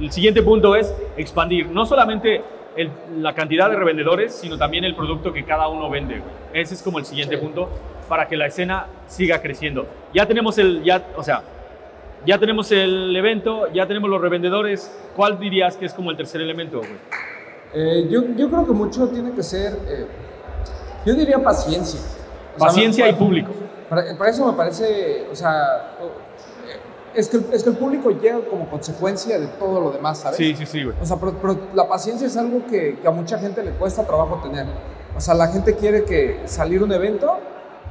el 0.00 0.10
siguiente 0.10 0.42
punto 0.42 0.74
es 0.74 0.92
expandir 1.16 1.68
no 1.68 1.84
solamente 1.86 2.42
la 3.18 3.34
cantidad 3.34 3.68
de 3.68 3.76
revendedores, 3.76 4.34
sino 4.34 4.56
también 4.56 4.84
el 4.84 4.94
producto 4.94 5.32
que 5.32 5.44
cada 5.44 5.68
uno 5.68 5.90
vende. 5.90 6.22
Ese 6.52 6.74
es 6.74 6.82
como 6.82 6.98
el 6.98 7.04
siguiente 7.04 7.36
punto 7.36 7.68
para 8.08 8.26
que 8.26 8.36
la 8.36 8.46
escena 8.46 8.86
siga 9.06 9.42
creciendo. 9.42 9.86
Ya 10.14 10.26
tenemos 10.26 10.56
el, 10.58 10.82
ya, 10.82 11.04
o 11.16 11.22
sea, 11.22 11.42
ya 12.24 12.38
tenemos 12.38 12.70
el 12.72 13.14
evento, 13.14 13.70
ya 13.72 13.86
tenemos 13.86 14.08
los 14.08 14.20
revendedores. 14.20 14.90
¿Cuál 15.16 15.38
dirías 15.38 15.76
que 15.76 15.86
es 15.86 15.94
como 15.94 16.10
el 16.10 16.16
tercer 16.16 16.40
elemento? 16.40 16.80
Eh, 17.74 18.08
yo, 18.10 18.22
yo, 18.36 18.48
creo 18.50 18.66
que 18.66 18.72
mucho 18.72 19.08
tiene 19.08 19.32
que 19.32 19.42
ser, 19.42 19.74
eh, 19.88 20.06
yo 21.06 21.14
diría 21.14 21.38
paciencia. 21.42 22.00
paciencia 22.58 23.08
y 23.08 23.12
público. 23.12 23.52
Para, 23.88 24.16
para, 24.16 24.30
eso 24.30 24.46
me 24.46 24.56
parece, 24.56 25.26
o 25.30 25.34
sea, 25.34 25.89
es 27.14 27.28
que, 27.28 27.40
es 27.52 27.62
que 27.64 27.70
el 27.70 27.76
público 27.76 28.10
llega 28.10 28.40
como 28.48 28.68
consecuencia 28.68 29.38
de 29.38 29.46
todo 29.46 29.80
lo 29.80 29.90
demás, 29.90 30.18
¿sabes? 30.18 30.36
Sí, 30.36 30.54
sí, 30.54 30.66
sí, 30.66 30.84
güey. 30.84 30.96
O 31.00 31.06
sea, 31.06 31.16
pero, 31.16 31.58
la 31.74 31.88
paciencia 31.88 32.26
es 32.26 32.36
algo 32.36 32.64
que, 32.66 32.98
que, 33.00 33.08
a 33.08 33.10
mucha 33.10 33.38
gente 33.38 33.62
le 33.62 33.72
cuesta 33.72 34.04
trabajo 34.04 34.40
tener. 34.42 34.66
O 35.16 35.20
sea, 35.20 35.34
la 35.34 35.48
gente 35.48 35.74
quiere 35.74 36.04
que 36.04 36.42
salir 36.46 36.82
un 36.82 36.92
evento 36.92 37.38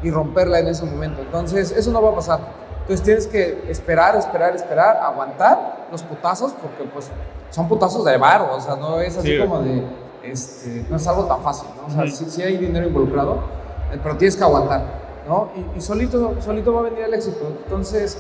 y 0.01 0.11
romperla 0.11 0.59
en 0.59 0.67
ese 0.67 0.85
momento. 0.85 1.21
Entonces, 1.21 1.71
eso 1.71 1.91
no 1.91 2.01
va 2.01 2.11
a 2.11 2.15
pasar. 2.15 2.39
Entonces, 2.81 3.03
tienes 3.03 3.27
que 3.27 3.65
esperar, 3.69 4.15
esperar, 4.15 4.55
esperar, 4.55 4.97
aguantar 4.97 5.87
los 5.91 6.01
putazos, 6.03 6.53
porque 6.53 6.85
pues 6.85 7.09
son 7.49 7.67
putazos 7.67 8.05
de 8.05 8.17
bar, 8.17 8.49
o 8.51 8.59
sea, 8.59 8.75
no 8.75 8.99
es 8.99 9.17
así 9.17 9.37
como 9.37 9.61
de, 9.61 9.83
este, 10.23 10.85
no 10.89 10.95
es 10.95 11.07
algo 11.07 11.25
tan 11.25 11.41
fácil, 11.41 11.69
¿no? 11.75 11.87
O 11.87 11.89
sea, 11.89 12.07
sí, 12.07 12.25
sí, 12.29 12.41
hay 12.41 12.57
dinero 12.57 12.87
involucrado, 12.87 13.43
eh, 13.91 13.99
pero 14.01 14.17
tienes 14.17 14.35
que 14.35 14.43
aguantar, 14.43 14.83
¿no? 15.27 15.49
Y, 15.55 15.77
y 15.77 15.81
solito, 15.81 16.35
solito 16.41 16.73
va 16.73 16.79
a 16.81 16.83
venir 16.83 17.01
el 17.01 17.13
éxito. 17.13 17.51
Entonces, 17.63 18.17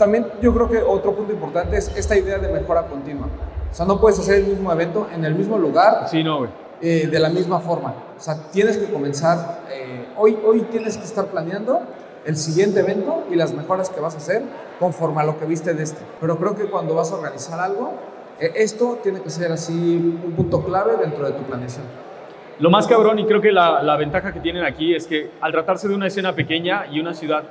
también 0.00 0.26
yo 0.42 0.52
creo 0.52 0.68
que 0.68 0.78
otro 0.78 1.14
punto 1.14 1.32
importante 1.32 1.76
es 1.76 1.94
esta 1.96 2.16
idea 2.18 2.38
de 2.38 2.48
mejora 2.52 2.86
continua. 2.86 3.28
O 3.70 3.74
sea, 3.74 3.86
no 3.86 4.00
puedes 4.00 4.18
hacer 4.18 4.36
el 4.36 4.46
mismo 4.46 4.72
evento 4.72 5.06
en 5.14 5.24
el 5.24 5.34
mismo 5.36 5.56
lugar. 5.58 6.08
Sí, 6.08 6.24
no, 6.24 6.48
eh, 6.82 7.06
de 7.06 7.18
la 7.20 7.28
misma 7.28 7.60
forma. 7.60 7.94
O 8.16 8.20
sea, 8.20 8.34
tienes 8.50 8.78
que 8.78 8.90
comenzar, 8.92 9.60
eh, 9.70 10.06
hoy, 10.16 10.38
hoy 10.44 10.62
tienes 10.62 10.96
que 10.96 11.04
estar 11.04 11.26
planeando 11.26 11.80
el 12.24 12.36
siguiente 12.36 12.80
evento 12.80 13.24
y 13.30 13.34
las 13.36 13.52
mejoras 13.52 13.90
que 13.90 14.00
vas 14.00 14.14
a 14.14 14.18
hacer 14.18 14.42
conforme 14.78 15.20
a 15.20 15.24
lo 15.24 15.38
que 15.38 15.44
viste 15.44 15.74
de 15.74 15.82
este. 15.82 16.00
Pero 16.20 16.36
creo 16.38 16.56
que 16.56 16.64
cuando 16.64 16.94
vas 16.94 17.12
a 17.12 17.16
organizar 17.16 17.60
algo, 17.60 17.92
E- 18.40 18.52
Esto 18.56 18.98
tiene 19.02 19.20
que 19.20 19.28
ser 19.28 19.52
así 19.52 19.72
un 20.24 20.32
punto 20.32 20.64
clave 20.64 20.96
dentro 20.96 21.26
de 21.26 21.32
tu 21.32 21.42
planeación. 21.42 21.84
Lo 22.58 22.70
más 22.70 22.86
cabrón, 22.86 23.18
y 23.18 23.26
creo 23.26 23.40
que 23.42 23.52
la, 23.52 23.82
la 23.82 23.96
ventaja 23.98 24.32
que 24.32 24.40
tienen 24.40 24.64
aquí 24.64 24.94
es 24.94 25.06
que 25.06 25.30
al 25.42 25.52
tratarse 25.52 25.86
de 25.88 25.94
una 25.94 26.06
escena 26.06 26.34
pequeña 26.34 26.86
y 26.90 27.00
una 27.00 27.12
ciudad 27.12 27.42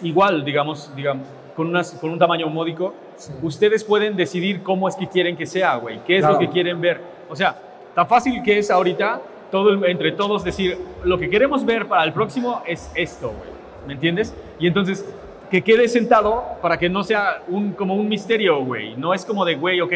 igual, 0.00 0.42
digamos, 0.44 0.90
digamos 0.96 1.26
con, 1.56 1.68
unas, 1.68 1.92
con 1.92 2.10
un 2.10 2.18
tamaño 2.18 2.48
módico, 2.48 2.94
Sí. 3.16 3.32
ustedes 3.42 3.84
pueden 3.84 4.16
decidir 4.16 4.62
cómo 4.62 4.88
es 4.88 4.96
que 4.96 5.06
quieren 5.08 5.36
que 5.36 5.46
sea, 5.46 5.76
güey. 5.76 6.00
¿Qué 6.04 6.16
es 6.16 6.20
Claro. 6.22 6.34
lo 6.34 6.40
que 6.40 6.48
quieren 6.48 6.80
ver? 6.80 7.00
O 7.30 7.36
sea, 7.36 7.56
tan 7.94 8.06
fácil 8.08 8.42
que 8.42 8.58
es 8.58 8.70
ahorita, 8.70 9.20
todo 9.50 9.70
el- 9.70 9.84
entre 9.84 10.12
todos 10.12 10.42
decir, 10.42 10.76
lo 11.04 11.16
que 11.18 11.30
queremos 11.30 11.64
ver 11.64 11.86
para 11.86 12.02
el 12.04 12.12
próximo 12.12 12.62
es 12.66 12.90
esto, 12.94 13.28
güey. 13.28 13.50
¿Me 13.86 13.92
entiendes? 13.94 14.34
Y 14.58 14.66
entonces, 14.66 15.04
que 15.50 15.62
quede 15.62 15.86
sentado 15.88 16.42
para 16.60 16.78
que 16.78 16.88
no 16.88 17.04
sea 17.04 17.42
un, 17.48 17.72
como 17.74 17.94
un 17.94 18.08
misterio, 18.08 18.64
güey. 18.64 18.96
No 18.96 19.14
es 19.14 19.24
como 19.24 19.44
de, 19.44 19.54
güey, 19.54 19.80
ok, 19.80 19.92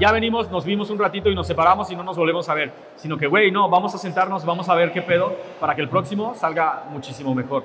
ya 0.00 0.10
venimos, 0.12 0.50
nos 0.50 0.64
vimos 0.64 0.88
un 0.88 0.98
ratito 0.98 1.28
y 1.28 1.34
nos 1.34 1.46
separamos 1.46 1.90
y 1.90 1.96
no 1.96 2.02
nos 2.02 2.16
volvemos 2.16 2.48
a 2.48 2.54
ver. 2.54 2.72
Sino 2.96 3.18
que, 3.18 3.26
güey, 3.26 3.50
no, 3.50 3.68
vamos 3.68 3.94
a 3.94 3.98
sentarnos, 3.98 4.44
vamos 4.46 4.68
a 4.70 4.74
ver 4.74 4.92
qué 4.92 5.02
pedo 5.02 5.34
para 5.60 5.74
que 5.74 5.82
el 5.82 5.88
próximo 5.90 6.34
salga 6.34 6.84
muchísimo 6.90 7.34
mejor. 7.34 7.64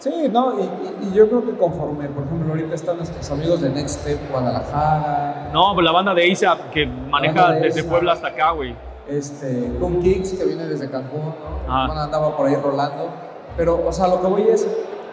Sí, 0.00 0.30
no, 0.32 0.54
y, 0.58 1.14
yo 1.14 1.28
creo 1.28 1.44
que 1.44 1.52
conforme, 1.58 2.08
por 2.08 2.24
ejemplo, 2.24 2.48
ahorita 2.54 2.74
están 2.74 2.96
nuestros 2.96 3.30
amigos 3.30 3.60
de 3.60 3.68
Next 3.68 4.00
Step 4.00 4.18
Guadalajara, 4.30 5.50
No, 5.52 5.74
pues 5.74 5.84
la 5.84 5.92
banda 5.92 6.14
de 6.14 6.26
ISAP 6.26 6.70
que 6.70 6.86
maneja 6.86 7.52
de 7.52 7.60
desde 7.60 7.80
ASAP. 7.80 7.90
Puebla 7.90 8.12
hasta 8.12 8.28
acá, 8.28 8.52
güey. 8.52 8.74
este, 9.06 9.70
con 9.78 10.00
Kicks, 10.00 10.32
que 10.32 10.44
viene 10.46 10.66
desde 10.66 10.88
Cancún, 10.90 11.20
¿no? 11.66 11.86
Bueno, 11.86 12.00
andaba 12.00 12.34
por 12.34 12.46
ahí 12.46 12.56
rolando. 12.56 13.10
Pero, 13.58 13.86
o 13.86 13.92
sea, 13.92 14.08
lo 14.08 14.22
que 14.22 14.26
voy 14.26 14.42
es, 14.48 14.66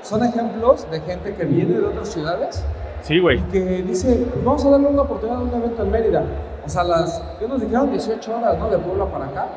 son 0.04 0.24
ejemplos 0.24 0.90
de 0.90 1.02
gente 1.02 1.36
que 1.36 1.44
viene 1.44 1.80
de 1.80 1.86
otras 1.86 2.08
ciudades 2.08 2.64
Sí, 3.02 3.20
güey. 3.20 3.40
y 3.40 3.42
que 3.52 3.84
dice, 3.84 4.26
pues 4.32 4.46
vamos 4.46 4.64
a 4.66 4.70
darle 4.70 4.88
una 4.88 5.02
oportunidad 5.02 5.40
a 5.40 5.44
un 5.44 5.54
evento 5.54 5.84
en 5.84 5.92
Mérida. 5.92 6.24
O 6.66 6.70
sea, 6.70 6.86
las, 6.86 7.22
¿qué 7.40 7.48
nos 7.48 7.60
dijeron? 7.60 7.92
18 7.92 8.38
horas, 8.38 8.58
¿no? 8.58 8.70
De 8.70 8.78
Puebla 8.78 9.06
para 9.06 9.26
acá. 9.26 9.48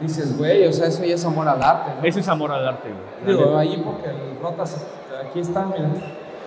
Dices, 0.00 0.36
güey, 0.36 0.66
o 0.66 0.72
sea, 0.72 0.88
eso 0.88 1.04
ya 1.04 1.14
es 1.14 1.24
amor 1.24 1.48
al 1.48 1.62
arte, 1.62 1.90
¿no? 2.00 2.06
Ese 2.06 2.20
es 2.20 2.28
amor 2.28 2.52
al 2.52 2.66
arte, 2.68 2.88
güey. 2.90 3.36
Digo, 3.36 3.56
ahí 3.56 3.82
porque 3.84 4.08
el 4.10 4.38
Rotas, 4.42 4.76
aquí 5.28 5.40
están, 5.40 5.70
miren. 5.70 5.94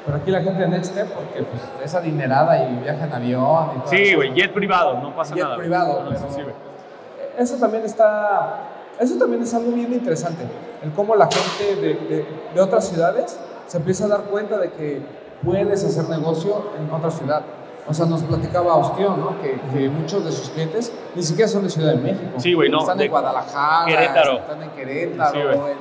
Pero 0.05 0.17
aquí 0.17 0.31
la 0.31 0.41
gente 0.41 0.61
de 0.61 0.67
Next 0.69 0.91
Step, 0.91 1.07
porque 1.13 1.43
pues, 1.43 1.61
es 1.83 1.93
adinerada 1.95 2.69
y 2.69 2.75
viaja 2.77 3.05
en 3.05 3.13
avión 3.13 3.71
y 3.75 3.79
todo 3.79 3.87
Sí, 3.89 3.97
eso. 4.03 4.15
güey, 4.17 4.33
jet 4.33 4.53
privado, 4.53 4.99
no 5.01 5.15
pasa 5.15 5.33
Jet 5.35 5.43
nada. 5.43 5.55
güey. 5.55 5.67
privado, 5.67 5.99
Ah, 6.03 6.05
pero- 6.09 6.31
sí. 6.33 6.41
Eso 7.37 7.55
también 7.57 7.85
está, 7.85 8.57
eso 8.99 9.17
también 9.17 9.41
es 9.43 9.53
algo 9.53 9.71
bien 9.71 9.93
interesante, 9.93 10.43
el 10.83 10.91
cómo 10.91 11.15
la 11.15 11.27
gente 11.31 11.75
de, 11.81 11.93
de- 11.95 12.25
de 12.53 12.61
otras 12.61 12.87
ciudades 12.87 13.39
se 13.67 13.77
empieza 13.77 14.05
a 14.05 14.07
dar 14.09 14.21
cuenta 14.23 14.57
de 14.57 14.71
que 14.71 15.01
puedes 15.43 15.83
hacer 15.83 16.09
negocio 16.09 16.71
en 16.77 16.91
otra 16.93 17.09
ciudad. 17.11 17.41
O 17.89 17.93
sea, 17.93 18.05
nos 18.05 18.21
platicaba 18.21 18.75
Ostión, 18.75 19.19
¿no? 19.19 19.41
Que, 19.41 19.59
que 19.73 19.89
muchos 19.89 20.23
de 20.23 20.31
sus 20.31 20.49
clientes 20.49 20.91
ni 21.15 21.23
siquiera 21.23 21.49
son 21.49 21.63
de 21.63 21.69
Ciudad 21.71 21.93
de 21.93 21.97
México. 21.97 22.33
Sí, 22.37 22.53
güey, 22.53 22.69
no, 22.69 22.79
Están 22.81 23.01
en 23.01 23.09
Guadalajara, 23.09 23.85
Querétaro. 23.87 24.37
están 24.37 24.63
en 24.63 24.69
Querétaro, 24.71 25.31
Sí, 25.51 25.57
güey. 25.57 25.71
en 25.71 25.77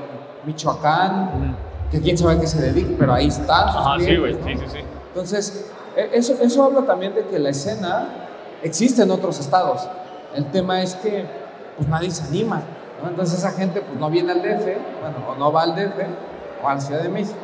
Michoacán, 0.47 1.57
que 1.90 2.01
quién 2.01 2.16
sabe 2.16 2.35
a 2.35 2.40
qué 2.40 2.47
se 2.47 2.61
dedique, 2.62 2.97
pero 2.99 3.12
ahí 3.12 3.29
están 3.29 3.68
sus 3.68 3.77
Ajá, 3.81 3.94
sí, 3.99 4.05
clientes, 4.07 4.42
güey, 4.42 4.55
¿no? 4.55 4.61
sí, 4.62 4.66
sí, 4.68 4.73
sí. 4.79 4.85
Entonces, 5.09 5.71
e- 5.97 6.11
eso, 6.14 6.35
eso 6.40 6.64
habla 6.64 6.83
también 6.83 7.14
de 7.14 7.27
que 7.27 7.38
la 7.38 7.51
escena 7.51 8.09
existe 8.62 9.03
en 9.03 9.11
otros 9.11 9.38
estados. 9.38 9.87
El 10.35 10.47
tema 10.47 10.81
es 10.83 10.94
que 10.94 11.27
pues 11.77 11.88
nadie 11.88 12.11
se 12.11 12.25
anima. 12.27 12.62
¿no? 13.03 13.09
Entonces 13.11 13.38
esa 13.38 13.51
gente 13.53 13.81
pues 13.83 13.99
no 14.01 14.11
viene 14.11 14.33
al 14.33 14.42
DF, 14.42 14.64
bueno, 14.64 15.16
o 15.31 15.35
no 15.38 15.53
va 15.53 15.62
al 15.62 15.75
DF 15.77 15.94
o 16.64 16.68
a 16.68 16.75
la 16.75 16.81
Ciudad 16.81 17.03
de 17.03 17.09
México, 17.09 17.37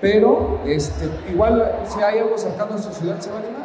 pero 0.00 0.60
este, 0.66 1.08
igual 1.30 1.72
si 1.86 2.00
hay 2.02 2.18
algo 2.18 2.36
cercano 2.38 2.74
a 2.74 2.78
su 2.78 2.92
ciudad 2.92 3.18
se 3.18 3.30
va 3.30 3.36
a 3.36 3.40
animar. 3.40 3.63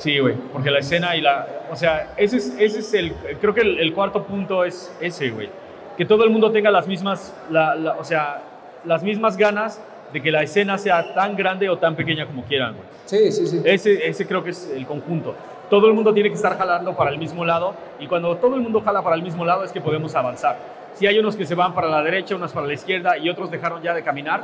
Sí, 0.00 0.18
güey, 0.18 0.34
porque 0.52 0.70
la 0.70 0.78
escena 0.78 1.14
y 1.14 1.20
la... 1.20 1.46
O 1.70 1.76
sea, 1.76 2.14
ese 2.16 2.38
es, 2.38 2.54
ese 2.58 2.78
es 2.78 2.94
el... 2.94 3.12
Creo 3.40 3.52
que 3.54 3.60
el, 3.60 3.78
el 3.78 3.92
cuarto 3.92 4.24
punto 4.24 4.64
es 4.64 4.90
ese, 5.00 5.28
güey. 5.30 5.48
Que 5.96 6.06
todo 6.06 6.24
el 6.24 6.30
mundo 6.30 6.50
tenga 6.50 6.70
las 6.70 6.86
mismas... 6.86 7.34
la- 7.50 7.74
la- 7.74 7.96
o 7.96 8.04
sea, 8.04 8.40
las 8.86 9.02
mismas 9.02 9.36
ganas 9.36 9.78
de 10.12 10.22
que 10.22 10.30
la 10.32 10.42
escena 10.42 10.78
sea 10.78 11.12
tan 11.14 11.36
grande 11.36 11.68
o 11.68 11.76
tan 11.76 11.94
pequeña 11.96 12.24
como 12.26 12.44
quieran, 12.44 12.74
güey. 12.76 12.86
Sí, 13.04 13.30
sí, 13.30 13.46
sí. 13.46 13.60
Ese, 13.64 14.08
ese 14.08 14.26
creo 14.26 14.42
que 14.42 14.50
es 14.50 14.72
el 14.74 14.86
conjunto. 14.86 15.34
Todo 15.68 15.86
el 15.86 15.92
mundo 15.94 16.14
tiene 16.14 16.30
que 16.30 16.34
estar 16.34 16.56
jalando 16.56 16.96
para 16.96 17.10
el 17.10 17.18
mismo 17.18 17.44
lado 17.44 17.74
y 18.00 18.06
cuando 18.06 18.34
todo 18.38 18.56
el 18.56 18.62
mundo 18.62 18.80
jala 18.80 19.02
para 19.02 19.14
el 19.16 19.22
mismo 19.22 19.44
lado 19.44 19.64
es 19.64 19.70
que 19.70 19.80
podemos 19.82 20.14
avanzar. 20.16 20.56
Si 20.94 21.06
hay 21.06 21.18
unos 21.18 21.36
que 21.36 21.44
se 21.46 21.54
van 21.54 21.74
para 21.74 21.88
la 21.88 22.02
derecha, 22.02 22.34
unos 22.34 22.52
para 22.52 22.66
la 22.66 22.72
izquierda 22.72 23.18
y 23.18 23.28
otros 23.28 23.50
dejaron 23.50 23.80
ya 23.82 23.92
de 23.94 24.02
caminar, 24.02 24.42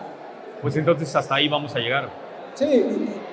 pues 0.63 0.77
entonces 0.77 1.17
hasta 1.17 1.35
ahí 1.35 1.49
vamos 1.49 1.75
a 1.75 1.79
llegar. 1.81 2.09
Sí, 2.57 2.65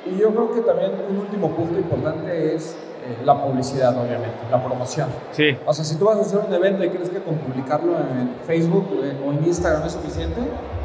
y, 0.05 0.17
yo 0.19 0.31
creo 0.31 0.53
que 0.53 0.61
también 0.61 0.91
un 1.09 1.17
último 1.17 1.49
punto 1.51 1.79
importante 1.79 2.55
es 2.55 2.75
eh, 3.05 3.17
la 3.23 3.41
publicidad, 3.41 3.97
obviamente, 3.97 4.37
la 4.51 4.61
promoción. 4.61 5.07
Sí, 5.31 5.57
O 5.65 5.73
sea, 5.73 5.85
si 5.85 5.95
tú 5.95 6.05
vas 6.05 6.17
a 6.17 6.21
hacer 6.21 6.39
un 6.45 6.53
evento 6.53 6.83
y 6.83 6.89
crees 6.89 7.09
que 7.09 7.19
con 7.19 7.35
publicarlo 7.35 7.97
en 7.97 8.35
Facebook 8.45 8.85
eh, 9.01 9.13
o 9.25 9.31
en 9.31 9.45
Instagram 9.45 9.85
es 9.85 9.93
suficiente, 9.93 10.41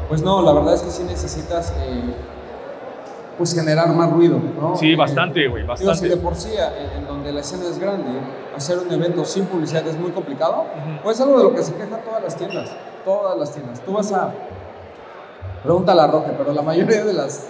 pues 0.07 0.21
no, 0.21 0.41
la 0.41 0.53
verdad 0.53 0.73
es 0.73 0.81
que 0.81 0.89
sí 0.89 1.03
necesitas 1.03 1.73
eh, 1.79 2.01
pues 3.37 3.53
generar 3.53 3.89
más 3.89 4.11
ruido, 4.11 4.39
¿no? 4.59 4.75
sí, 4.75 4.95
bastante, 4.95 5.47
güey, 5.47 5.63
digo, 5.63 5.77
si 5.77 5.85
bastante. 5.85 6.15
de 6.15 6.21
por 6.21 6.35
sí 6.35 6.49
en 6.97 7.05
donde 7.07 7.31
la 7.31 7.41
escena 7.41 7.69
es 7.69 7.79
grande, 7.79 8.09
hacer 8.55 8.79
un 8.79 8.91
evento 8.91 9.23
sin 9.23 9.45
publicidad 9.45 9.87
es 9.87 9.97
muy 9.97 10.11
complicado, 10.11 10.65
pues 11.03 11.17
es 11.17 11.25
algo 11.25 11.37
de 11.37 11.43
lo 11.45 11.55
que 11.55 11.63
se 11.63 11.73
quejan 11.73 12.03
todas 12.03 12.21
las 12.21 12.35
tiendas, 12.35 12.69
todas 13.05 13.37
las 13.37 13.51
tiendas. 13.53 13.79
Tú 13.81 13.93
vas 13.93 14.11
a, 14.11 14.33
pregúntale 15.63 16.01
a 16.01 16.07
Roque, 16.07 16.31
pero 16.37 16.51
la 16.51 16.61
mayoría 16.61 17.05
de 17.05 17.13
las, 17.13 17.47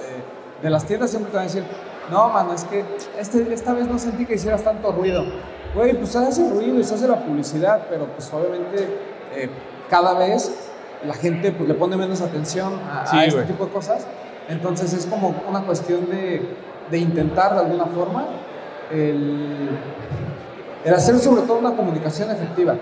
de 0.62 0.70
las 0.70 0.86
tiendas 0.86 1.10
siempre 1.10 1.32
te 1.32 1.38
van 1.38 1.46
a 1.46 1.48
decir, 1.48 1.64
no, 2.12 2.30
mano, 2.30 2.54
es 2.54 2.64
que 2.66 2.84
este, 3.20 3.54
esta 3.54 3.74
vez 3.74 3.88
no 3.88 3.98
sentí 4.00 4.26
que 4.26 4.36
hicieras 4.36 4.64
tanto 4.64 4.92
ruido. 4.92 5.24
Güey, 5.76 5.94
pues 5.98 6.10
se 6.10 6.18
hace 6.20 6.50
ruido 6.50 6.80
y 6.80 6.84
se 6.84 6.96
hace 6.96 7.08
la 7.08 7.24
publicidad, 7.24 7.86
pero 7.90 8.06
pues 8.08 8.32
obviamente 8.34 8.88
eh, 9.36 9.50
cada 9.90 10.14
vez 10.18 10.70
la 11.06 11.14
gente 11.14 11.52
pues, 11.52 11.70
le 11.70 11.76
pone 11.76 11.96
menos 11.96 12.22
atención 12.22 12.74
a, 12.92 13.04
a 13.04 13.08
Sí, 13.08 13.18
este 13.20 13.36
güey. 13.36 13.46
tipo 13.48 13.66
de 13.66 13.72
cosas. 13.72 14.06
Entonces 14.50 14.92
es 14.94 15.06
como 15.06 15.36
una 15.48 15.62
cuestión 15.62 16.10
de, 16.10 16.42
de 16.90 16.98
intentar 16.98 17.54
de 17.54 17.60
alguna 17.60 17.86
forma 17.86 18.26
el, 18.92 19.70
el 20.84 20.94
hacer 20.94 21.20
sobre 21.20 21.44
todo 21.44 21.60
una 21.60 21.76
comunicación 21.76 22.32
efectiva. 22.32 22.76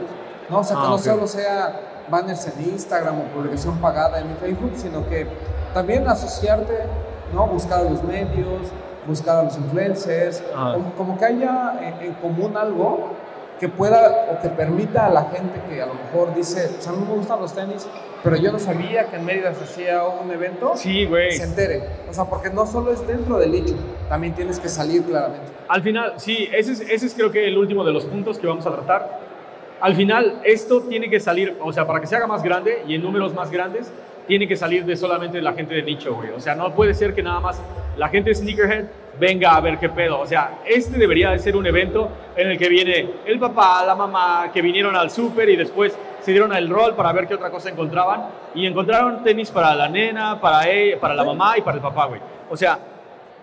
¿no? 0.49 0.59
O 0.59 0.63
sea, 0.63 0.77
que 0.77 0.83
Ah, 0.83 0.89
no 0.89 0.95
ok. 0.95 1.01
solo 1.01 1.27
sea 1.27 1.81
banners 2.09 2.47
en 2.47 2.69
Instagram 2.71 3.19
o 3.19 3.23
publicación 3.35 3.77
pagada 3.79 4.19
en 4.21 4.29
Facebook, 4.37 4.71
sino 4.77 5.05
que 5.09 5.27
también 5.73 6.07
asociarte, 6.07 6.73
¿no? 7.33 7.47
buscar 7.47 7.79
a 7.85 7.89
los 7.89 8.03
medios, 8.03 8.61
buscar 9.05 9.37
a 9.39 9.43
los 9.43 9.57
influencers, 9.57 10.43
Ah. 10.55 10.73
como, 10.75 10.93
como 10.93 11.17
que 11.17 11.25
haya 11.25 11.73
en, 11.81 12.07
en 12.07 12.13
común 12.15 12.55
algo 12.57 13.09
que 13.59 13.67
pueda 13.67 14.27
o 14.31 14.39
que 14.39 14.49
permita 14.49 15.07
a 15.07 15.09
la 15.09 15.23
gente 15.25 15.59
que 15.67 15.81
a 15.81 15.87
lo 15.87 15.95
mejor 15.95 16.35
dice, 16.35 16.69
pues 16.75 16.87
a 16.87 16.91
mí 16.91 17.03
me 17.07 17.15
gustan 17.15 17.39
los 17.41 17.53
tenis, 17.53 17.87
pero 18.23 18.35
yo 18.35 18.51
no 18.51 18.59
sabía 18.59 19.05
que 19.07 19.15
en 19.15 19.25
Mérida 19.25 19.51
se 19.55 19.63
hacía 19.63 20.03
un 20.03 20.29
evento, 20.31 20.73
Sí, 20.75 21.05
güey. 21.05 21.31
se 21.31 21.43
entere. 21.43 21.81
O 22.07 22.13
sea, 22.13 22.25
porque 22.25 22.51
no 22.51 22.67
solo 22.67 22.91
es 22.91 23.05
dentro 23.07 23.39
del 23.39 23.51
nicho, 23.51 23.73
también 24.09 24.33
tienes 24.35 24.59
que 24.59 24.69
salir 24.69 25.03
claramente. 25.03 25.47
Al 25.69 25.81
final, 25.81 26.13
sí, 26.17 26.47
ese 26.53 26.73
es, 26.73 26.81
ese 26.81 27.07
es 27.07 27.13
creo 27.15 27.31
que 27.31 27.47
el 27.47 27.57
último 27.57 27.83
de 27.83 27.91
los 27.93 28.05
puntos 28.05 28.37
que 28.37 28.45
vamos 28.45 28.65
a 28.67 28.71
tratar. 28.71 29.25
Al 29.81 29.95
final, 29.95 30.39
esto 30.43 30.81
tiene 30.81 31.09
que 31.09 31.19
salir, 31.19 31.57
o 31.59 31.73
sea, 31.73 31.87
para 31.87 31.99
que 31.99 32.05
se 32.07 32.15
haga 32.15 32.27
más 32.27 32.43
grande 32.43 32.83
y 32.87 32.93
en 32.95 33.01
números 33.01 33.33
más 33.33 33.49
grandes, 33.49 33.91
tiene 34.27 34.47
que 34.47 34.55
salir 34.55 34.85
de 34.85 34.95
solamente 34.95 35.41
la 35.41 35.53
gente 35.53 35.73
de 35.73 35.83
nicho, 35.83 36.15
güey. 36.15 36.29
O 36.31 36.39
sea, 36.39 36.55
no 36.55 36.73
puede 36.73 36.93
ser 36.93 37.13
que 37.13 37.23
nada 37.23 37.39
más 37.39 37.61
la 37.97 38.09
gente 38.09 38.29
de 38.29 38.35
Sneakerhead 38.35 38.85
venga 39.19 39.55
a 39.55 39.61
ver 39.61 39.77
qué 39.79 39.89
pedo. 39.89 40.19
O 40.19 40.25
sea, 40.25 40.59
este 40.65 40.97
debería 40.97 41.31
de 41.31 41.39
ser 41.39 41.55
un 41.55 41.65
evento 41.65 42.09
en 42.35 42.51
el 42.51 42.57
que 42.57 42.69
viene 42.69 43.09
el 43.25 43.39
papá, 43.39 43.83
la 43.85 43.95
mamá, 43.95 44.51
que 44.53 44.61
vinieron 44.61 44.95
al 44.95 45.09
súper 45.09 45.49
y 45.49 45.55
después 45.55 45.97
se 46.21 46.31
dieron 46.31 46.53
el 46.53 46.69
rol 46.69 46.93
para 46.95 47.11
ver 47.13 47.27
qué 47.27 47.35
otra 47.35 47.49
cosa 47.49 47.69
encontraban 47.69 48.25
y 48.53 48.65
encontraron 48.65 49.23
tenis 49.23 49.49
para 49.49 49.73
la 49.75 49.87
nena, 49.87 50.39
para 50.39 50.69
ella, 50.69 50.99
para 50.99 51.15
la 51.15 51.23
mamá 51.23 51.57
y 51.57 51.61
para 51.61 51.77
el 51.77 51.81
papá, 51.81 52.05
güey. 52.05 52.21
O 52.49 52.57
sea, 52.57 52.79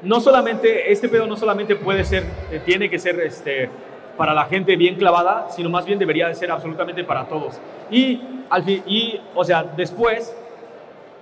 no 0.02 0.20
solamente, 0.20 0.92
este 0.92 1.08
pedo 1.08 1.26
no 1.26 1.36
solamente 1.36 1.76
puede 1.76 2.04
ser, 2.04 2.24
eh, 2.50 2.60
tiene 2.64 2.90
que 2.90 2.98
ser 2.98 3.18
este, 3.20 3.70
para 4.16 4.34
la 4.34 4.44
gente 4.44 4.76
bien 4.76 4.96
clavada, 4.96 5.48
sino 5.50 5.70
más 5.70 5.84
bien 5.84 5.98
debería 5.98 6.28
de 6.28 6.34
ser 6.34 6.50
absolutamente 6.50 7.04
para 7.04 7.24
todos. 7.24 7.58
Y, 7.90 8.20
al 8.50 8.62
fin, 8.64 8.82
y 8.86 9.20
o 9.34 9.44
sea, 9.44 9.62
después, 9.62 10.36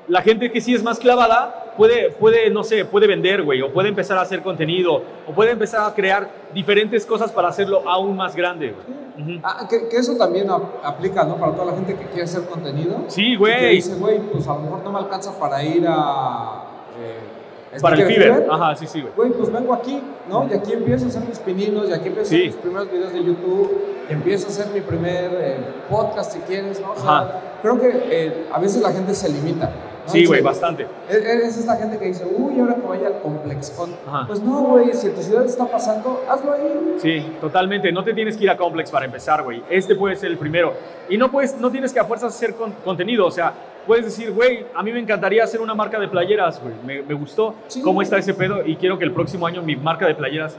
la 0.08 0.22
gente 0.22 0.50
que 0.50 0.60
sí 0.60 0.74
es 0.74 0.82
más 0.82 0.98
clavada 0.98 1.72
puede, 1.76 2.10
puede 2.10 2.50
no 2.50 2.64
sé, 2.64 2.84
puede 2.84 3.06
vender, 3.06 3.42
güey, 3.42 3.62
o 3.62 3.72
puede 3.72 3.88
empezar 3.88 4.18
a 4.18 4.22
hacer 4.22 4.42
contenido, 4.42 5.02
o 5.26 5.32
puede 5.32 5.52
empezar 5.52 5.88
a 5.88 5.94
crear 5.94 6.28
diferentes 6.52 7.06
cosas 7.06 7.30
para 7.32 7.48
hacerlo 7.48 7.82
aún 7.88 8.16
más 8.16 8.34
grande, 8.36 8.72
güey. 8.74 9.40
Ah, 9.44 9.66
que, 9.68 9.88
que 9.88 9.96
eso 9.98 10.16
también 10.16 10.50
ap- 10.50 10.84
aplica, 10.84 11.24
¿no? 11.24 11.36
Para 11.36 11.52
toda 11.52 11.66
la 11.66 11.72
gente 11.74 11.94
que 11.94 12.04
quiere 12.06 12.24
hacer 12.24 12.42
contenido. 12.44 13.04
Sí, 13.08 13.22
Y 13.22 13.30
que 13.32 13.36
güey. 13.38 13.74
dice, 13.76 13.94
güey, 13.94 14.18
pues 14.18 14.46
a 14.48 14.54
lo 14.54 14.60
mejor 14.60 14.82
no 14.82 14.92
me 14.92 14.98
alcanza 14.98 15.38
para 15.38 15.62
ir 15.62 15.84
a... 15.88 16.64
eh, 16.98 17.78
Para 17.80 17.96
el 17.96 18.06
Fiverr. 18.06 18.46
Ajá, 18.50 18.74
sí, 18.74 18.86
sí, 18.86 19.00
güey. 19.00 19.12
Güey, 19.14 19.30
pues 19.32 19.52
vengo 19.52 19.72
aquí, 19.74 20.00
¿no? 20.28 20.48
Y 20.50 20.54
aquí 20.54 20.72
empiezo 20.72 21.04
a 21.06 21.08
hacer 21.08 21.22
mis 21.28 21.38
pininos, 21.38 21.88
y 21.88 21.92
aquí 21.92 22.08
empiezo 22.08 22.34
a 22.34 22.36
hacer 22.36 22.46
mis 22.46 22.56
primeros 22.56 22.90
videos 22.90 23.12
de 23.12 23.24
YouTube, 23.24 23.80
y 24.10 24.12
empiezo 24.12 24.46
a 24.46 24.50
hacer 24.50 24.66
mi 24.74 24.80
primer 24.80 25.30
eh, 25.40 25.56
podcast 25.88 26.32
si 26.32 26.40
quieres, 26.40 26.80
¿no? 26.80 26.92
O 26.92 26.96
sea, 26.96 27.18
Ajá. 27.18 27.40
creo 27.62 27.80
que 27.80 27.90
eh, 28.10 28.46
a 28.52 28.58
veces 28.58 28.82
la 28.82 28.92
gente 28.92 29.14
se 29.14 29.28
limita. 29.30 29.70
Sí, 30.06 30.26
güey, 30.26 30.42
bastante. 30.42 30.86
Es, 31.08 31.16
es, 31.16 31.58
esta 31.58 31.76
gente 31.76 31.98
que 31.98 32.06
dice, 32.06 32.24
uy, 32.24 32.58
ahora 32.60 32.74
que 32.74 32.86
vaya 32.86 33.06
al 33.08 33.20
ComplexCon. 33.20 33.90
Pues 34.26 34.40
no, 34.40 34.62
güey, 34.62 34.92
si 34.92 35.06
en 35.06 35.14
tu 35.14 35.22
ciudad 35.22 35.44
está 35.44 35.66
pasando, 35.66 36.22
hazlo 36.28 36.52
ahí. 36.52 36.96
Sí, 36.98 37.36
totalmente. 37.40 37.92
No 37.92 38.02
te 38.02 38.12
tienes 38.12 38.36
que 38.36 38.44
ir 38.44 38.50
a 38.50 38.56
Complex 38.56 38.90
para 38.90 39.04
empezar, 39.04 39.42
güey. 39.42 39.62
Este 39.70 39.94
puede 39.94 40.16
ser 40.16 40.30
el 40.30 40.38
primero. 40.38 40.74
Y 41.08 41.16
no, 41.16 41.30
puedes, 41.30 41.56
no 41.58 41.70
tienes 41.70 41.92
que 41.92 42.00
a 42.00 42.04
fuerzas 42.04 42.34
hacer 42.34 42.54
contenido. 42.84 43.26
O 43.26 43.30
sea, 43.30 43.52
puedes 43.86 44.04
decir, 44.04 44.32
güey, 44.32 44.66
a 44.74 44.82
mí 44.82 44.92
me 44.92 45.00
encantaría 45.00 45.44
hacer 45.44 45.60
una 45.60 45.74
marca 45.74 45.98
de 45.98 46.08
playeras, 46.08 46.60
güey. 46.60 46.74
Me, 46.84 47.02
me, 47.02 47.14
gustó 47.14 47.54
cómo 47.82 48.02
está 48.02 48.18
ese 48.18 48.34
pedo 48.34 48.66
y 48.66 48.76
quiero 48.76 48.98
que 48.98 49.04
el 49.04 49.12
próximo 49.12 49.46
año 49.46 49.62
mi 49.62 49.76
marca 49.76 50.06
de 50.06 50.14
playeras 50.14 50.56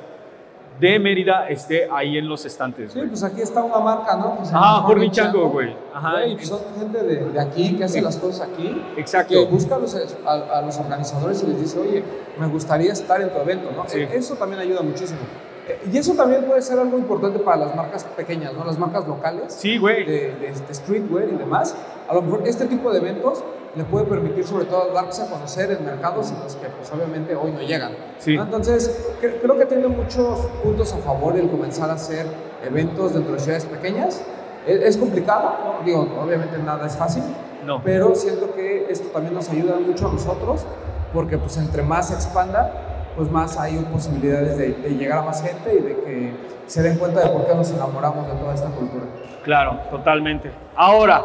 de 0.83 0.99
Mérida 0.99 1.47
esté 1.47 1.87
ahí 1.89 2.17
en 2.17 2.27
los 2.27 2.45
estantes. 2.45 2.91
Sí, 2.91 2.99
pues 3.07 3.23
aquí 3.23 3.41
está 3.41 3.63
una 3.63 3.79
marca, 3.79 4.17
¿no? 4.17 4.35
Pues 4.35 4.49
ah, 4.53 4.83
por 4.85 5.11
Chango, 5.11 5.49
güey. 5.49 5.73
Ajá. 5.93 6.15
Pues 6.33 6.49
son 6.49 6.59
gente 6.77 7.01
de, 7.01 7.23
de, 7.29 7.39
aquí 7.39 7.77
que 7.77 7.85
hace 7.85 8.01
las 8.01 8.17
cosas 8.17 8.49
aquí. 8.49 8.83
Exacto. 8.97 9.33
Que 9.33 9.45
busca 9.45 9.75
a 9.75 9.79
los, 9.79 9.95
a, 9.95 10.61
los, 10.61 10.77
organizadores 10.77 11.41
y 11.43 11.47
les 11.47 11.61
dice, 11.61 11.79
oye, 11.79 12.03
me 12.37 12.47
gustaría 12.47 12.91
estar 12.91 13.21
en 13.21 13.29
tu 13.29 13.39
evento, 13.39 13.71
¿no? 13.71 13.87
Sí. 13.87 14.01
Eso 14.11 14.35
también 14.35 14.61
ayuda 14.61 14.81
muchísimo. 14.81 15.21
Eh, 15.69 15.89
y 15.93 15.97
eso 15.97 16.15
también 16.15 16.43
puede 16.43 16.61
ser 16.61 16.77
algo 16.77 16.97
importante 16.97 17.39
para 17.39 17.65
las 17.65 17.75
marcas 17.75 18.03
pequeñas, 18.03 18.53
¿no? 18.53 18.65
Las 18.65 18.77
marcas 18.77 19.07
locales. 19.07 19.53
Sí, 19.53 19.77
güey. 19.77 20.03
De, 20.03 20.35
de, 20.35 20.51
de 20.51 20.73
streetwear 20.73 21.29
y 21.29 21.37
demás. 21.37 21.77
A 22.09 22.13
lo 22.13 22.21
mejor 22.21 22.45
este 22.45 22.65
tipo 22.65 22.91
de 22.91 22.99
eventos 22.99 23.41
le 23.75 23.83
puede 23.85 24.05
permitir 24.05 24.45
sobre 24.45 24.65
todo 24.65 24.91
darse 24.93 25.23
a 25.23 25.27
conocer 25.27 25.71
en 25.71 25.85
mercados 25.85 26.31
en 26.31 26.39
los 26.41 26.55
que 26.55 26.67
pues 26.67 26.91
obviamente 26.91 27.35
hoy 27.35 27.51
no 27.51 27.61
llegan. 27.61 27.93
Sí. 28.23 28.35
Entonces, 28.35 29.13
creo 29.19 29.57
que 29.57 29.65
tiene 29.65 29.85
muchos 29.87 30.39
puntos 30.63 30.93
a 30.93 30.97
favor 30.99 31.35
el 31.35 31.49
comenzar 31.49 31.89
a 31.89 31.93
hacer 31.93 32.25
eventos 32.65 33.13
dentro 33.13 33.33
de 33.33 33.39
ciudades 33.39 33.65
pequeñas. 33.65 34.23
Es, 34.65 34.95
complicado, 34.95 35.55
digo, 35.83 36.07
obviamente 36.23 36.57
nada 36.57 36.87
es 36.87 36.95
fácil, 36.95 37.21
no. 37.65 37.83
pero 37.83 38.15
siento 38.15 38.53
que 38.53 38.85
esto 38.89 39.09
también 39.09 39.33
nos 39.33 39.49
ayuda 39.49 39.75
mucho 39.77 40.07
a 40.07 40.13
nosotros 40.13 40.65
porque 41.11 41.37
pues 41.37 41.57
entre 41.57 41.83
más 41.83 42.07
se 42.07 42.13
expanda, 42.13 42.71
pues 43.17 43.29
más 43.29 43.59
hay 43.59 43.75
posibilidades 43.91 44.57
de, 44.57 44.71
de 44.71 44.89
llegar 44.91 45.19
a 45.19 45.23
más 45.23 45.43
gente 45.43 45.75
y 45.75 45.81
de 45.81 45.95
que 45.95 46.33
se 46.65 46.81
den 46.81 46.97
cuenta 46.97 47.19
de 47.25 47.29
por 47.29 47.45
qué 47.45 47.53
nos 47.53 47.69
enamoramos 47.71 48.25
de 48.25 48.33
toda 48.35 48.53
esta 48.53 48.69
cultura. 48.69 49.03
Claro, 49.43 49.79
totalmente. 49.91 50.49
Ahora, 50.77 51.21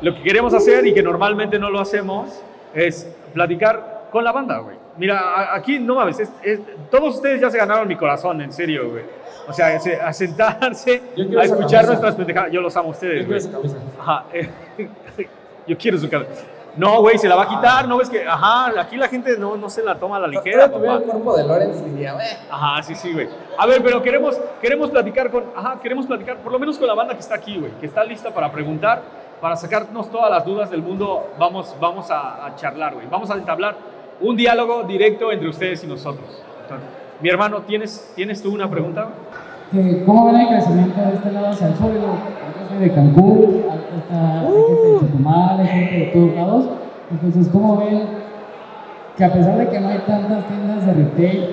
lo 0.00 0.14
que 0.14 0.22
queremos 0.22 0.54
hacer 0.54 0.86
y 0.86 0.94
que 0.94 1.02
normalmente 1.02 1.58
no 1.58 1.68
lo 1.68 1.80
hacemos 1.80 2.30
es 2.74 3.06
platicar 3.34 4.08
con 4.10 4.24
la 4.24 4.32
banda, 4.32 4.58
güey. 4.60 4.79
Mira, 5.00 5.54
aquí 5.54 5.78
no 5.78 5.94
mames, 5.94 6.30
todos 6.90 7.14
ustedes 7.14 7.40
ya 7.40 7.48
se 7.48 7.56
ganaron 7.56 7.88
mi 7.88 7.96
corazón, 7.96 8.38
en 8.42 8.52
serio, 8.52 8.90
güey. 8.90 9.02
O 9.48 9.52
sea, 9.54 9.74
a 10.06 10.12
sentarse, 10.12 11.02
a 11.38 11.42
escuchar 11.42 11.86
nuestras 11.86 12.14
pendejadas. 12.14 12.52
Yo 12.52 12.60
los 12.60 12.76
amo 12.76 12.88
a 12.88 12.90
ustedes, 12.90 13.26
güey. 13.26 13.40
Ajá. 13.98 14.26
yo 15.66 15.78
quiero 15.78 15.96
su 15.96 16.06
cabeza. 16.06 16.44
No, 16.76 17.00
güey, 17.00 17.16
se 17.16 17.28
la 17.28 17.34
va 17.34 17.44
a 17.44 17.48
quitar, 17.48 17.88
¿no 17.88 17.96
ves 17.96 18.10
que? 18.10 18.28
Ajá, 18.28 18.78
aquí 18.78 18.98
la 18.98 19.08
gente 19.08 19.38
no, 19.38 19.56
no 19.56 19.70
se 19.70 19.82
la 19.82 19.94
toma 19.94 20.16
a 20.16 20.20
la 20.20 20.28
ligera. 20.28 20.70
Tuviera 20.70 20.96
el 20.96 21.04
cuerpo 21.04 21.34
de 21.34 21.44
Lorenz, 21.44 21.82
diría, 21.82 22.12
güey. 22.12 22.26
Ajá, 22.50 22.82
sí, 22.82 22.94
sí, 22.94 23.10
güey. 23.14 23.26
A 23.56 23.66
ver, 23.66 23.82
pero 23.82 24.02
queremos, 24.02 24.38
queremos 24.60 24.90
platicar 24.90 25.30
con, 25.30 25.44
ajá, 25.56 25.80
queremos 25.82 26.04
platicar, 26.04 26.36
por 26.36 26.52
lo 26.52 26.58
menos 26.58 26.76
con 26.76 26.86
la 26.86 26.94
banda 26.94 27.14
que 27.14 27.20
está 27.20 27.36
aquí, 27.36 27.58
güey, 27.58 27.72
que 27.80 27.86
está 27.86 28.04
lista 28.04 28.34
para 28.34 28.52
preguntar 28.52 29.00
para 29.40 29.56
sacarnos 29.56 30.10
todas 30.10 30.30
las 30.30 30.44
dudas 30.44 30.70
del 30.70 30.82
mundo, 30.82 31.32
vamos, 31.38 31.74
vamos 31.80 32.10
a, 32.10 32.52
charlar, 32.56 32.94
güey. 32.94 33.06
Vamos 33.10 33.30
a 33.30 33.34
entablar 33.34 33.74
un 34.20 34.36
diálogo 34.36 34.84
directo 34.84 35.32
entre 35.32 35.48
ustedes 35.48 35.82
y 35.84 35.86
nosotros. 35.86 36.42
mi 37.20 37.28
hermano, 37.28 37.62
¿tienes, 37.62 38.12
¿tienes 38.14 38.42
tú 38.42 38.52
una 38.52 38.68
pregunta? 38.68 39.08
Eh, 39.72 40.02
¿Cómo 40.04 40.26
ven 40.26 40.36
el 40.36 40.48
crecimiento 40.48 41.00
de 41.00 41.14
este 41.14 41.32
lado 41.32 41.48
hacia 41.48 41.68
el 41.68 41.76
sur? 41.76 41.90
De 42.80 42.90
Cancún, 42.92 43.62
está 43.98 44.44
uh. 44.48 44.66
gente 44.68 44.88
de 44.88 45.00
Chetumal, 45.00 45.66
gente 45.66 45.98
de 45.98 46.06
todos 46.06 46.34
lados. 46.34 46.64
Entonces, 47.10 47.48
¿cómo 47.52 47.76
ven 47.78 48.02
que 49.16 49.24
a 49.24 49.32
pesar 49.32 49.58
de 49.58 49.68
que 49.68 49.80
no 49.80 49.88
hay 49.88 49.98
tantas 50.06 50.46
tiendas 50.46 50.86
de 50.86 50.92
retail 50.92 51.50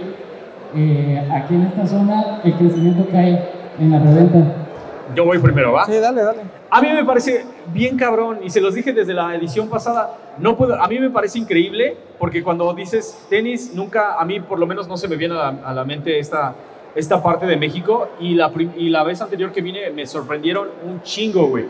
eh, 0.76 1.28
aquí 1.32 1.56
en 1.56 1.64
esta 1.64 1.88
zona, 1.88 2.42
el 2.44 2.54
crecimiento 2.54 3.08
que 3.10 3.18
hay 3.18 3.40
en 3.80 3.92
la 3.92 4.00
reventa? 4.00 4.67
Yo 5.16 5.26
voy 5.26 5.40
primero, 5.40 5.74
¿va? 5.74 5.86
Sí, 5.86 5.98
dale, 5.98 6.22
dale. 6.22 6.42
A 6.70 6.82
mí 6.82 6.90
me 6.90 7.04
parece 7.06 7.46
bien 7.74 7.98
cabrón, 7.98 8.40
y 8.44 8.50
se 8.50 8.62
los 8.62 8.74
dije 8.74 8.94
desde 8.94 9.14
la 9.14 9.36
edición 9.36 9.70
pasada, 9.70 10.16
no 10.38 10.56
puedo, 10.58 10.82
a 10.82 10.88
mí 10.88 11.00
me 11.00 11.10
parece 11.10 11.40
increíble, 11.40 11.98
porque 12.20 12.44
cuando 12.44 12.74
dices 12.74 13.26
tenis, 13.30 13.74
nunca, 13.74 14.20
a 14.20 14.26
mí 14.26 14.40
por 14.40 14.60
lo 14.60 14.68
menos 14.68 14.88
no 14.88 14.98
se 14.98 15.08
me 15.08 15.16
viene 15.16 15.36
a 15.36 15.74
la, 15.74 15.86
mente 15.86 16.20
esta, 16.20 16.56
esta 16.96 17.22
parte 17.24 17.46
de 17.46 17.58
México, 17.58 18.10
y 18.20 18.36
la, 18.36 18.52
y 18.76 18.90
la 18.90 19.04
vez 19.04 19.22
anterior 19.22 19.52
que 19.52 19.62
vine 19.62 19.90
me 19.92 20.06
sorprendieron 20.06 20.70
un 20.86 21.02
chingo, 21.02 21.48
güey. 21.48 21.66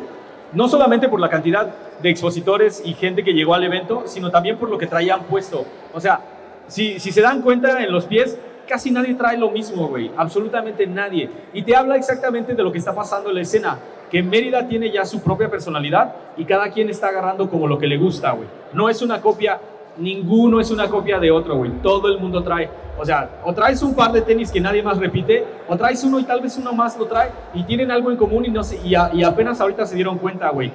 No 0.53 0.67
solamente 0.67 1.09
por 1.09 1.19
la 1.19 1.29
cantidad 1.29 1.73
de 2.01 2.09
expositores 2.09 2.81
y 2.85 2.93
gente 2.93 3.23
que 3.23 3.33
llegó 3.33 3.53
al 3.53 3.63
evento, 3.63 4.03
sino 4.05 4.31
también 4.31 4.57
por 4.57 4.69
lo 4.69 4.77
que 4.77 4.87
traían 4.87 5.23
puesto. 5.23 5.65
O 5.93 5.99
sea, 5.99 6.21
si, 6.67 6.99
si 6.99 7.11
se 7.11 7.21
dan 7.21 7.41
cuenta 7.41 7.83
en 7.83 7.91
los 7.91 8.05
pies, 8.05 8.37
casi 8.67 8.91
nadie 8.91 9.15
trae 9.15 9.37
lo 9.37 9.49
mismo, 9.49 9.87
güey. 9.87 10.11
Absolutamente 10.15 10.85
nadie. 10.85 11.29
Y 11.53 11.63
te 11.63 11.75
habla 11.75 11.95
exactamente 11.95 12.53
de 12.53 12.63
lo 12.63 12.71
que 12.71 12.77
está 12.77 12.93
pasando 12.93 13.29
en 13.29 13.35
la 13.35 13.41
escena. 13.41 13.79
Que 14.11 14.21
Mérida 14.21 14.67
tiene 14.67 14.91
ya 14.91 15.05
su 15.05 15.21
propia 15.21 15.49
personalidad 15.49 16.13
y 16.37 16.45
cada 16.45 16.69
quien 16.69 16.89
está 16.89 17.07
agarrando 17.07 17.49
como 17.49 17.67
lo 17.67 17.77
que 17.77 17.87
le 17.87 17.97
gusta, 17.97 18.31
güey. 18.31 18.47
No 18.73 18.89
es 18.89 19.01
una 19.01 19.21
copia, 19.21 19.59
ninguno 19.97 20.59
es 20.59 20.71
una 20.71 20.87
copia 20.87 21.19
de 21.19 21.31
otro, 21.31 21.55
güey. 21.55 21.71
Todo 21.81 22.07
el 22.07 22.19
mundo 22.19 22.43
trae. 22.43 22.69
O 22.99 23.05
sea, 23.05 23.29
o 23.43 23.53
traes 23.53 23.81
un 23.83 23.95
par 23.95 24.11
de 24.11 24.21
tenis 24.21 24.51
que 24.51 24.59
nadie 24.59 24.81
más 24.81 24.97
repite, 24.97 25.45
o 25.67 25.77
traes 25.77 26.03
uno 26.03 26.19
y 26.19 26.23
tal 26.23 26.41
vez 26.41 26.57
uno 26.57 26.73
más 26.73 26.97
lo 26.97 27.05
trae 27.05 27.29
y 27.53 27.63
tienen 27.63 27.91
algo 27.91 28.11
en 28.11 28.17
común 28.17 28.45
y, 28.45 28.49
no 28.49 28.63
sé, 28.63 28.79
y, 28.83 28.95
apenas 28.95 29.61
ahorita 29.61 29.85
se 29.85 29.95
dieron 29.95 30.17
cuenta, 30.17 30.49
güey. 30.49 30.71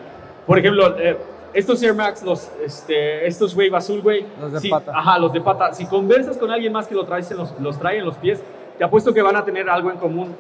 Por 0.47 0.59
ejemplo, 0.59 0.97
eh, 0.99 1.17
estos 1.53 1.83
Air 1.83 1.95
Max, 1.95 2.23
los, 2.23 2.51
este, 2.65 3.27
estos 3.27 3.55
Wave 3.55 3.77
Azul, 3.77 4.01
güey. 4.01 4.25
Los 4.41 4.61
de 4.61 4.69
pata. 4.69 4.93
Ajá, 4.95 5.19
los 5.19 5.33
de 5.33 5.41
pata. 5.41 5.73
Si 5.73 5.87
conversas 5.87 6.37
con 6.37 6.51
alguien 6.51 6.73
más 6.73 6.87
que 6.87 6.95
lo 6.95 7.05
trae, 7.05 7.23
los, 7.37 7.59
los 7.61 7.79
trae 7.79 7.99
en 7.99 8.05
los 8.05 8.17
pies, 8.17 8.43
te 8.79 8.85
apuesto 8.85 9.13
que 9.13 9.23
van 9.23 9.37
a 9.37 9.45
tener 9.45 9.69
algo 9.69 9.91
en 9.91 9.99
común 9.99 10.35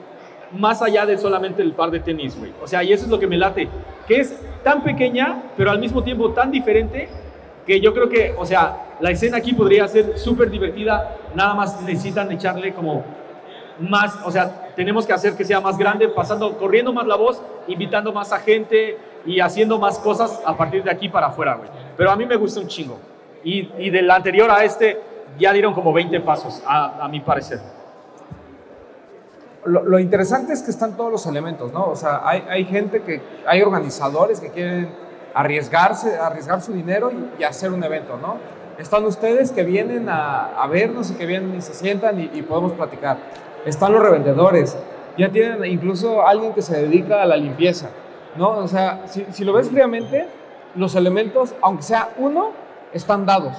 más 0.52 0.82
allá 0.82 1.06
de 1.06 1.16
solamente 1.18 1.62
el 1.62 1.72
par 1.72 1.90
de 1.90 2.00
tenis, 2.00 2.38
güey. 2.38 2.52
O 2.62 2.66
sea, 2.66 2.82
y 2.82 2.92
eso 2.92 3.04
es 3.04 3.10
lo 3.10 3.18
que 3.18 3.26
me 3.26 3.38
late, 3.38 3.68
que 4.06 4.20
es 4.20 4.38
tan 4.62 4.82
pequeña, 4.82 5.42
pero 5.56 5.70
al 5.70 5.78
mismo 5.78 6.02
tiempo 6.02 6.30
tan 6.32 6.50
diferente, 6.50 7.08
que 7.66 7.80
yo 7.80 7.94
creo 7.94 8.08
que, 8.08 8.34
o 8.36 8.44
sea, 8.44 8.96
la 9.00 9.10
escena 9.10 9.38
aquí 9.38 9.52
podría 9.54 9.86
ser 9.88 10.18
súper 10.18 10.50
divertida, 10.50 11.16
nada 11.34 11.54
más 11.54 11.80
necesitan 11.82 12.30
echarle 12.32 12.74
como 12.74 13.04
más, 13.78 14.18
o 14.24 14.30
sea, 14.30 14.72
tenemos 14.76 15.06
que 15.06 15.12
hacer 15.12 15.34
que 15.36 15.44
sea 15.44 15.60
más 15.60 15.78
grande, 15.78 16.08
pasando, 16.08 16.56
corriendo 16.58 16.92
más 16.92 17.06
la 17.06 17.16
voz, 17.16 17.42
invitando 17.66 18.12
más 18.12 18.32
a 18.32 18.38
gente, 18.38 18.98
y 19.24 19.40
haciendo 19.40 19.78
más 19.78 19.98
cosas 19.98 20.40
a 20.44 20.56
partir 20.56 20.82
de 20.82 20.90
aquí 20.90 21.08
para 21.08 21.28
afuera, 21.28 21.54
güey. 21.54 21.68
Pero 21.96 22.10
a 22.10 22.16
mí 22.16 22.26
me 22.26 22.36
gusta 22.36 22.60
un 22.60 22.68
chingo. 22.68 22.98
Y, 23.44 23.70
y 23.78 23.90
del 23.90 24.10
anterior 24.10 24.50
a 24.50 24.64
este 24.64 25.00
ya 25.38 25.52
dieron 25.52 25.74
como 25.74 25.92
20 25.92 26.20
pasos, 26.20 26.62
a, 26.66 27.08
mi 27.08 27.20
parecer. 27.20 27.60
Lo, 29.64 29.98
interesante 29.98 30.52
es 30.52 30.62
que 30.62 30.70
están 30.70 30.96
todos 30.96 31.10
los 31.10 31.26
elementos, 31.26 31.72
¿no? 31.72 31.86
O 31.86 31.96
sea, 31.96 32.22
hay, 32.24 32.64
gente 32.64 33.02
que, 33.02 33.20
hay 33.46 33.62
organizadores 33.62 34.40
que 34.40 34.50
quieren 34.50 34.90
arriesgarse, 35.34 36.18
arriesgar 36.18 36.60
su 36.60 36.72
dinero 36.72 37.10
y, 37.38 37.44
hacer 37.44 37.72
un 37.72 37.82
evento, 37.84 38.18
¿no? 38.20 38.36
Están 38.78 39.04
ustedes 39.04 39.52
que 39.52 39.62
vienen 39.62 40.08
a, 40.08 40.60
a 40.60 40.66
vernos 40.66 41.10
y 41.10 41.14
que 41.14 41.26
vienen 41.26 41.54
y 41.56 41.60
se 41.60 41.74
sientan 41.74 42.18
y 42.20 42.42
podemos 42.42 42.72
platicar. 42.72 43.18
Están 43.64 43.92
los 43.92 44.02
revendedores, 44.02 44.76
ya 45.16 45.28
tienen 45.30 45.64
incluso 45.66 46.26
alguien 46.26 46.52
que 46.52 46.62
se 46.62 46.82
dedica 46.82 47.22
a 47.22 47.26
la 47.26 47.36
limpieza. 47.36 47.90
¿No? 48.36 48.58
O 48.58 48.68
sea, 48.68 49.04
si, 49.06 49.44
lo 49.44 49.52
ves 49.52 49.68
fríamente, 49.68 50.26
los 50.74 50.94
elementos, 50.94 51.54
aunque 51.60 51.82
sea 51.82 52.14
uno, 52.18 52.50
están 52.92 53.26
dados. 53.26 53.56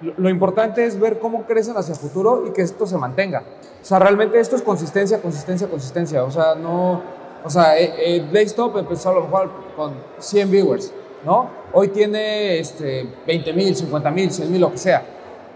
Lo, 0.00 0.28
importante 0.28 0.84
es 0.84 0.98
ver 0.98 1.18
cómo 1.18 1.44
crecen 1.44 1.76
hacia 1.76 1.92
el 1.92 1.98
futuro 1.98 2.46
y 2.46 2.52
que 2.52 2.62
esto 2.62 2.86
se 2.86 2.96
mantenga. 2.96 3.42
O 3.80 3.84
sea, 3.84 3.98
realmente 3.98 4.38
esto 4.38 4.54
es 4.54 4.62
consistencia, 4.62 5.20
consistencia, 5.20 5.68
consistencia. 5.68 6.24
O 6.24 6.30
sea, 6.30 6.54
no... 6.54 7.02
O 7.44 7.50
sea, 7.50 7.78
eh, 7.78 7.94
eh 7.98 8.28
empezó 8.32 9.10
a 9.10 9.14
lo 9.14 9.22
mejor 9.22 9.50
con 9.76 9.94
100 10.18 10.50
viewers, 10.50 10.92
¿no? 11.24 11.48
Hoy 11.72 11.88
tiene 11.88 12.58
este, 12.58 13.08
20 13.26 13.52
mil, 13.52 13.74
50 13.74 14.10
mil, 14.10 14.30
100 14.30 14.52
mil, 14.52 14.60
lo 14.60 14.72
que 14.72 14.78
sea. 14.78 15.04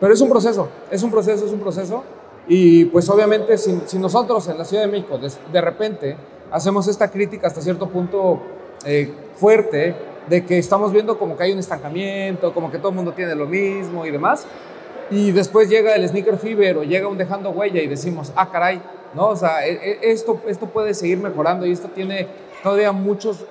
Pero 0.01 0.15
es 0.15 0.21
un 0.21 0.29
proceso, 0.29 0.69
es 0.91 1.03
un 1.03 1.11
proceso, 1.11 1.47
es 1.47 1.53
un 1.53 1.61
proceso. 1.61 2.03
Y 2.49 2.87
pues 2.87 3.09
obviamente 3.09 3.57
si, 3.57 3.99
nosotros 3.99 4.49
en 4.49 4.59
la 4.59 4.65
Ciudad 4.65 4.83
de 4.85 4.89
México 4.91 5.17
de 5.53 5.61
repente 5.61 6.17
hacemos 6.53 6.87
esta 6.87 7.11
crítica 7.11 7.49
hasta 7.49 7.61
cierto 7.61 7.89
punto 7.89 8.41
eh, 8.85 9.13
fuerte 9.37 9.97
de 10.29 10.45
que 10.45 10.59
estamos 10.59 10.93
viendo 10.93 11.19
como 11.19 11.37
que 11.37 11.45
hay 11.45 11.53
un 11.53 11.59
estancamiento, 11.59 12.55
como 12.55 12.71
que 12.71 12.79
todo 12.79 12.91
el 12.91 12.95
mundo 12.95 13.13
tiene 13.13 13.35
lo 13.35 13.47
mismo 13.47 14.07
y 14.07 14.11
demás. 14.11 14.47
Y 15.11 15.33
después 15.33 15.69
llega 15.69 15.95
el 15.95 16.09
sneaker 16.09 16.39
fever 16.39 16.79
o 16.79 16.85
llega 16.85 17.09
un 17.09 17.19
dejando 17.19 17.51
huella 17.51 17.83
y 17.83 17.87
decimos, 17.87 18.33
ah, 18.37 18.51
caray, 18.51 18.81
¿no? 19.15 19.29
O 19.29 19.37
sea, 19.37 19.67
e, 19.67 19.73
e, 19.73 20.13
esto, 20.13 20.41
esto 20.47 20.67
puede 20.67 20.95
seguir 20.95 21.19
mejorando 21.19 21.67
y 21.67 21.73
esto 21.73 21.89
tiene 21.89 22.29
todavía 22.63 22.93
muchos, 22.93 23.45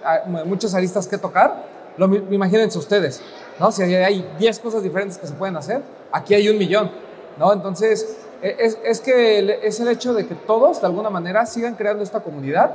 muchas 0.45 0.73
aristas 0.73 1.07
que 1.07 1.17
tocar. 1.17 1.65
Lo, 1.97 2.05
imagínense 2.31 2.77
ustedes, 2.77 3.21
¿no? 3.59 3.71
Si 3.71 3.83
hay 3.83 4.25
10 4.39 4.59
cosas 4.59 4.81
diferentes 4.81 5.17
que 5.17 5.27
se 5.27 5.33
pueden 5.33 5.57
hacer, 5.57 5.81
aquí 6.11 6.33
hay 6.33 6.47
un 6.49 6.57
millón, 6.57 6.89
¿no? 7.37 7.51
Entonces, 7.51 8.20
es, 8.41 8.79
es 8.83 9.01
que 9.01 9.59
es 9.63 9.79
el 9.79 9.87
hecho 9.87 10.13
de 10.13 10.27
que 10.27 10.35
todos, 10.35 10.81
de 10.81 10.87
alguna 10.87 11.09
manera, 11.09 11.45
sigan 11.45 11.75
creando 11.75 12.03
esta 12.03 12.21
comunidad 12.21 12.71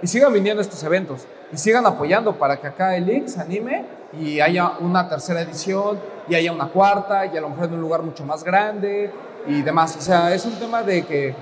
y 0.00 0.06
sigan 0.06 0.32
viniendo 0.32 0.60
a 0.60 0.62
estos 0.62 0.82
eventos 0.84 1.26
y 1.52 1.56
sigan 1.56 1.86
apoyando 1.86 2.36
para 2.36 2.56
que 2.60 2.66
acá 2.68 2.96
el 2.96 3.06
League 3.06 3.28
se 3.28 3.40
anime 3.40 3.84
y 4.20 4.40
haya 4.40 4.72
una 4.80 5.08
tercera 5.08 5.40
edición 5.40 5.98
y 6.28 6.34
haya 6.34 6.52
una 6.52 6.68
cuarta 6.68 7.26
y 7.26 7.36
a 7.36 7.40
lo 7.40 7.48
mejor 7.50 7.66
en 7.66 7.74
un 7.74 7.80
lugar 7.80 8.02
mucho 8.02 8.24
más 8.24 8.44
grande 8.44 9.10
y 9.46 9.62
demás. 9.62 9.96
O 9.96 10.00
sea, 10.00 10.32
es 10.32 10.44
un 10.44 10.54
tema 10.54 10.82
de 10.82 11.04
que 11.04 11.34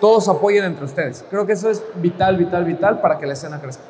todos 0.00 0.28
apoyen 0.28 0.64
entre 0.64 0.84
ustedes. 0.84 1.24
Creo 1.30 1.46
que 1.46 1.52
eso 1.52 1.70
es 1.70 1.82
vital, 1.94 2.36
vital, 2.36 2.64
vital 2.64 3.00
para 3.00 3.18
que 3.18 3.26
la 3.26 3.32
escena 3.32 3.60
crezca. 3.60 3.84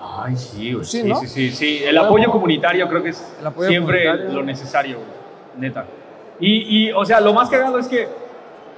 Ay, 0.00 0.36
sí, 0.36 0.72
güey. 0.72 0.84
Sí, 0.84 1.02
Sí, 1.02 1.08
¿no? 1.08 1.20
sí, 1.20 1.26
sí, 1.26 1.50
sí. 1.50 1.84
El 1.84 1.98
apoyo 1.98 2.30
comunitario 2.30 2.88
creo 2.88 3.02
que 3.02 3.10
es 3.10 3.22
siempre 3.66 4.14
lo 4.30 4.42
necesario, 4.42 4.96
güey. 4.96 5.08
Neta. 5.58 5.84
Y, 6.40 6.88
y, 6.88 6.92
o 6.92 7.04
sea, 7.04 7.20
lo 7.20 7.32
más 7.34 7.48
cagado 7.48 7.78
es 7.78 7.88
que 7.88 8.08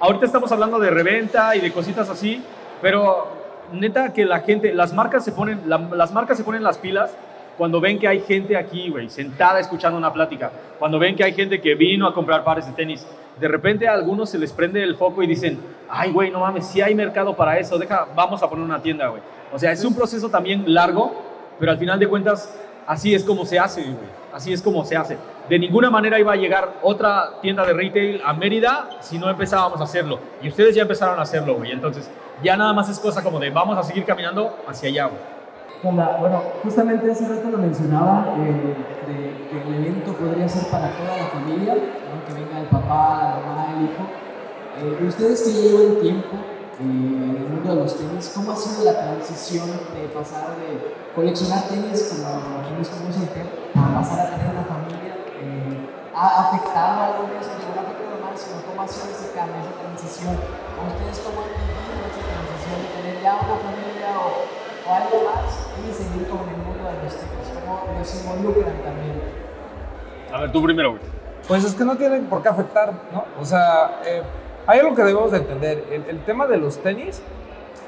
ahorita 0.00 0.24
estamos 0.26 0.50
hablando 0.52 0.78
de 0.78 0.90
reventa 0.90 1.54
y 1.56 1.60
de 1.60 1.72
cositas 1.72 2.08
así, 2.08 2.42
pero 2.80 3.28
neta 3.72 4.12
que 4.12 4.24
la 4.24 4.40
gente, 4.40 4.72
las 4.72 4.92
marcas 4.92 5.24
se 5.24 5.32
ponen, 5.32 5.60
la- 5.66 5.78
las 5.78 6.12
marcas 6.12 6.36
se 6.38 6.44
ponen 6.44 6.62
las 6.62 6.78
pilas 6.78 7.10
cuando 7.58 7.80
ven 7.80 7.98
que 7.98 8.08
hay 8.08 8.20
gente 8.20 8.56
aquí, 8.56 8.88
güey, 8.88 9.10
sentada 9.10 9.60
escuchando 9.60 9.98
una 9.98 10.12
plática, 10.12 10.50
cuando 10.78 10.98
ven 10.98 11.14
que 11.14 11.22
hay 11.24 11.34
gente 11.34 11.60
que 11.60 11.74
vino 11.74 12.06
a 12.06 12.14
comprar 12.14 12.42
pares 12.42 12.66
de 12.66 12.72
tenis, 12.72 13.06
de 13.38 13.48
repente 13.48 13.86
a 13.86 13.92
algunos 13.92 14.30
se 14.30 14.38
les 14.38 14.52
prende 14.52 14.82
el 14.82 14.96
foco 14.96 15.22
y 15.22 15.26
dicen, 15.26 15.60
ay, 15.88 16.10
güey, 16.10 16.30
no 16.30 16.40
mames, 16.40 16.66
si 16.66 16.80
hay 16.80 16.94
mercado 16.94 17.36
para 17.36 17.58
eso, 17.58 17.78
deja, 17.78 18.06
vamos 18.14 18.42
a 18.42 18.48
poner 18.48 18.64
una 18.64 18.80
tienda, 18.80 19.08
güey. 19.08 19.20
O 19.52 19.58
sea, 19.58 19.72
es 19.72 19.84
un 19.84 19.94
proceso 19.94 20.30
también 20.30 20.64
largo, 20.72 21.12
pero 21.58 21.72
al 21.72 21.78
final 21.78 21.98
de 21.98 22.08
cuentas, 22.08 22.54
así 22.86 23.14
es 23.14 23.24
como 23.24 23.44
se 23.44 23.58
hace, 23.58 23.82
güey. 23.82 24.20
Así 24.32 24.52
es 24.52 24.62
como 24.62 24.84
se 24.84 24.96
hace. 24.96 25.16
De 25.50 25.58
ninguna 25.58 25.90
manera 25.90 26.16
iba 26.16 26.32
a 26.32 26.36
llegar 26.36 26.74
otra 26.80 27.40
tienda 27.42 27.66
de 27.66 27.72
retail 27.72 28.22
a 28.24 28.32
Mérida 28.32 28.88
si 29.00 29.18
no 29.18 29.28
empezábamos 29.28 29.80
a 29.80 29.82
hacerlo. 29.82 30.20
Y 30.40 30.46
ustedes 30.46 30.76
ya 30.76 30.82
empezaron 30.82 31.18
a 31.18 31.22
hacerlo, 31.22 31.56
güey. 31.56 31.72
Entonces, 31.72 32.08
ya 32.40 32.56
nada 32.56 32.72
más 32.72 32.88
es 32.88 33.00
cosa 33.00 33.20
como 33.20 33.40
de 33.40 33.50
vamos 33.50 33.76
a 33.76 33.82
seguir 33.82 34.04
caminando 34.04 34.58
hacia 34.68 34.88
allá, 34.90 35.06
güey. 35.06 35.98
Bueno, 36.20 36.40
justamente 36.62 37.10
hace 37.10 37.26
rato 37.26 37.50
lo 37.50 37.58
mencionaba, 37.58 38.36
eh, 38.38 38.76
de 39.08 39.48
que 39.50 39.68
el 39.68 39.86
evento 39.86 40.12
podría 40.12 40.48
ser 40.48 40.70
para 40.70 40.92
toda 40.92 41.16
la 41.16 41.26
familia, 41.26 41.74
¿no? 41.74 42.24
que 42.28 42.40
venga 42.40 42.60
el 42.60 42.66
papá, 42.66 43.34
la 43.34 43.48
mamá, 43.48 43.74
el 43.76 43.86
hijo. 43.86 45.02
Eh, 45.02 45.04
ustedes 45.04 45.42
que 45.42 45.50
llevan 45.50 46.00
tiempo 46.00 46.36
eh, 46.36 46.82
en 46.82 47.36
el 47.36 47.48
mundo 47.48 47.74
de 47.74 47.82
los 47.82 47.98
tenis, 47.98 48.30
¿cómo 48.32 48.52
ha 48.52 48.56
sido 48.56 48.84
la 48.84 49.02
transición 49.02 49.68
de 49.68 50.06
pasar 50.14 50.50
de 50.62 50.94
coleccionar 51.12 51.64
tenis 51.64 52.14
como 52.14 52.38
como 52.38 53.10
Usain 53.10 53.28
a 53.74 53.98
pasar 53.98 54.20
a 54.20 54.30
tener 54.30 54.46
una 54.54 54.69
afectado 56.26 57.02
algo 57.02 57.22
de 57.28 57.38
eso? 57.40 57.50
No 57.56 57.80
ha 57.80 57.84
afectado 57.84 58.16
más, 58.20 58.36
sino 58.40 58.60
cómo 58.66 58.82
ha 58.82 58.88
sido 58.88 59.08
ese 59.10 59.32
cambio, 59.32 59.56
esa 59.62 59.74
transición. 59.80 60.34
¿A 60.36 60.80
ustedes 60.88 61.18
cómo 61.24 61.40
han 61.40 61.52
vivido 61.56 62.02
esa 62.08 62.22
transición 62.28 62.76
de 62.82 62.88
tener 63.00 63.16
ya 63.22 63.32
una 63.40 63.56
familia 63.60 64.08
o, 64.20 64.28
o 64.44 64.88
algo 64.94 65.16
más 65.28 65.48
y 65.80 65.92
seguir 65.92 66.28
con 66.28 66.44
el 66.48 66.56
mundo 66.60 66.84
de 66.88 66.96
los 67.04 67.14
tenis? 67.16 67.46
¿Cómo 67.54 67.98
los 67.98 68.08
involucran 68.20 68.76
también? 68.82 69.16
A 70.32 70.40
ver, 70.42 70.52
tú 70.52 70.62
primero, 70.62 70.90
güey. 70.92 71.02
Pues 71.48 71.64
es 71.64 71.74
que 71.74 71.84
no 71.84 71.96
tienen 71.96 72.26
por 72.26 72.42
qué 72.42 72.48
afectar, 72.48 72.92
¿no? 73.12 73.24
O 73.40 73.44
sea, 73.44 74.00
eh, 74.04 74.22
hay 74.66 74.80
algo 74.80 74.94
que 74.94 75.02
debemos 75.02 75.32
de 75.32 75.38
entender. 75.38 75.84
El, 75.90 76.04
el 76.04 76.24
tema 76.24 76.46
de 76.46 76.58
los 76.58 76.78
tenis 76.78 77.22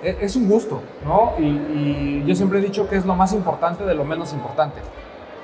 e- 0.03 0.18
es, 0.20 0.35
un 0.35 0.49
gusto, 0.49 0.83
¿no? 1.05 1.35
Y, 1.39 1.45
y 1.45 2.24
yo 2.26 2.35
siempre 2.35 2.59
he 2.59 2.62
dicho 2.62 2.89
que 2.89 2.97
es 2.97 3.07
lo 3.07 3.14
más 3.14 3.33
importante 3.33 3.85
de 3.85 3.95
lo 3.95 4.05
menos 4.05 4.33
importante. 4.33 4.80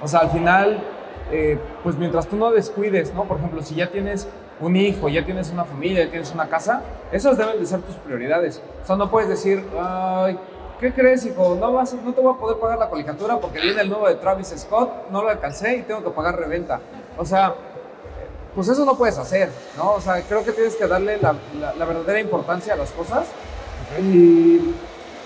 O 0.02 0.08
sea, 0.08 0.20
al 0.20 0.30
final, 0.30 0.82
eh, 1.30 1.58
pues 1.82 1.96
mientras 1.96 2.26
tú 2.26 2.36
no 2.36 2.50
descuides, 2.50 3.12
¿no? 3.14 3.24
Por 3.24 3.38
ejemplo, 3.38 3.62
si 3.62 3.74
ya 3.74 3.90
tienes 3.90 4.26
un 4.60 4.76
hijo, 4.76 5.08
ya 5.08 5.24
tienes 5.24 5.50
una 5.50 5.64
familia, 5.64 6.04
ya 6.04 6.10
tienes 6.10 6.32
una 6.32 6.48
casa, 6.48 6.82
esas 7.12 7.36
deben 7.38 7.58
de 7.60 7.66
ser 7.66 7.80
tus 7.82 7.94
prioridades. 7.96 8.60
O 8.82 8.86
sea, 8.86 8.96
no 8.96 9.10
puedes 9.10 9.28
decir, 9.28 9.64
ay, 9.80 10.38
¿qué 10.80 10.92
crees, 10.92 11.24
hijo? 11.26 11.56
No, 11.60 11.72
vas, 11.72 11.94
no 11.94 12.12
te 12.12 12.20
voy 12.20 12.34
a 12.34 12.38
poder 12.38 12.58
pagar 12.58 12.78
la 12.78 12.88
colegiatura 12.90 13.38
porque 13.38 13.60
viene 13.60 13.80
el 13.82 13.88
nuevo 13.88 14.08
de 14.08 14.16
Travis 14.16 14.52
Scott, 14.56 15.10
no 15.10 15.22
lo 15.22 15.28
alcancé 15.28 15.76
y 15.76 15.82
tengo 15.82 16.02
que 16.02 16.10
pagar 16.10 16.36
reventa. 16.38 16.80
O 17.16 17.24
sea, 17.24 17.54
pues 18.54 18.68
eso 18.68 18.84
no 18.84 18.96
puedes 18.96 19.16
hacer, 19.18 19.50
¿no? 19.76 19.92
O 19.92 20.00
sea, 20.00 20.20
creo 20.22 20.44
que 20.44 20.52
tienes 20.52 20.74
que 20.74 20.86
darle 20.88 21.18
la, 21.18 21.34
la- 21.60 21.74
la 21.74 21.84
verdadera 21.84 22.18
importancia 22.20 22.74
a 22.74 22.76
las 22.76 22.90
cosas. 22.90 23.26
Y, 24.02 24.74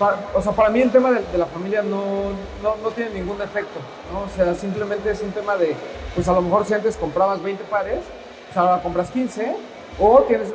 pa- 0.03 0.19
o 0.35 0.41
sea, 0.41 0.51
para 0.51 0.69
mí 0.69 0.81
el 0.81 0.91
tema 0.91 1.11
de, 1.11 1.21
de 1.31 1.37
la 1.37 1.45
familia 1.45 1.81
no, 1.81 2.31
no, 2.61 2.75
no 2.83 2.89
tiene 2.91 3.11
ningún 3.11 3.41
efecto, 3.41 3.79
¿no? 4.11 4.21
O 4.21 4.29
sea, 4.35 4.53
simplemente 4.55 5.09
es 5.11 5.21
un 5.21 5.31
tema 5.31 5.55
de, 5.55 5.75
pues 6.15 6.27
a 6.27 6.33
lo 6.33 6.41
mejor 6.41 6.65
si 6.65 6.73
antes 6.73 6.97
comprabas 6.97 7.41
20 7.41 7.63
pares, 7.65 7.99
pues 8.47 8.57
ahora 8.57 8.81
compras 8.81 9.09
15, 9.11 9.55
o 9.99 10.19
tienes, 10.23 10.49
eh, 10.49 10.53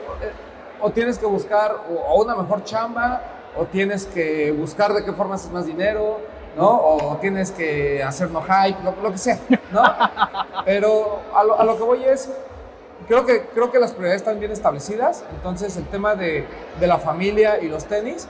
o 0.80 0.90
tienes 0.90 1.18
que 1.18 1.26
buscar 1.26 1.74
o 2.11 2.22
una 2.22 2.34
mejor 2.36 2.62
chamba, 2.64 3.22
o 3.57 3.64
tienes 3.64 4.05
que 4.07 4.53
buscar 4.53 4.92
de 4.92 5.05
qué 5.05 5.12
forma 5.12 5.34
haces 5.36 5.51
más 5.51 5.66
dinero, 5.66 6.20
¿no? 6.57 6.68
O 6.68 7.16
tienes 7.20 7.51
que 7.51 8.03
hacer 8.03 8.30
no 8.30 8.42
hype, 8.42 8.78
lo, 8.84 8.94
lo 9.03 9.11
que 9.12 9.18
sea, 9.18 9.38
¿no? 9.72 9.82
Pero 10.64 11.20
a 11.34 11.42
lo, 11.44 11.59
a 11.59 11.64
lo 11.64 11.76
que 11.76 11.82
voy 11.82 12.05
es, 12.05 12.28
creo 13.09 13.24
que, 13.24 13.42
creo 13.55 13.70
que 13.72 13.78
las 13.78 13.92
prioridades 13.92 14.20
están 14.22 14.38
bien 14.38 14.53
establecidas, 14.53 15.24
entonces 15.30 15.76
el 15.76 15.84
tema 15.86 16.14
de, 16.14 16.46
de 16.78 16.86
la 16.86 16.99
familia 16.99 17.59
y 17.61 17.68
los 17.68 17.84
tenis, 17.86 18.28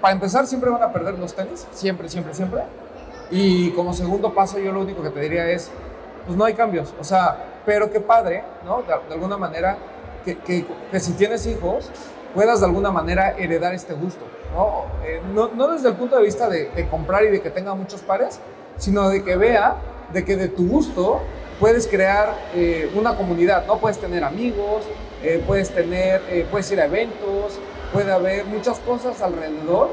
para 0.00 0.12
empezar 0.12 0.46
siempre 0.46 0.70
van 0.70 0.82
a 0.82 0.92
perder 0.92 1.18
los 1.18 1.34
tenis, 1.34 1.66
siempre, 1.72 2.08
siempre, 2.08 2.34
siempre. 2.34 2.62
Y 3.30 3.70
como 3.72 3.92
segundo 3.92 4.34
paso 4.34 4.58
yo 4.58 4.72
lo 4.72 4.80
único 4.80 5.02
que 5.02 5.10
te 5.10 5.20
diría 5.20 5.50
es, 5.50 5.70
pues 6.26 6.36
no 6.36 6.44
hay 6.44 6.54
cambios, 6.54 6.94
o 6.98 7.04
sea, 7.04 7.62
pero 7.64 7.90
qué 7.90 8.00
padre, 8.00 8.44
¿no? 8.64 8.82
De, 8.82 8.92
alguna 9.12 9.36
manera, 9.36 9.76
que, 10.24 10.38
que, 10.38 10.66
que 10.90 11.00
si 11.00 11.12
tienes 11.12 11.46
hijos, 11.46 11.90
puedas 12.34 12.60
de 12.60 12.66
alguna 12.66 12.90
manera 12.90 13.36
heredar 13.38 13.74
este 13.74 13.94
gusto, 13.94 14.24
¿no? 14.54 14.84
Eh, 15.04 15.20
no, 15.34 15.48
no 15.48 15.68
desde 15.68 15.88
el 15.88 15.94
punto 15.94 16.16
de 16.16 16.24
vista 16.24 16.48
de, 16.48 16.70
de 16.70 16.88
comprar 16.88 17.24
y 17.24 17.28
de 17.28 17.40
que 17.40 17.50
tenga 17.50 17.74
muchos 17.74 18.00
pares, 18.00 18.40
sino 18.76 19.08
de 19.08 19.22
que 19.22 19.36
vea 19.36 19.76
de 20.12 20.24
que 20.24 20.36
de 20.36 20.48
tu 20.48 20.66
gusto 20.66 21.20
puedes 21.58 21.86
crear 21.86 22.34
eh, 22.54 22.90
una 22.94 23.16
comunidad, 23.16 23.66
¿no? 23.66 23.78
Puedes 23.78 23.98
tener 23.98 24.24
amigos, 24.24 24.84
eh, 25.22 25.42
puedes 25.46 25.70
tener, 25.70 26.22
eh, 26.30 26.46
puedes 26.50 26.70
ir 26.72 26.80
a 26.80 26.86
eventos, 26.86 27.60
puede 27.92 28.12
haber 28.12 28.44
muchas 28.44 28.78
cosas 28.80 29.20
alrededor 29.22 29.88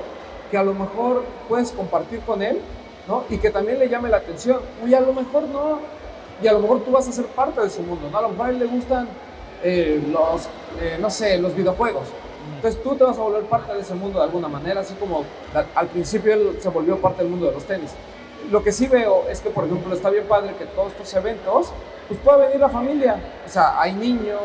que 0.51 0.57
a 0.57 0.63
lo 0.63 0.73
mejor 0.73 1.23
puedes 1.47 1.71
compartir 1.71 2.21
con 2.21 2.41
él, 2.41 2.59
¿no? 3.07 3.23
Y 3.29 3.37
que 3.37 3.49
también 3.49 3.79
le 3.79 3.89
llame 3.89 4.09
la 4.09 4.17
atención. 4.17 4.59
Y 4.85 4.93
a 4.93 5.01
lo 5.01 5.13
mejor 5.13 5.43
no, 5.43 5.79
y 6.41 6.47
a 6.47 6.53
lo 6.53 6.59
mejor 6.59 6.81
tú 6.81 6.91
vas 6.91 7.07
a 7.07 7.11
ser 7.11 7.25
parte 7.25 7.61
de 7.61 7.69
su 7.69 7.81
mundo, 7.81 8.09
¿no? 8.11 8.17
A 8.17 8.21
lo 8.21 8.29
mejor 8.29 8.47
a 8.47 8.49
él 8.49 8.59
le 8.59 8.65
gustan 8.65 9.07
eh, 9.63 10.01
los, 10.11 10.45
eh, 10.81 10.97
no 10.99 11.09
sé, 11.09 11.37
los 11.37 11.55
videojuegos. 11.55 12.07
Entonces 12.55 12.81
tú 12.81 12.95
te 12.95 13.03
vas 13.03 13.17
a 13.17 13.21
volver 13.21 13.43
parte 13.43 13.73
de 13.73 13.81
ese 13.81 13.93
mundo 13.93 14.19
de 14.19 14.25
alguna 14.25 14.47
manera, 14.47 14.81
así 14.81 14.93
como 14.95 15.25
al, 15.53 15.65
al 15.75 15.87
principio 15.87 16.33
él 16.33 16.57
se 16.61 16.69
volvió 16.69 16.97
parte 16.97 17.21
del 17.21 17.31
mundo 17.31 17.47
de 17.47 17.51
los 17.51 17.63
tenis. 17.65 17.91
Lo 18.51 18.63
que 18.63 18.71
sí 18.71 18.87
veo 18.87 19.27
es 19.29 19.41
que, 19.41 19.49
por 19.49 19.65
ejemplo, 19.65 19.93
está 19.93 20.09
bien 20.09 20.25
padre 20.27 20.55
que 20.57 20.65
todos 20.65 20.91
estos 20.93 21.13
eventos, 21.13 21.71
pues 22.07 22.19
pueda 22.21 22.37
venir 22.37 22.59
la 22.59 22.69
familia. 22.69 23.19
O 23.45 23.49
sea, 23.49 23.81
hay 23.81 23.93
niños, 23.93 24.39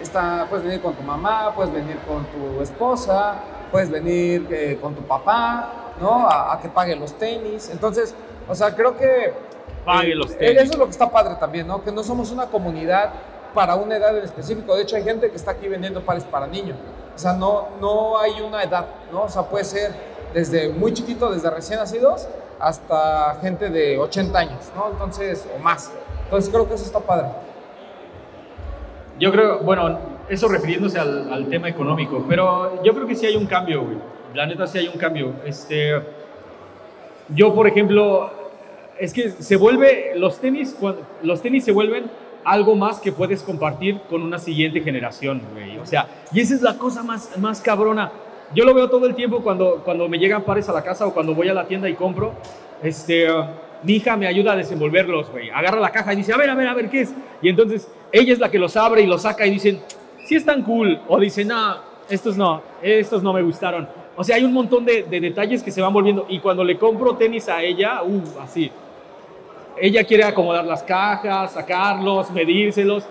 está, 0.00 0.46
puedes 0.48 0.64
venir 0.64 0.80
con 0.80 0.94
tu 0.94 1.02
mamá, 1.02 1.52
puedes 1.54 1.72
venir 1.72 1.98
con 2.06 2.24
tu 2.26 2.62
esposa, 2.62 3.36
puedes 3.72 3.90
venir 3.90 4.46
eh, 4.50 4.78
con 4.80 4.94
tu 4.94 5.02
papá, 5.02 5.94
¿no? 6.00 6.28
A, 6.28 6.54
a 6.54 6.60
que 6.60 6.68
pague 6.68 6.94
los 6.94 7.14
tenis. 7.14 7.68
Entonces, 7.70 8.14
o 8.48 8.54
sea, 8.54 8.74
creo 8.74 8.96
que... 8.96 9.32
Pague 9.84 10.12
eh, 10.12 10.14
los 10.14 10.30
eh, 10.32 10.36
tenis. 10.36 10.62
Eso 10.62 10.72
es 10.72 10.78
lo 10.78 10.84
que 10.84 10.92
está 10.92 11.10
padre 11.10 11.34
también, 11.40 11.66
¿no? 11.66 11.82
Que 11.82 11.90
no 11.90 12.04
somos 12.04 12.30
una 12.30 12.46
comunidad 12.46 13.10
para 13.54 13.74
una 13.74 13.96
edad 13.96 14.16
en 14.16 14.24
específico. 14.24 14.76
De 14.76 14.82
hecho, 14.82 14.96
hay 14.96 15.02
gente 15.02 15.30
que 15.30 15.36
está 15.36 15.52
aquí 15.52 15.68
vendiendo 15.68 16.00
pares 16.02 16.24
para 16.24 16.46
niños. 16.46 16.76
O 17.14 17.18
sea, 17.18 17.32
no, 17.32 17.68
no 17.80 18.18
hay 18.18 18.40
una 18.40 18.62
edad, 18.62 18.86
¿no? 19.10 19.22
O 19.22 19.28
sea, 19.28 19.42
puede 19.42 19.64
ser 19.64 19.92
desde 20.32 20.68
muy 20.68 20.92
chiquito, 20.92 21.30
desde 21.30 21.50
recién 21.50 21.80
nacidos, 21.80 22.28
hasta 22.60 23.38
gente 23.40 23.70
de 23.70 23.98
80 23.98 24.38
años, 24.38 24.72
¿no? 24.74 24.90
Entonces, 24.90 25.48
o 25.54 25.62
más. 25.62 25.92
Entonces, 26.24 26.50
creo 26.50 26.68
que 26.68 26.74
eso 26.74 26.84
está 26.84 27.00
padre. 27.00 27.28
Yo 29.18 29.32
creo, 29.32 29.60
bueno, 29.60 29.98
eso 30.28 30.48
refiriéndose 30.48 30.98
al, 30.98 31.32
al 31.32 31.48
tema 31.48 31.68
económico, 31.68 32.24
pero 32.28 32.82
yo 32.82 32.94
creo 32.94 33.06
que 33.06 33.14
sí 33.14 33.26
hay 33.26 33.36
un 33.36 33.46
cambio, 33.46 33.84
güey. 33.84 33.98
La 34.34 34.46
neta 34.46 34.66
sí 34.66 34.78
hay 34.78 34.88
un 34.88 34.98
cambio. 34.98 35.32
Este, 35.44 36.00
yo, 37.28 37.54
por 37.54 37.66
ejemplo, 37.66 38.30
es 38.98 39.12
que 39.12 39.30
se 39.30 39.56
vuelve, 39.56 40.12
los 40.16 40.38
tenis, 40.38 40.76
los 41.22 41.42
tenis 41.42 41.64
se 41.64 41.72
vuelven 41.72 42.10
algo 42.44 42.74
más 42.74 43.00
que 43.00 43.12
puedes 43.12 43.42
compartir 43.42 44.00
con 44.08 44.22
una 44.22 44.38
siguiente 44.38 44.80
generación, 44.80 45.42
güey. 45.52 45.78
O 45.78 45.86
sea, 45.86 46.06
y 46.32 46.40
esa 46.40 46.54
es 46.54 46.62
la 46.62 46.78
cosa 46.78 47.02
más, 47.02 47.36
más 47.38 47.60
cabrona. 47.60 48.10
Yo 48.54 48.64
lo 48.64 48.72
veo 48.72 48.88
todo 48.88 49.06
el 49.06 49.14
tiempo 49.14 49.42
cuando, 49.42 49.82
cuando 49.84 50.08
me 50.08 50.18
llegan 50.18 50.42
pares 50.42 50.68
a 50.68 50.72
la 50.72 50.82
casa 50.82 51.06
o 51.06 51.12
cuando 51.12 51.34
voy 51.34 51.48
a 51.48 51.54
la 51.54 51.66
tienda 51.66 51.88
y 51.88 51.94
compro. 51.94 52.32
Este, 52.82 53.30
uh, 53.30 53.44
mi 53.82 53.94
hija 53.94 54.16
me 54.16 54.26
ayuda 54.26 54.52
a 54.52 54.56
desenvolverlos, 54.56 55.30
güey. 55.30 55.50
Agarra 55.50 55.78
la 55.80 55.90
caja 55.90 56.14
y 56.14 56.16
dice, 56.16 56.32
a 56.32 56.36
ver, 56.38 56.48
a 56.48 56.54
ver, 56.54 56.66
a 56.66 56.74
ver, 56.74 56.88
¿qué 56.88 57.02
es? 57.02 57.14
Y 57.42 57.50
entonces 57.50 57.90
ella 58.10 58.32
es 58.32 58.38
la 58.38 58.50
que 58.50 58.58
los 58.58 58.76
abre 58.76 59.02
y 59.02 59.06
los 59.06 59.22
saca 59.22 59.46
y 59.46 59.50
dicen, 59.50 59.82
sí 60.24 60.34
están 60.34 60.62
cool. 60.62 60.98
O 61.08 61.20
dicen, 61.20 61.48
no, 61.48 61.76
estos 62.08 62.36
no, 62.36 62.62
estos 62.82 63.22
no 63.22 63.34
me 63.34 63.42
gustaron. 63.42 63.86
O 64.16 64.24
sea, 64.24 64.36
hay 64.36 64.44
un 64.44 64.52
montón 64.52 64.84
de, 64.84 65.02
de 65.02 65.20
detalles 65.20 65.62
que 65.62 65.70
se 65.70 65.82
van 65.82 65.92
volviendo. 65.92 66.24
Y 66.28 66.40
cuando 66.40 66.64
le 66.64 66.78
compro 66.78 67.16
tenis 67.16 67.48
a 67.48 67.62
ella, 67.62 68.02
uh, 68.02 68.40
así. 68.40 68.72
Ella 69.80 70.02
quiere 70.04 70.24
acomodar 70.24 70.64
las 70.64 70.82
cajas, 70.82 71.52
sacarlos, 71.52 72.30
medírselos. 72.30 73.04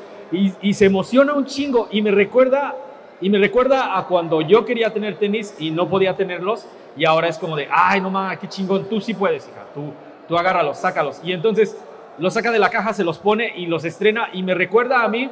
Y 0.62 0.74
se 0.74 0.86
emociona 0.86 1.34
un 1.34 1.46
chingo. 1.46 1.88
Y 1.92 2.02
me 2.02 2.12
recuerda 2.12 2.76
Y 3.20 3.30
me 3.30 3.40
recuerda 3.40 3.98
a 3.98 4.06
cuando 4.06 4.42
yo 4.42 4.64
quería 4.64 4.94
tener 4.94 5.18
tenis 5.18 5.56
y 5.58 5.72
no 5.72 5.90
podía 5.90 6.16
tenerlos 6.16 6.68
y 6.96 7.06
ahora 7.06 7.28
es 7.28 7.38
como 7.38 7.56
de, 7.56 7.68
ay, 7.72 8.00
no 8.00 8.10
mames, 8.10 8.40
qué 8.40 8.48
chingón, 8.48 8.88
tú 8.88 9.02
sí 9.02 9.14
puedes, 9.14 9.48
hija, 9.48 9.66
tú, 9.74 9.92
tú 10.28 10.38
agárralos, 10.38 10.78
sácalos. 10.78 11.20
Y 11.24 11.32
entonces 11.32 11.78
los 12.20 12.34
saca 12.34 12.52
de 12.52 12.60
la 12.60 12.70
caja, 12.70 12.94
se 12.94 13.04
los 13.04 13.18
pone 13.18 13.54
y 13.56 13.66
los 13.66 13.86
estrena 13.86 14.30
y 14.34 14.44
me 14.44 14.54
recuerda 14.54 15.04
a 15.04 15.08
mí, 15.08 15.30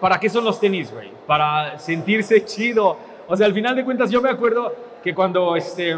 ¿para 0.00 0.18
qué 0.18 0.28
son 0.28 0.44
los 0.44 0.58
tenis, 0.58 0.92
güey? 0.92 1.10
Para 1.26 1.78
sentirse 1.78 2.44
chido. 2.46 2.96
O 3.28 3.36
sea, 3.36 3.46
al 3.46 3.54
final 3.54 3.76
de 3.76 3.84
cuentas 3.84 4.10
yo 4.10 4.20
me 4.20 4.30
acuerdo 4.30 4.74
que 5.02 5.14
cuando, 5.14 5.54
este, 5.56 5.96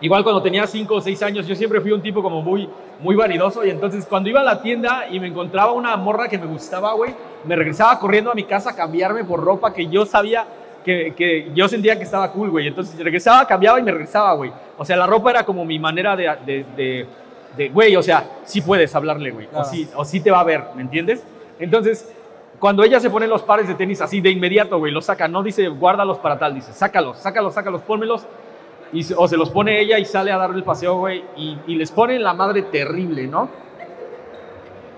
igual 0.00 0.22
cuando 0.24 0.42
tenía 0.42 0.66
5 0.66 0.94
o 0.94 1.00
6 1.00 1.22
años, 1.22 1.46
yo 1.46 1.54
siempre 1.54 1.80
fui 1.80 1.92
un 1.92 2.02
tipo 2.02 2.22
como 2.22 2.42
muy, 2.42 2.68
muy 3.02 3.16
vanidoso 3.16 3.64
y 3.64 3.70
entonces 3.70 4.06
cuando 4.06 4.28
iba 4.28 4.40
a 4.40 4.44
la 4.44 4.62
tienda 4.62 5.06
y 5.10 5.20
me 5.20 5.28
encontraba 5.28 5.72
una 5.72 5.96
morra 5.96 6.28
que 6.28 6.38
me 6.38 6.46
gustaba, 6.46 6.92
güey, 6.92 7.14
me 7.44 7.56
regresaba 7.56 7.98
corriendo 7.98 8.30
a 8.30 8.34
mi 8.34 8.44
casa 8.44 8.70
a 8.70 8.76
cambiarme 8.76 9.24
por 9.24 9.42
ropa 9.42 9.72
que 9.72 9.86
yo 9.86 10.04
sabía 10.04 10.46
que, 10.84 11.14
que 11.16 11.50
yo 11.54 11.68
sentía 11.68 11.96
que 11.96 12.04
estaba 12.04 12.30
cool, 12.32 12.50
güey. 12.50 12.66
Entonces 12.66 12.98
regresaba, 13.02 13.46
cambiaba 13.46 13.78
y 13.78 13.82
me 13.82 13.92
regresaba, 13.92 14.32
güey. 14.34 14.52
O 14.78 14.84
sea, 14.84 14.96
la 14.96 15.06
ropa 15.06 15.30
era 15.30 15.44
como 15.44 15.64
mi 15.64 15.78
manera 15.78 16.16
de, 16.16 16.30
de, 16.44 16.66
de, 16.76 17.06
de 17.56 17.68
güey, 17.68 17.96
o 17.96 18.02
sea, 18.02 18.24
sí 18.44 18.60
puedes 18.60 18.94
hablarle, 18.94 19.30
güey. 19.30 19.48
O, 19.52 19.64
sí, 19.64 19.88
o 19.94 20.04
sí 20.04 20.20
te 20.20 20.30
va 20.30 20.40
a 20.40 20.44
ver, 20.44 20.64
¿me 20.74 20.82
entiendes? 20.82 21.24
Entonces, 21.58 22.10
cuando 22.58 22.84
ella 22.84 23.00
se 23.00 23.10
pone 23.10 23.26
los 23.26 23.42
pares 23.42 23.68
de 23.68 23.74
tenis 23.74 24.00
así 24.00 24.20
de 24.20 24.30
inmediato, 24.30 24.78
güey, 24.78 24.92
los 24.92 25.06
saca, 25.06 25.28
no 25.28 25.42
dice 25.42 25.68
guárdalos 25.68 26.18
para 26.18 26.38
tal, 26.38 26.54
dice 26.54 26.72
sácalos, 26.72 27.18
sácalos, 27.18 27.54
sácalos, 27.54 27.82
pónmelos. 27.82 28.26
Y, 28.92 29.06
o 29.16 29.28
se 29.28 29.36
los 29.36 29.50
pone 29.50 29.80
ella 29.80 29.98
y 29.98 30.04
sale 30.04 30.32
a 30.32 30.36
darle 30.36 30.56
el 30.56 30.64
paseo, 30.64 30.98
güey, 30.98 31.24
y, 31.36 31.58
y 31.66 31.76
les 31.76 31.92
pone 31.92 32.18
la 32.18 32.34
madre 32.34 32.62
terrible, 32.62 33.26
¿no? 33.26 33.48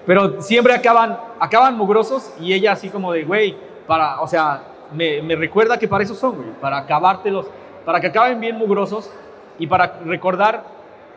Pero 0.07 0.41
siempre 0.43 0.75
acaban, 0.75 1.19
acaban 1.39 1.77
mugrosos 1.77 2.33
y 2.41 2.53
ella 2.53 2.73
así 2.73 2.89
como 2.89 3.13
de, 3.13 3.25
güey, 3.25 3.57
para, 3.87 4.21
o 4.21 4.27
sea, 4.27 4.63
me, 4.93 5.23
me 5.23 5.37
recuerda 5.37 5.79
que 5.79 5.89
para 5.89 6.05
eso 6.05 6.15
son, 6.15 6.37
güey, 6.37 6.51
para 6.61 6.79
acabártelos, 6.79 7.47
para 7.85 8.01
que 8.01 8.09
acaben 8.09 8.41
bien 8.41 8.57
mugrosos 8.57 9.11
y 9.59 9.67
para 9.67 10.01
recordar 10.05 10.65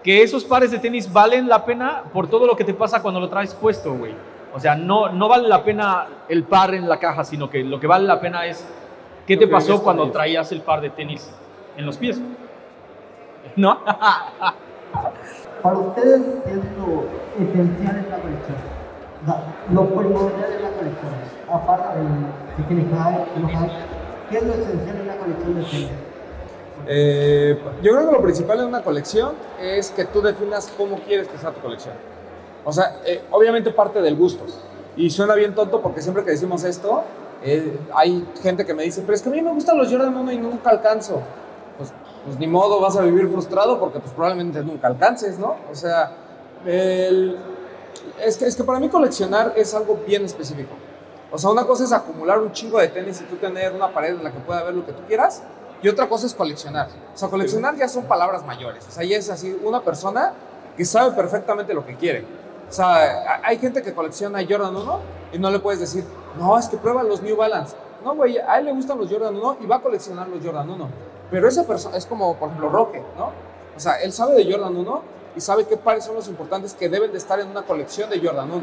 que 0.04 0.22
esos 0.22 0.44
pares 0.44 0.70
de 0.70 0.78
tenis 0.78 1.12
valen 1.12 1.48
la 1.48 1.66
pena 1.66 2.04
por 2.14 2.28
todo 2.28 2.46
lo 2.46 2.56
que 2.56 2.64
te 2.64 2.74
pasa 2.74 3.02
cuando 3.02 3.20
lo 3.20 3.28
traes 3.28 3.56
puesto, 3.56 3.94
güey. 3.94 4.14
O 4.54 4.60
sea, 4.60 4.76
no, 4.76 5.10
no 5.10 5.28
vale 5.28 5.48
la 5.48 5.64
pena 5.64 6.08
el 6.30 6.44
par 6.44 6.76
en 6.76 6.88
la 6.88 7.00
caja, 7.00 7.24
sino 7.24 7.50
que 7.50 7.64
lo 7.64 7.80
que 7.80 7.88
vale 7.88 8.06
la 8.06 8.22
pena 8.22 8.46
es 8.46 8.66
qué 9.26 9.36
te 9.36 9.48
pasó 9.48 9.82
cuando 9.82 10.12
traías 10.12 10.52
el 10.52 10.62
par 10.62 10.80
de 10.80 10.92
tenis 10.92 11.30
en 11.76 11.86
los 11.86 11.98
pies. 11.98 12.22
¿No? 13.56 13.80
Para 15.62 15.78
ustedes, 15.78 16.22
¿qué 16.46 16.52
es 16.52 16.58
lo 16.78 17.06
esencial 17.40 17.98
en 17.98 18.10
la 18.10 18.20
colección? 18.20 18.58
O 19.22 19.26
sea, 19.26 19.44
lo 19.72 19.86
primordial 19.90 20.52
en 20.54 20.62
la 20.62 20.70
colección. 20.72 21.12
Aparte 21.52 22.00
del 22.00 22.08
si 22.58 22.64
hype, 22.64 23.72
¿qué 24.30 24.38
es 24.38 24.44
lo 24.44 24.54
esencial 24.54 24.98
en 24.98 25.08
la 25.08 25.18
colección 25.18 25.56
de 25.56 25.64
tenis? 25.64 25.90
Eh, 26.88 27.60
yo 27.82 27.94
creo 27.94 28.06
que 28.08 28.12
lo 28.12 28.22
principal 28.22 28.60
en 28.60 28.66
una 28.66 28.84
colección 28.84 29.34
es 29.60 29.90
que 29.90 30.06
tú 30.06 30.22
definas 30.22 30.72
cómo 30.78 30.98
quieres 31.00 31.28
que 31.28 31.38
sea 31.38 31.52
tu 31.52 31.62
colección. 31.62 31.96
O 32.64 32.72
sea, 32.72 32.98
eh, 33.06 33.24
obviamente 33.32 33.72
parte 33.72 34.02
del 34.02 34.16
gusto. 34.16 34.44
Y 34.96 35.10
suena 35.10 35.36
bien 35.36 35.56
tonto 35.56 35.82
porque 35.82 36.02
siempre 36.02 36.24
que 36.24 36.32
decimos 36.32 36.64
esto, 36.64 37.04
eh, 37.44 37.80
hay 37.94 38.28
gente 38.42 38.66
que 38.66 38.74
me 38.74 38.84
dice, 38.84 39.02
pero 39.02 39.14
es 39.14 39.22
que 39.22 39.30
a 39.30 39.32
mí 39.32 39.42
me 39.42 39.52
gustan 39.52 39.78
los 39.78 39.92
Jordan 39.92 40.16
1 40.16 40.32
y 40.32 40.38
nunca 40.38 40.70
alcanzo. 40.70 41.22
Pues, 41.78 41.92
pues 42.26 42.40
ni 42.40 42.48
modo, 42.48 42.82
vas 42.82 42.98
a 42.98 43.02
vivir 43.02 43.30
frustrado 43.30 43.80
porque 43.80 44.00
pues 44.00 44.12
probablemente 44.12 44.62
nunca 44.64 44.88
alcances, 44.88 45.38
¿no? 45.38 45.56
O 45.72 45.76
sea, 45.76 46.12
es, 46.66 48.38
que, 48.38 48.46
es 48.46 48.56
que 48.56 48.64
para 48.64 48.80
mí 48.80 48.90
coleccionar 48.90 49.54
es 49.56 49.74
algo 49.74 50.00
bien 50.06 50.26
específico. 50.26 50.74
O 51.32 51.38
sea, 51.38 51.52
una 51.52 51.66
cosa 51.66 51.84
es 51.84 51.92
acumular 51.92 52.40
un 52.40 52.52
chingo 52.52 52.80
de 52.80 52.88
tenis 52.88 53.22
y 53.22 53.26
tú 53.26 53.36
tener 53.36 53.74
una 53.74 53.94
pared 53.94 54.16
en 54.16 54.24
la 54.24 54.32
que 54.32 54.40
pueda 54.40 54.64
ver 54.64 54.74
lo 54.74 54.86
que 54.86 54.94
tú 54.94 55.04
quieras. 55.08 55.44
Y 55.82 55.88
otra 55.88 56.10
cosa 56.10 56.26
es 56.26 56.34
coleccionar. 56.34 56.88
O 57.14 57.18
sea, 57.18 57.30
coleccionar 57.30 57.76
ya 57.76 57.88
son 57.88 58.06
palabras 58.06 58.46
mayores. 58.46 58.88
O 58.88 58.92
sea, 58.92 59.04
ya 59.04 59.18
es 59.18 59.30
así, 59.30 59.56
una 59.64 59.82
persona 59.82 60.34
que 60.76 60.86
sabe 60.86 61.12
perfectamente 61.16 61.74
lo 61.74 61.86
que 61.86 61.96
quiere. 61.96 62.26
O 62.68 62.72
sea, 62.72 63.42
hay 63.44 63.58
gente 63.60 63.84
que 63.84 63.94
colecciona 63.94 64.40
Jordan 64.48 64.76
1 64.76 65.00
y 65.34 65.40
no 65.40 65.52
le 65.52 65.60
puedes 65.60 65.80
decir, 65.80 66.04
no, 66.40 66.58
es 66.58 66.68
que 66.68 66.78
prueba 66.78 67.04
los 67.04 67.22
New 67.22 67.36
Balance. 67.36 67.76
No, 68.04 68.16
güey, 68.16 68.38
a 68.38 68.60
él 68.60 68.66
le 68.66 68.72
gustan 68.72 68.98
los 68.98 69.12
Jordan 69.12 69.36
1 69.36 69.58
y 69.62 69.66
va 69.68 69.76
a 69.78 69.82
coleccionar 69.82 70.28
los 70.28 70.44
Jordan 70.44 70.70
1. 70.70 70.90
Pero 71.32 71.48
esa 71.48 71.66
persona 71.66 71.98
es 71.98 72.06
como, 72.06 72.36
por 72.36 72.50
ejemplo, 72.50 72.70
Roque, 72.70 73.02
¿no? 73.18 73.32
O 73.76 73.80
sea, 73.80 73.96
él 74.02 74.14
sabe 74.14 74.36
de 74.36 74.52
Jordan 74.52 74.76
1 74.76 75.02
y 75.36 75.42
sabe 75.42 75.66
qué 75.66 75.76
pares 75.76 76.06
son 76.06 76.16
los 76.16 76.28
importantes 76.28 76.74
que 76.74 76.88
deben 76.88 77.12
de 77.12 77.18
estar 77.18 77.40
en 77.40 77.48
una 77.48 77.64
colección 77.64 78.10
de 78.10 78.20
Jordan 78.20 78.52
1. 78.52 78.62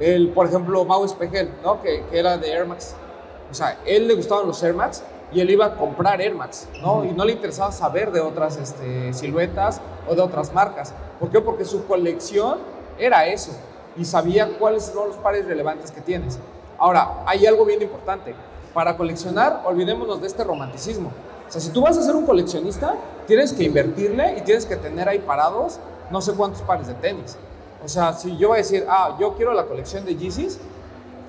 El, 0.00 0.28
por 0.30 0.46
ejemplo, 0.46 0.84
Mau 0.84 1.04
Espejel, 1.04 1.50
¿no? 1.62 1.80
Que, 1.80 2.04
que 2.10 2.18
era 2.18 2.36
de 2.36 2.52
Air 2.52 2.66
Max. 2.66 2.94
O 3.50 3.54
sea, 3.54 3.78
él 3.86 4.08
le 4.08 4.14
gustaban 4.14 4.46
los 4.46 4.62
Air 4.62 4.74
Max 4.74 5.02
y 5.32 5.40
él 5.40 5.50
iba 5.50 5.66
a 5.66 5.76
comprar 5.76 6.20
Air 6.20 6.34
Max, 6.34 6.68
¿no? 6.82 7.04
Y 7.04 7.12
no 7.12 7.24
le 7.24 7.32
interesaba 7.32 7.72
saber 7.72 8.12
de 8.12 8.20
otras 8.20 8.56
este, 8.56 9.12
siluetas 9.12 9.80
o 10.08 10.14
de 10.14 10.22
otras 10.22 10.52
marcas. 10.52 10.92
¿Por 11.18 11.30
qué? 11.30 11.40
Porque 11.40 11.64
su 11.64 11.86
colección 11.86 12.58
era 12.98 13.26
eso 13.26 13.52
y 13.96 14.04
sabía 14.04 14.58
cuáles 14.58 14.84
son 14.84 15.08
los 15.08 15.16
pares 15.16 15.46
relevantes 15.46 15.90
que 15.90 16.00
tienes. 16.00 16.38
Ahora, 16.78 17.22
hay 17.26 17.46
algo 17.46 17.64
bien 17.64 17.82
importante. 17.82 18.34
Para 18.74 18.96
coleccionar, 18.96 19.62
olvidémonos 19.64 20.20
de 20.20 20.26
este 20.26 20.44
romanticismo. 20.44 21.10
O 21.48 21.50
sea, 21.50 21.60
si 21.60 21.70
tú 21.70 21.82
vas 21.82 21.96
a 21.96 22.02
ser 22.02 22.14
un 22.14 22.26
coleccionista, 22.26 22.94
tienes 23.26 23.52
que 23.52 23.64
invertirle 23.64 24.38
y 24.38 24.40
tienes 24.42 24.66
que 24.66 24.76
tener 24.76 25.08
ahí 25.08 25.20
parados 25.20 25.78
no 26.10 26.20
sé 26.20 26.32
cuántos 26.32 26.62
pares 26.62 26.86
de 26.86 26.94
tenis. 26.94 27.36
O 27.84 27.88
sea, 27.88 28.12
si 28.12 28.36
yo 28.36 28.48
voy 28.48 28.56
a 28.56 28.58
decir, 28.58 28.86
ah, 28.88 29.16
yo 29.20 29.34
quiero 29.34 29.52
la 29.52 29.64
colección 29.64 30.04
de 30.04 30.16
Yeezys, 30.16 30.58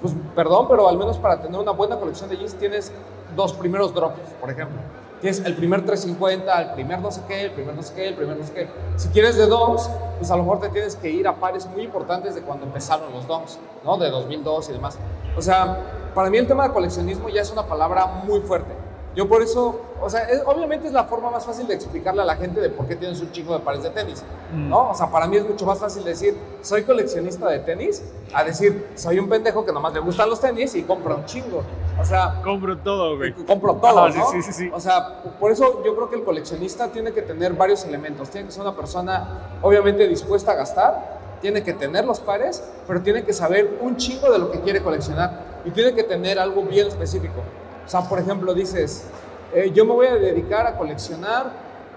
pues 0.01 0.13
perdón, 0.36 0.68
pero 0.70 0.88
al 0.88 0.97
menos 0.97 1.18
para 1.18 1.41
tener 1.41 1.59
una 1.59 1.72
buena 1.72 1.97
colección 1.97 2.30
de 2.30 2.38
jeans 2.38 2.55
tienes 2.55 2.91
dos 3.36 3.53
primeros 3.53 3.93
drops, 3.93 4.20
por 4.39 4.49
ejemplo. 4.49 4.78
Tienes 5.22 5.43
el 5.43 5.55
primer 5.55 5.84
350, 5.84 6.61
el 6.61 6.74
primer 6.74 6.99
no 6.99 7.09
sé 7.09 7.22
qué, 7.28 7.45
el 7.45 7.51
primer 7.51 7.74
no 7.74 7.82
sé 7.82 7.93
qué, 7.95 8.07
el 8.09 8.15
primer 8.15 8.38
no 8.38 8.45
sé 8.45 8.53
qué. 8.53 8.70
Si 8.97 9.07
quieres 9.09 9.36
de 9.36 9.47
dos, 9.47 9.89
pues 10.20 10.30
a 10.30 10.36
lo 10.36 10.43
mejor 10.43 10.59
te 10.59 10.70
tienes 10.70 10.95
que 10.95 11.09
ir 11.09 11.28
a 11.28 11.36
pares 11.36 11.65
muy 11.65 11.82
importantes 11.82 12.36
de 12.36 12.41
cuando 12.41 12.68
empezaron 12.68 13.11
los 13.11 13.26
DOMs, 13.26 13.57
¿no? 13.84 13.97
De 13.97 14.11
2002 14.11 14.70
y 14.70 14.74
demás. 14.74 14.99
O 15.36 15.41
sea, 15.41 16.11
para 16.13 16.30
mí 16.30 16.38
el 16.38 16.45
tema 16.45 16.68
de 16.68 16.74
coleccionismo 16.74 17.30
ya 17.30 17.41
es 17.41 17.51
una 17.51 17.65
palabra 17.65 18.05
muy 18.05 18.41
fuerte. 18.41 18.74
Yo 19.18 19.28
por 19.28 19.41
eso, 19.41 19.82
o 19.99 20.07
sea, 20.11 20.26
es- 20.30 20.43
obviamente 20.45 20.86
es 20.86 20.93
la 20.93 21.05
forma 21.05 21.32
más 21.32 21.43
fácil 21.43 21.65
de 21.65 21.74
explicarle 21.74 22.22
a 22.22 22.26
la 22.26 22.36
gente 22.36 22.61
de 22.61 22.70
por 22.70 22.86
qué 22.86 22.95
tienes 22.95 23.20
un 23.20 23.32
chingo 23.32 23.55
de 23.57 23.61
pares 23.61 23.82
de 23.82 23.89
tenis, 23.89 24.24
¿no? 24.53 24.91
O 24.91 24.93
sea, 24.93 25.07
para 25.09 25.26
mí 25.26 25.38
es 25.38 25.49
mucho 25.49 25.65
más 25.65 25.80
fácil 25.80 26.03
decir, 26.03 26.38
soy 26.61 26.84
coleccionista 26.84 27.49
de 27.49 27.57
tenis, 27.57 28.03
a 28.32 28.43
decir, 28.43 28.88
soy 28.93 29.18
un 29.18 29.28
pendejo 29.28 29.65
que 29.65 29.72
nomás 29.74 29.91
le 29.95 30.01
gustan 30.01 30.30
los 30.30 30.39
tenis 30.39 30.76
y 30.76 30.84
compra 30.84 31.15
un 31.15 31.26
chingo. 31.26 31.63
O 31.99 32.05
sea, 32.05 32.39
Compro 32.43 32.78
todo, 32.78 33.18
güey. 33.18 33.34
compro 33.34 33.74
todo, 33.78 34.11
sí, 34.11 34.20
¿no? 34.20 34.30
sí, 34.30 34.41
sí, 34.43 34.53
sí. 34.53 34.70
O 34.72 34.80
sea, 34.80 35.24
por 35.39 35.51
eso 35.51 35.82
yo 35.84 35.95
creo 35.95 36.09
que 36.11 36.18
el 36.18 36.24
coleccionista 36.24 36.89
tiene 36.89 37.11
que 37.11 37.24
tener 37.24 37.53
varios 37.53 37.84
elementos. 37.86 38.30
Tiene 38.30 38.45
que 38.45 38.53
ser 38.53 38.61
una 38.61 38.76
persona, 38.76 39.57
obviamente, 39.63 40.07
dispuesta 40.07 40.51
a 40.51 40.55
gastar, 40.55 41.18
tiene 41.41 41.63
que 41.63 41.74
tener 41.74 42.05
los 42.05 42.20
pares, 42.20 42.63
pero 42.86 43.01
tiene 43.01 43.24
que 43.24 43.34
saber 43.34 43.80
un 43.82 43.97
chingo 43.97 44.32
de 44.32 44.38
lo 44.38 44.51
que 44.51 44.59
quiere 44.61 44.84
coleccionar 44.84 45.39
y 45.65 45.72
tiene 45.72 45.95
que 45.95 46.03
tener 46.03 46.38
algo 46.38 46.61
bien 46.61 46.86
específico. 46.88 47.41
O 47.88 47.90
sea, 47.90 48.02
por 48.02 48.20
ejemplo, 48.20 48.54
dices, 48.54 49.06
eh, 49.54 49.72
yo 49.74 49.86
me 49.86 49.94
voy 49.94 50.08
a 50.08 50.16
dedicar 50.16 50.68
a 50.68 50.78
coleccionar 50.78 51.52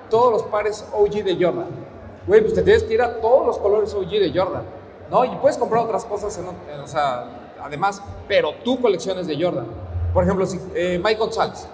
todos 0.08 0.32
los 0.32 0.42
pares 0.44 0.86
OG 0.92 1.24
de 1.24 1.34
Jordan. 1.34 1.66
Güey, 2.26 2.40
pues 2.42 2.54
te 2.54 2.62
tienes 2.62 2.84
que 2.84 2.94
ir 2.94 3.02
a 3.02 3.20
todos 3.20 3.46
los 3.46 3.58
colores 3.58 3.92
OG 3.92 4.08
de 4.08 4.32
Jordan, 4.34 4.62
¿no? 5.10 5.24
Y 5.24 5.30
puedes 5.36 5.58
comprar 5.58 5.82
otras 5.84 6.04
cosas, 6.04 6.36
en, 6.38 6.46
ot- 6.46 6.84
o 6.84 6.86
sea, 6.86 7.24
además, 7.62 8.00
pero 8.28 8.52
tú 8.64 8.80
colecciones 8.80 9.26
de 9.26 9.42
Jordan. 9.42 9.66
Por 10.14 10.22
ejemplo, 10.24 10.46
si, 10.46 10.60
eh, 10.74 11.00
Mike 11.02 11.18
González. 11.18 11.66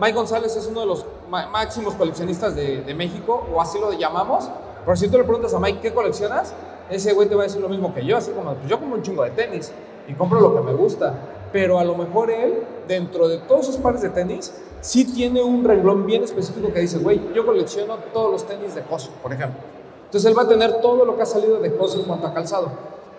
Mike 0.00 0.14
González 0.14 0.54
es 0.56 0.66
uno 0.66 0.80
de 0.80 0.86
los 0.86 1.06
máximos 1.28 1.94
coleccionistas 1.94 2.54
de, 2.54 2.82
de 2.82 2.94
México, 2.94 3.46
o 3.54 3.60
así 3.60 3.78
lo 3.78 3.92
llamamos. 3.92 4.50
Pero 4.84 4.96
si 4.96 5.08
tú 5.08 5.16
le 5.18 5.24
preguntas 5.24 5.54
a 5.54 5.58
Mike, 5.60 5.78
¿qué 5.80 5.94
coleccionas? 5.94 6.52
Ese 6.90 7.12
güey 7.14 7.28
te 7.28 7.34
va 7.34 7.42
a 7.42 7.46
decir 7.46 7.60
lo 7.60 7.68
mismo 7.68 7.94
que 7.94 8.04
yo, 8.04 8.16
así 8.16 8.32
como, 8.32 8.52
pues 8.54 8.68
yo 8.68 8.78
compro 8.78 8.96
un 8.98 9.02
chingo 9.02 9.22
de 9.22 9.30
tenis 9.30 9.72
y 10.08 10.14
compro 10.14 10.40
lo 10.40 10.54
que 10.54 10.60
me 10.60 10.72
gusta. 10.74 11.14
Pero 11.52 11.78
a 11.78 11.84
lo 11.84 11.94
mejor 11.94 12.30
él, 12.30 12.64
dentro 12.88 13.28
de 13.28 13.38
todos 13.38 13.68
esos 13.68 13.76
pares 13.76 14.02
de 14.02 14.08
tenis, 14.08 14.52
sí 14.80 15.04
tiene 15.04 15.42
un 15.42 15.64
renglón 15.64 16.06
bien 16.06 16.24
específico 16.24 16.72
que 16.72 16.80
dice, 16.80 16.98
güey, 16.98 17.20
yo 17.34 17.44
colecciono 17.44 17.96
todos 18.12 18.32
los 18.32 18.46
tenis 18.46 18.74
de 18.74 18.82
Coso, 18.82 19.10
por 19.22 19.32
ejemplo. 19.32 19.60
Entonces 20.06 20.30
él 20.30 20.36
va 20.36 20.42
a 20.42 20.48
tener 20.48 20.80
todo 20.80 21.04
lo 21.04 21.16
que 21.16 21.22
ha 21.22 21.26
salido 21.26 21.60
de 21.60 21.74
Coso 21.76 22.00
en 22.00 22.06
cuanto 22.06 22.26
a 22.26 22.34
calzado. 22.34 22.70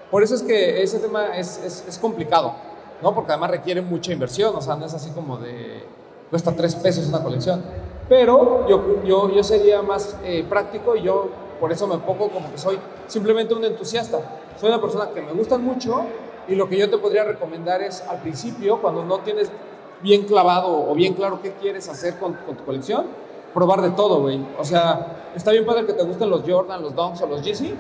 Por 0.10 0.24
eso 0.24 0.36
es 0.36 0.44
que 0.44 0.82
ese 0.82 1.00
tema 1.00 1.38
es, 1.38 1.62
es, 1.64 1.86
es 1.88 1.98
complicado, 1.98 2.54
¿no? 3.02 3.14
Porque 3.14 3.32
además 3.32 3.52
requiere 3.52 3.82
mucha 3.82 4.12
inversión, 4.12 4.56
o 4.56 4.62
sea, 4.62 4.76
no 4.76 4.86
es 4.86 4.94
así 4.94 5.12
como 5.12 5.38
de, 5.38 5.84
cuesta 6.30 6.52
tres 6.56 6.76
pesos 6.76 7.08
una 7.08 7.24
colección. 7.24 7.64
Pero 8.10 8.68
yo, 8.68 9.04
yo, 9.04 9.32
yo 9.32 9.44
sería 9.44 9.82
más 9.82 10.18
eh, 10.24 10.44
práctico 10.50 10.96
y 10.96 11.04
yo 11.04 11.30
por 11.60 11.72
eso 11.72 11.88
me 11.88 11.98
pongo 12.00 12.30
como 12.30 12.52
que 12.52 12.58
soy 12.58 12.80
simplemente 13.08 13.54
un 13.54 13.64
entusiasta. 13.64 14.20
Soy 14.60 14.70
una 14.70 14.82
persona 14.82 15.10
que 15.14 15.22
me 15.22 15.32
gustan 15.32 15.64
mucho 15.64 16.04
y 16.48 16.56
lo 16.56 16.68
que 16.68 16.78
yo 16.78 16.90
te 16.90 16.98
podría 16.98 17.24
recomendar 17.24 17.82
es 17.82 18.02
al 18.02 18.20
principio, 18.20 18.82
cuando 18.82 19.04
no 19.04 19.20
tienes 19.20 19.52
bien 20.02 20.24
clavado 20.24 20.90
o 20.90 20.94
bien 20.94 21.14
claro 21.14 21.42
qué 21.42 21.54
quieres 21.54 21.88
hacer 21.90 22.18
con, 22.18 22.36
tu 22.36 22.66
colección, 22.66 23.06
probar 23.54 23.82
de 23.82 23.92
todo, 23.92 24.22
güey. 24.22 24.46
O 24.60 24.64
sea, 24.64 25.32
está 25.36 25.52
bien 25.52 25.66
padre 25.66 25.86
que 25.86 25.94
te 25.94 26.04
gusten 26.04 26.30
los 26.30 26.42
Jordan, 26.46 26.82
los 26.82 26.96
Dunks 26.96 27.22
o 27.22 27.28
los 27.28 27.42
Yeezy, 27.42 27.74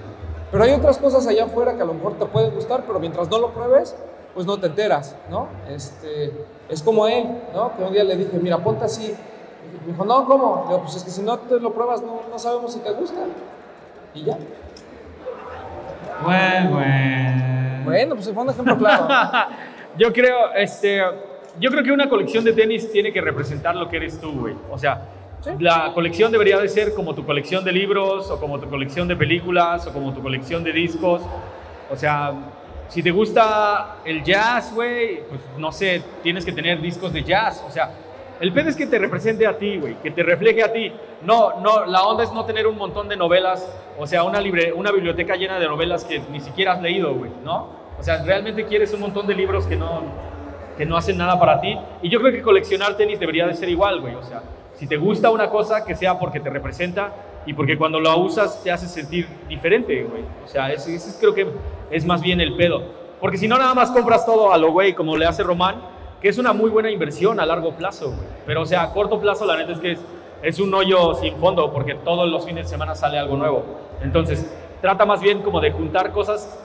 pero 0.51 0.64
hay 0.64 0.72
otras 0.72 0.97
cosas 0.97 1.28
allá 1.28 1.45
afuera 1.45 1.76
que 1.76 1.82
a 1.82 1.86
lo 1.86 1.93
mejor 1.93 2.14
te 2.14 2.26
pueden 2.26 2.53
gustar, 2.53 2.84
pero 2.86 2.99
mientras 2.99 3.30
no 3.30 3.39
lo 3.39 3.53
pruebes, 3.53 3.95
pues 4.34 4.45
no 4.45 4.57
te 4.59 4.68
enteras, 4.68 5.16
¿no? 5.30 5.47
Este, 5.70 6.32
es 6.70 6.82
como 6.82 7.07
él, 7.07 7.26
¿no? 7.53 7.76
Que 7.76 7.84
un 7.84 7.93
día 7.93 8.03
le 8.03 8.16
dije, 8.16 8.39
mira, 8.41 8.57
ponte 8.57 8.86
así. 8.86 9.16
Me 9.86 9.91
dijo, 9.91 10.05
no, 10.05 10.26
¿cómo? 10.26 10.66
Digo, 10.68 10.82
pues 10.82 10.95
es 10.95 11.03
que 11.03 11.11
si 11.11 11.22
no 11.22 11.38
te 11.39 11.59
lo 11.59 11.74
pruebas, 11.74 12.01
no, 12.01 12.22
no 12.30 12.39
sabemos 12.39 12.74
si 12.74 12.80
te 12.80 12.91
gusta. 12.91 13.20
Y 14.14 14.24
ya. 14.24 14.38
Bueno, 16.24 16.72
bueno. 16.72 17.62
Bueno, 17.84 18.16
pues 18.16 18.32
fue 18.32 18.44
un 18.44 18.50
ejemplo 18.50 18.78
claro. 18.78 19.08
Yo 19.98 20.12
creo, 20.12 20.54
este, 20.56 21.02
yo 21.60 21.70
creo 21.70 21.84
que 21.84 21.92
una 21.92 22.10
colección 22.10 22.44
de 22.44 22.54
tenis 22.54 22.92
tiene 22.92 23.14
que 23.14 23.22
representar 23.22 23.76
lo 23.76 23.88
que 23.88 23.98
eres 23.98 24.20
tú, 24.20 24.32
güey. 24.32 24.56
O 24.72 24.78
sea, 24.80 25.08
la 25.60 25.92
colección 25.94 26.32
debería 26.32 26.60
de 26.60 26.68
ser 26.68 26.96
como 26.96 27.14
tu 27.14 27.24
colección 27.24 27.64
de 27.64 27.72
libros, 27.72 28.32
o 28.32 28.40
como 28.40 28.60
tu 28.60 28.68
colección 28.68 29.08
de 29.08 29.16
películas, 29.16 29.86
o 29.86 29.94
como 29.94 30.12
tu 30.12 30.22
colección 30.22 30.64
de 30.64 30.72
discos. 30.72 31.22
O 31.92 31.96
sea, 31.96 32.34
si 32.88 33.04
te 33.04 33.12
gusta 33.12 33.98
el 34.04 34.24
jazz, 34.24 34.74
güey, 34.74 35.22
pues 35.28 35.42
no 35.58 35.72
sé, 35.72 36.02
tienes 36.24 36.44
que 36.44 36.52
tener 36.52 36.82
discos 36.82 37.14
de 37.14 37.24
jazz. 37.24 37.64
O 37.68 37.72
sea, 37.72 37.92
el 38.40 38.52
pedo 38.52 38.70
es 38.70 38.76
que 38.76 38.88
te 38.88 39.00
represente 39.00 39.48
a 39.48 39.58
ti, 39.58 39.78
güey, 39.78 39.96
que 40.02 40.12
te 40.12 40.24
refleje 40.24 40.64
a 40.64 40.74
ti. 40.74 40.92
No, 41.22 41.62
no, 41.62 41.86
la 41.86 42.04
onda 42.04 42.24
es 42.24 42.32
no 42.34 42.46
tener 42.46 42.68
un 42.68 42.78
montón 42.78 43.08
de 43.08 43.16
novelas, 43.16 43.72
o 43.98 44.08
sea, 44.08 44.24
una, 44.24 44.42
libre, 44.42 44.74
una 44.74 44.92
biblioteca 44.92 45.36
llena 45.36 45.60
de 45.60 45.68
novelas 45.68 46.04
que 46.04 46.20
ni 46.32 46.40
siquiera 46.40 46.74
has 46.74 46.82
leído, 46.82 47.14
güey, 47.14 47.32
¿no? 47.44 47.70
O 47.98 48.04
sea, 48.04 48.24
realmente 48.24 48.66
quieres 48.66 48.94
un 48.94 49.02
montón 49.02 49.28
de 49.28 49.36
libros 49.36 49.66
que 49.66 49.76
no, 49.76 50.02
que 50.78 50.86
no 50.86 50.98
hacen 50.98 51.18
nada 51.18 51.40
para 51.40 51.62
ti. 51.62 51.78
Y 52.02 52.10
yo 52.10 52.20
creo 52.20 52.32
que 52.32 52.42
coleccionar 52.42 52.98
tenis 52.98 53.20
debería 53.20 53.48
de 53.48 53.54
ser 53.54 53.70
igual, 53.70 54.02
güey. 54.02 54.16
O 54.16 54.24
sea, 54.24 54.44
si 54.74 54.88
te 54.88 54.98
gusta 54.98 55.30
una 55.30 55.50
cosa, 55.50 55.86
que 55.86 55.96
sea 55.96 56.18
porque 56.18 56.40
te 56.40 56.50
representa 56.50 57.14
y 57.46 57.54
porque 57.54 57.78
cuando 57.78 58.00
la 58.00 58.16
usas 58.16 58.64
te 58.64 58.72
hace 58.72 58.88
sentir 58.88 59.28
diferente, 59.48 60.04
güey. 60.04 60.24
O 60.44 60.48
sea, 60.48 60.72
ese, 60.72 60.96
ese 60.96 61.18
creo 61.20 61.34
que 61.34 61.48
es 61.92 62.06
más 62.06 62.22
bien 62.22 62.42
el 62.42 62.56
pedo. 62.56 62.84
Porque 63.22 63.38
si 63.38 63.48
no, 63.48 63.58
nada 63.58 63.74
más 63.74 63.92
compras 63.92 64.26
todo 64.26 64.52
a 64.52 64.58
lo 64.58 64.72
güey, 64.72 64.94
como 64.94 65.16
le 65.16 65.26
hace 65.26 65.44
Román, 65.44 65.93
que 66.24 66.30
es 66.30 66.40
una 66.40 66.54
muy 66.54 66.72
buena 66.72 66.90
inversión 66.90 67.40
a 67.40 67.46
largo 67.46 67.74
plazo. 67.76 68.16
Pero, 68.48 68.62
o 68.62 68.66
sea, 68.66 68.82
a 68.82 68.94
corto 68.94 69.20
plazo, 69.20 69.46
la 69.46 69.58
neta 69.58 69.74
es 69.74 69.80
que 69.80 69.92
es, 69.92 70.00
es 70.42 70.60
un 70.60 70.74
hoyo 70.74 71.14
sin 71.16 71.36
fondo, 71.36 71.72
porque 71.72 71.94
todos 71.96 72.28
los 72.30 72.44
fines 72.46 72.66
de 72.66 72.70
semana 72.72 72.96
sale 72.96 73.20
algo 73.20 73.38
nuevo. 73.38 73.64
Entonces, 74.02 74.46
trata 74.82 75.06
más 75.06 75.22
bien 75.22 75.42
como 75.44 75.60
de 75.62 75.72
juntar 75.72 76.12
cosas 76.12 76.58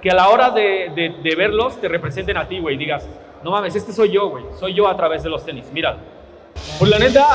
que 0.00 0.10
a 0.10 0.14
la 0.14 0.28
hora 0.30 0.50
de, 0.50 0.90
de- 0.94 1.16
de 1.22 1.36
verlos 1.36 1.76
te 1.80 1.88
representen 1.88 2.36
a 2.38 2.48
ti, 2.48 2.58
güey. 2.60 2.76
Digas, 2.78 3.06
no 3.42 3.50
mames, 3.50 3.74
este 3.76 3.92
soy 3.92 4.10
yo, 4.12 4.28
güey. 4.30 4.44
Soy 4.58 4.72
yo 4.72 4.88
a 4.88 4.96
través 4.96 5.22
de 5.22 5.28
los 5.28 5.44
tenis. 5.44 5.66
Mira. 5.72 5.96
Pues 6.78 6.90
la 6.90 6.98
neta, 6.98 7.26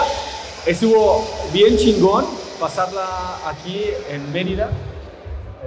estuvo 0.65 1.21
bien 1.53 1.77
chingón 1.77 2.25
pasarla 2.59 3.03
aquí 3.45 3.83
en 4.09 4.31
Mérida. 4.31 4.69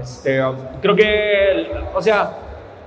Este, 0.01 0.41
creo 0.81 0.97
que, 0.97 1.71
o 1.95 2.01
sea, 2.03 2.37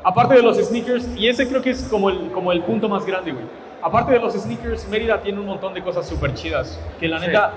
aparte 0.03 0.35
de 0.35 0.41
los 0.41 0.57
sneakers, 0.57 1.07
y 1.15 1.27
ese 1.27 1.47
creo 1.47 1.61
que 1.61 1.71
es 1.71 1.83
como 1.83 2.09
el, 2.09 2.31
como 2.31 2.51
el 2.51 2.61
punto 2.61 2.89
más 2.89 3.05
grande, 3.05 3.31
güey. 3.31 3.45
Aparte 3.81 4.13
de 4.13 4.19
los 4.19 4.33
sneakers, 4.33 4.87
Mérida 4.89 5.21
tiene 5.21 5.39
un 5.39 5.47
montón 5.47 5.73
de 5.73 5.81
cosas 5.81 6.07
súper 6.07 6.33
chidas. 6.33 6.79
Que 6.99 7.07
la 7.07 7.19
neta, 7.19 7.51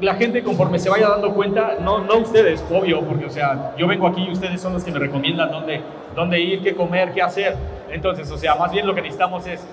la 0.00 0.14
gente 0.14 0.42
conforme 0.42 0.78
se 0.78 0.88
vaya 0.90 1.08
dando 1.08 1.34
cuenta, 1.34 1.76
no, 1.80 2.00
no 2.00 2.18
ustedes, 2.18 2.64
obvio, 2.70 3.00
porque 3.02 3.26
o 3.26 3.30
sea, 3.30 3.72
yo 3.76 3.86
vengo 3.86 4.06
aquí 4.06 4.22
y 4.22 4.32
ustedes 4.32 4.60
son 4.60 4.74
los 4.74 4.84
que 4.84 4.92
me 4.92 4.98
recomiendan 4.98 5.50
dónde, 5.50 5.80
dónde 6.14 6.40
ir, 6.40 6.62
qué 6.62 6.74
comer, 6.74 7.12
qué 7.12 7.22
hacer. 7.22 7.56
Entonces, 7.90 8.30
o 8.30 8.38
sea, 8.38 8.54
más 8.54 8.70
bien 8.70 8.86
lo 8.86 8.94
que 8.94 9.02
necesitamos 9.02 9.46
es 9.46 9.66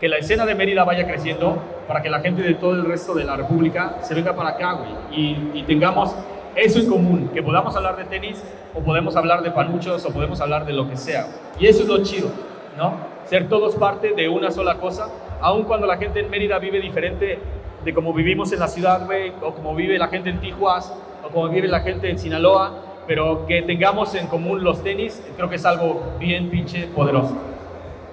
que 0.00 0.08
la 0.08 0.16
escena 0.16 0.46
de 0.46 0.54
Mérida 0.54 0.84
vaya 0.84 1.06
creciendo 1.06 1.58
para 1.86 2.02
que 2.02 2.08
la 2.08 2.20
gente 2.20 2.42
de 2.42 2.54
todo 2.54 2.72
el 2.72 2.84
resto 2.84 3.14
de 3.14 3.24
la 3.24 3.36
República 3.36 3.98
se 4.02 4.14
venga 4.14 4.34
para 4.34 4.50
acá, 4.50 4.72
güey, 4.72 4.90
y, 5.12 5.50
y 5.54 5.62
tengamos 5.64 6.14
eso 6.58 6.78
en 6.78 6.86
común, 6.88 7.30
que 7.32 7.42
podamos 7.42 7.74
hablar 7.76 7.96
de 7.96 8.04
tenis, 8.04 8.42
o 8.74 8.80
podemos 8.80 9.16
hablar 9.16 9.42
de 9.42 9.50
panuchos, 9.50 10.04
o 10.04 10.10
podemos 10.10 10.40
hablar 10.40 10.66
de 10.66 10.72
lo 10.72 10.88
que 10.88 10.96
sea. 10.96 11.26
Y 11.58 11.66
eso 11.66 11.82
es 11.82 11.88
lo 11.88 12.02
chido, 12.02 12.28
¿no? 12.76 12.94
Ser 13.24 13.48
todos 13.48 13.74
parte 13.76 14.12
de 14.12 14.28
una 14.28 14.50
sola 14.50 14.78
cosa, 14.78 15.08
aun 15.40 15.64
cuando 15.64 15.86
la 15.86 15.96
gente 15.96 16.20
en 16.20 16.30
Mérida 16.30 16.58
vive 16.58 16.80
diferente 16.80 17.38
de 17.84 17.94
cómo 17.94 18.12
vivimos 18.12 18.52
en 18.52 18.60
la 18.60 18.68
ciudad, 18.68 19.06
güey, 19.06 19.32
o 19.42 19.52
como 19.54 19.74
vive 19.74 19.98
la 19.98 20.08
gente 20.08 20.30
en 20.30 20.40
Tijuas, 20.40 20.92
o 21.24 21.28
como 21.28 21.48
vive 21.48 21.68
la 21.68 21.80
gente 21.80 22.10
en 22.10 22.18
Sinaloa, 22.18 22.72
pero 23.06 23.46
que 23.46 23.62
tengamos 23.62 24.14
en 24.14 24.26
común 24.26 24.62
los 24.62 24.82
tenis, 24.82 25.22
creo 25.36 25.48
que 25.48 25.56
es 25.56 25.64
algo 25.64 26.02
bien 26.18 26.50
pinche 26.50 26.86
poderoso. 26.88 27.36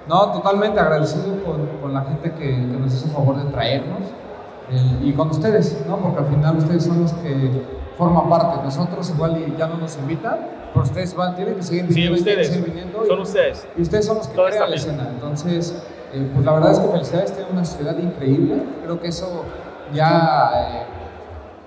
No, 0.07 0.31
totalmente 0.31 0.79
agradecido 0.79 1.43
con, 1.43 1.65
con 1.81 1.93
la 1.93 2.03
gente 2.03 2.31
que, 2.33 2.45
que 2.45 2.77
nos 2.79 2.93
hizo 2.93 3.07
favor 3.09 3.43
de 3.43 3.51
traernos 3.51 4.01
eh, 4.71 4.99
y 5.03 5.13
con 5.13 5.29
ustedes, 5.29 5.77
¿no? 5.87 5.97
Porque 5.97 6.19
al 6.19 6.25
final 6.27 6.57
ustedes 6.57 6.83
son 6.83 7.01
los 7.01 7.13
que 7.13 7.51
forman 7.97 8.29
parte. 8.29 8.63
Nosotros 8.63 9.09
igual 9.09 9.37
y 9.47 9.57
ya 9.57 9.67
no 9.67 9.77
nos 9.77 9.95
invitan, 9.97 10.37
pero 10.73 10.83
ustedes 10.83 11.15
van, 11.15 11.35
tienen 11.35 11.55
que 11.55 11.63
seguir 11.63 11.83
Sí, 11.87 11.93
viniendo, 11.93 12.15
que 12.15 12.19
ustedes, 12.21 12.47
seguir 12.47 12.65
viniendo. 12.65 13.05
son 13.05 13.19
y- 13.19 13.21
ustedes. 13.21 13.67
Y 13.77 13.81
ustedes 13.81 14.05
son 14.05 14.17
los 14.17 14.27
que 14.27 14.35
Toda 14.35 14.49
crean 14.49 14.69
la 14.69 14.75
escena. 14.75 15.07
Entonces, 15.13 15.83
eh, 16.13 16.29
pues 16.33 16.45
la 16.45 16.53
verdad 16.53 16.71
es 16.71 16.79
que 16.79 16.87
felicidades, 16.89 17.33
tienen 17.33 17.53
una 17.53 17.65
ciudad 17.65 17.97
increíble. 17.97 18.63
Creo 18.83 18.99
que 18.99 19.07
eso 19.09 19.43
ya, 19.93 20.51
eh, 20.55 20.83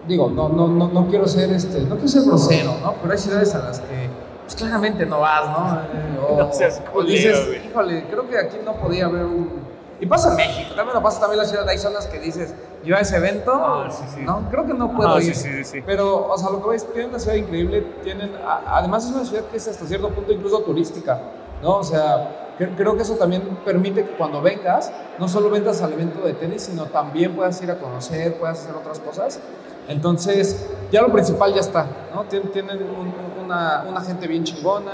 digo, 0.07 0.31
no, 0.31 0.49
no, 0.49 0.69
no, 0.69 0.89
no 0.89 1.07
quiero 1.09 1.27
ser, 1.27 1.51
este, 1.53 1.81
no 1.83 1.95
quiero 1.97 2.09
ser 2.09 2.23
grosero, 2.25 2.73
¿no? 2.83 2.95
Pero 3.01 3.13
hay 3.13 3.19
ciudades 3.19 3.55
a 3.55 3.59
las 3.61 3.81
que, 3.81 4.09
pues 4.45 4.57
claramente 4.57 5.07
no 5.07 5.21
vas, 5.21 5.47
¿no? 5.49 5.77
Eh, 5.81 6.19
o, 6.31 6.39
No 6.47 6.53
seas 6.53 6.83
o 6.87 6.93
culero, 6.93 7.13
dices, 7.13 7.47
güey. 7.47 7.67
híjole, 7.67 8.05
creo 8.11 8.29
que 8.29 8.39
aquí 8.39 8.57
no 8.65 8.73
podía 8.75 9.07
haber 9.07 9.25
un... 9.25 9.68
Y 10.01 10.07
pasa 10.07 10.31
en 10.31 10.37
México, 10.37 10.75
también 10.77 10.95
lo 10.95 11.03
pasa 11.03 11.21
también 11.21 11.41
en 11.41 11.47
la 11.47 11.51
ciudad, 11.51 11.69
hay 11.69 11.79
zonas 11.79 12.07
que 12.07 12.21
dices, 12.21 12.55
yo 12.85 12.97
a 12.97 13.01
ese 13.01 13.17
evento, 13.17 13.53
Ah, 13.53 13.89
sí, 13.91 14.05
sí. 14.15 14.21
no, 14.23 14.49
creo 14.51 14.65
que 14.65 14.75
no 14.75 14.95
puedo 14.95 15.09
Ah, 15.17 15.21
ir. 15.23 15.35
sí. 15.35 15.83
Pero, 15.85 16.29
o 16.29 16.39
sea, 16.39 16.51
lo 16.51 16.63
que 16.63 16.69
ves, 16.71 16.87
tienen 16.93 17.11
una 17.11 17.19
ciudad 17.19 17.37
increíble, 17.37 17.85
tienen, 18.05 18.31
a- 18.47 18.77
además 18.79 19.05
es 19.07 19.11
una 19.13 19.25
ciudad 19.25 19.45
que 19.51 19.57
es 19.57 19.67
hasta 19.67 19.85
cierto 19.87 20.09
punto 20.11 20.33
incluso 20.33 20.61
turística, 20.61 21.19
¿no? 21.63 21.79
O 21.79 21.83
sea, 21.83 22.53
cre- 22.59 22.77
creo 22.77 22.95
que 22.95 23.03
eso 23.03 23.15
también 23.17 23.43
permite 23.65 24.05
que 24.05 24.13
cuando 24.13 24.41
vengas, 24.41 24.93
no 25.19 25.27
solo 25.27 25.51
vengas 25.51 25.83
al 25.83 25.93
evento 25.93 26.21
de 26.25 26.35
tenis, 26.35 26.63
sino 26.63 26.85
también 26.87 27.35
puedas 27.35 27.61
ir 27.63 27.71
a 27.73 27.79
conocer, 27.79 28.39
puedas 28.39 28.61
hacer 28.61 28.77
otras 28.77 29.01
cosas. 29.01 29.41
Entonces, 29.89 30.67
ya 30.93 31.03
lo 31.03 31.09
principal 31.13 31.53
ya 31.55 31.61
está, 31.61 31.87
¿no? 32.15 32.25
Tien- 32.29 32.53
Tienen 32.53 32.79
un- 32.83 33.13
una, 33.45 33.85
una 33.89 34.01
gente 34.03 34.29
bien 34.29 34.45
chingona, 34.45 34.93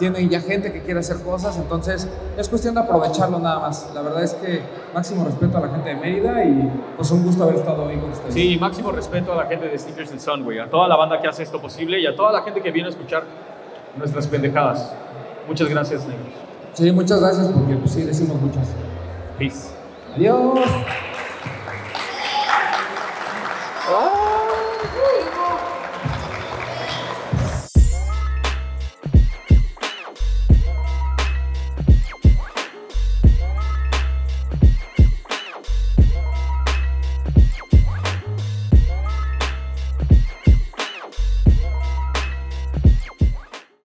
tienen 0.00 0.30
ya 0.30 0.40
gente 0.40 0.72
que 0.72 0.80
quiere 0.80 0.98
hacer 0.98 1.18
cosas, 1.18 1.56
entonces 1.58 2.08
es 2.36 2.48
cuestión 2.48 2.74
de 2.74 2.80
aprovecharlo 2.80 3.38
nada 3.38 3.60
más. 3.60 3.88
La 3.94 4.00
verdad 4.00 4.24
es 4.24 4.32
que 4.34 4.62
máximo 4.94 5.24
respeto 5.24 5.58
a 5.58 5.60
la 5.60 5.68
gente 5.68 5.90
de 5.90 5.94
Mérida 5.94 6.42
y 6.42 6.70
pues 6.96 7.10
un 7.10 7.22
gusto 7.22 7.44
haber 7.44 7.56
estado 7.56 7.84
hoy 7.84 7.98
con 7.98 8.10
ustedes. 8.10 8.32
Sí, 8.32 8.56
máximo 8.58 8.90
respeto 8.90 9.32
a 9.32 9.36
la 9.36 9.46
gente 9.46 9.68
de 9.68 9.78
Stickers 9.78 10.10
and 10.10 10.20
Son, 10.20 10.42
güey, 10.42 10.58
a 10.58 10.70
toda 10.70 10.88
la 10.88 10.96
banda 10.96 11.20
que 11.20 11.28
hace 11.28 11.42
esto 11.42 11.60
posible 11.60 12.00
y 12.00 12.06
a 12.06 12.16
toda 12.16 12.32
la 12.32 12.42
gente 12.42 12.62
que 12.62 12.70
viene 12.70 12.88
a 12.88 12.90
escuchar 12.90 13.24
nuestras 13.96 14.26
pendejadas. 14.26 14.92
Muchas 15.46 15.68
gracias, 15.68 16.00
negros. 16.06 16.32
Sí, 16.72 16.90
muchas 16.92 17.20
gracias 17.20 17.48
porque 17.48 17.74
pues 17.76 17.92
sí, 17.92 18.02
decimos 18.02 18.40
muchas. 18.40 18.68
Peace. 19.38 19.68
Adiós. 20.16 20.60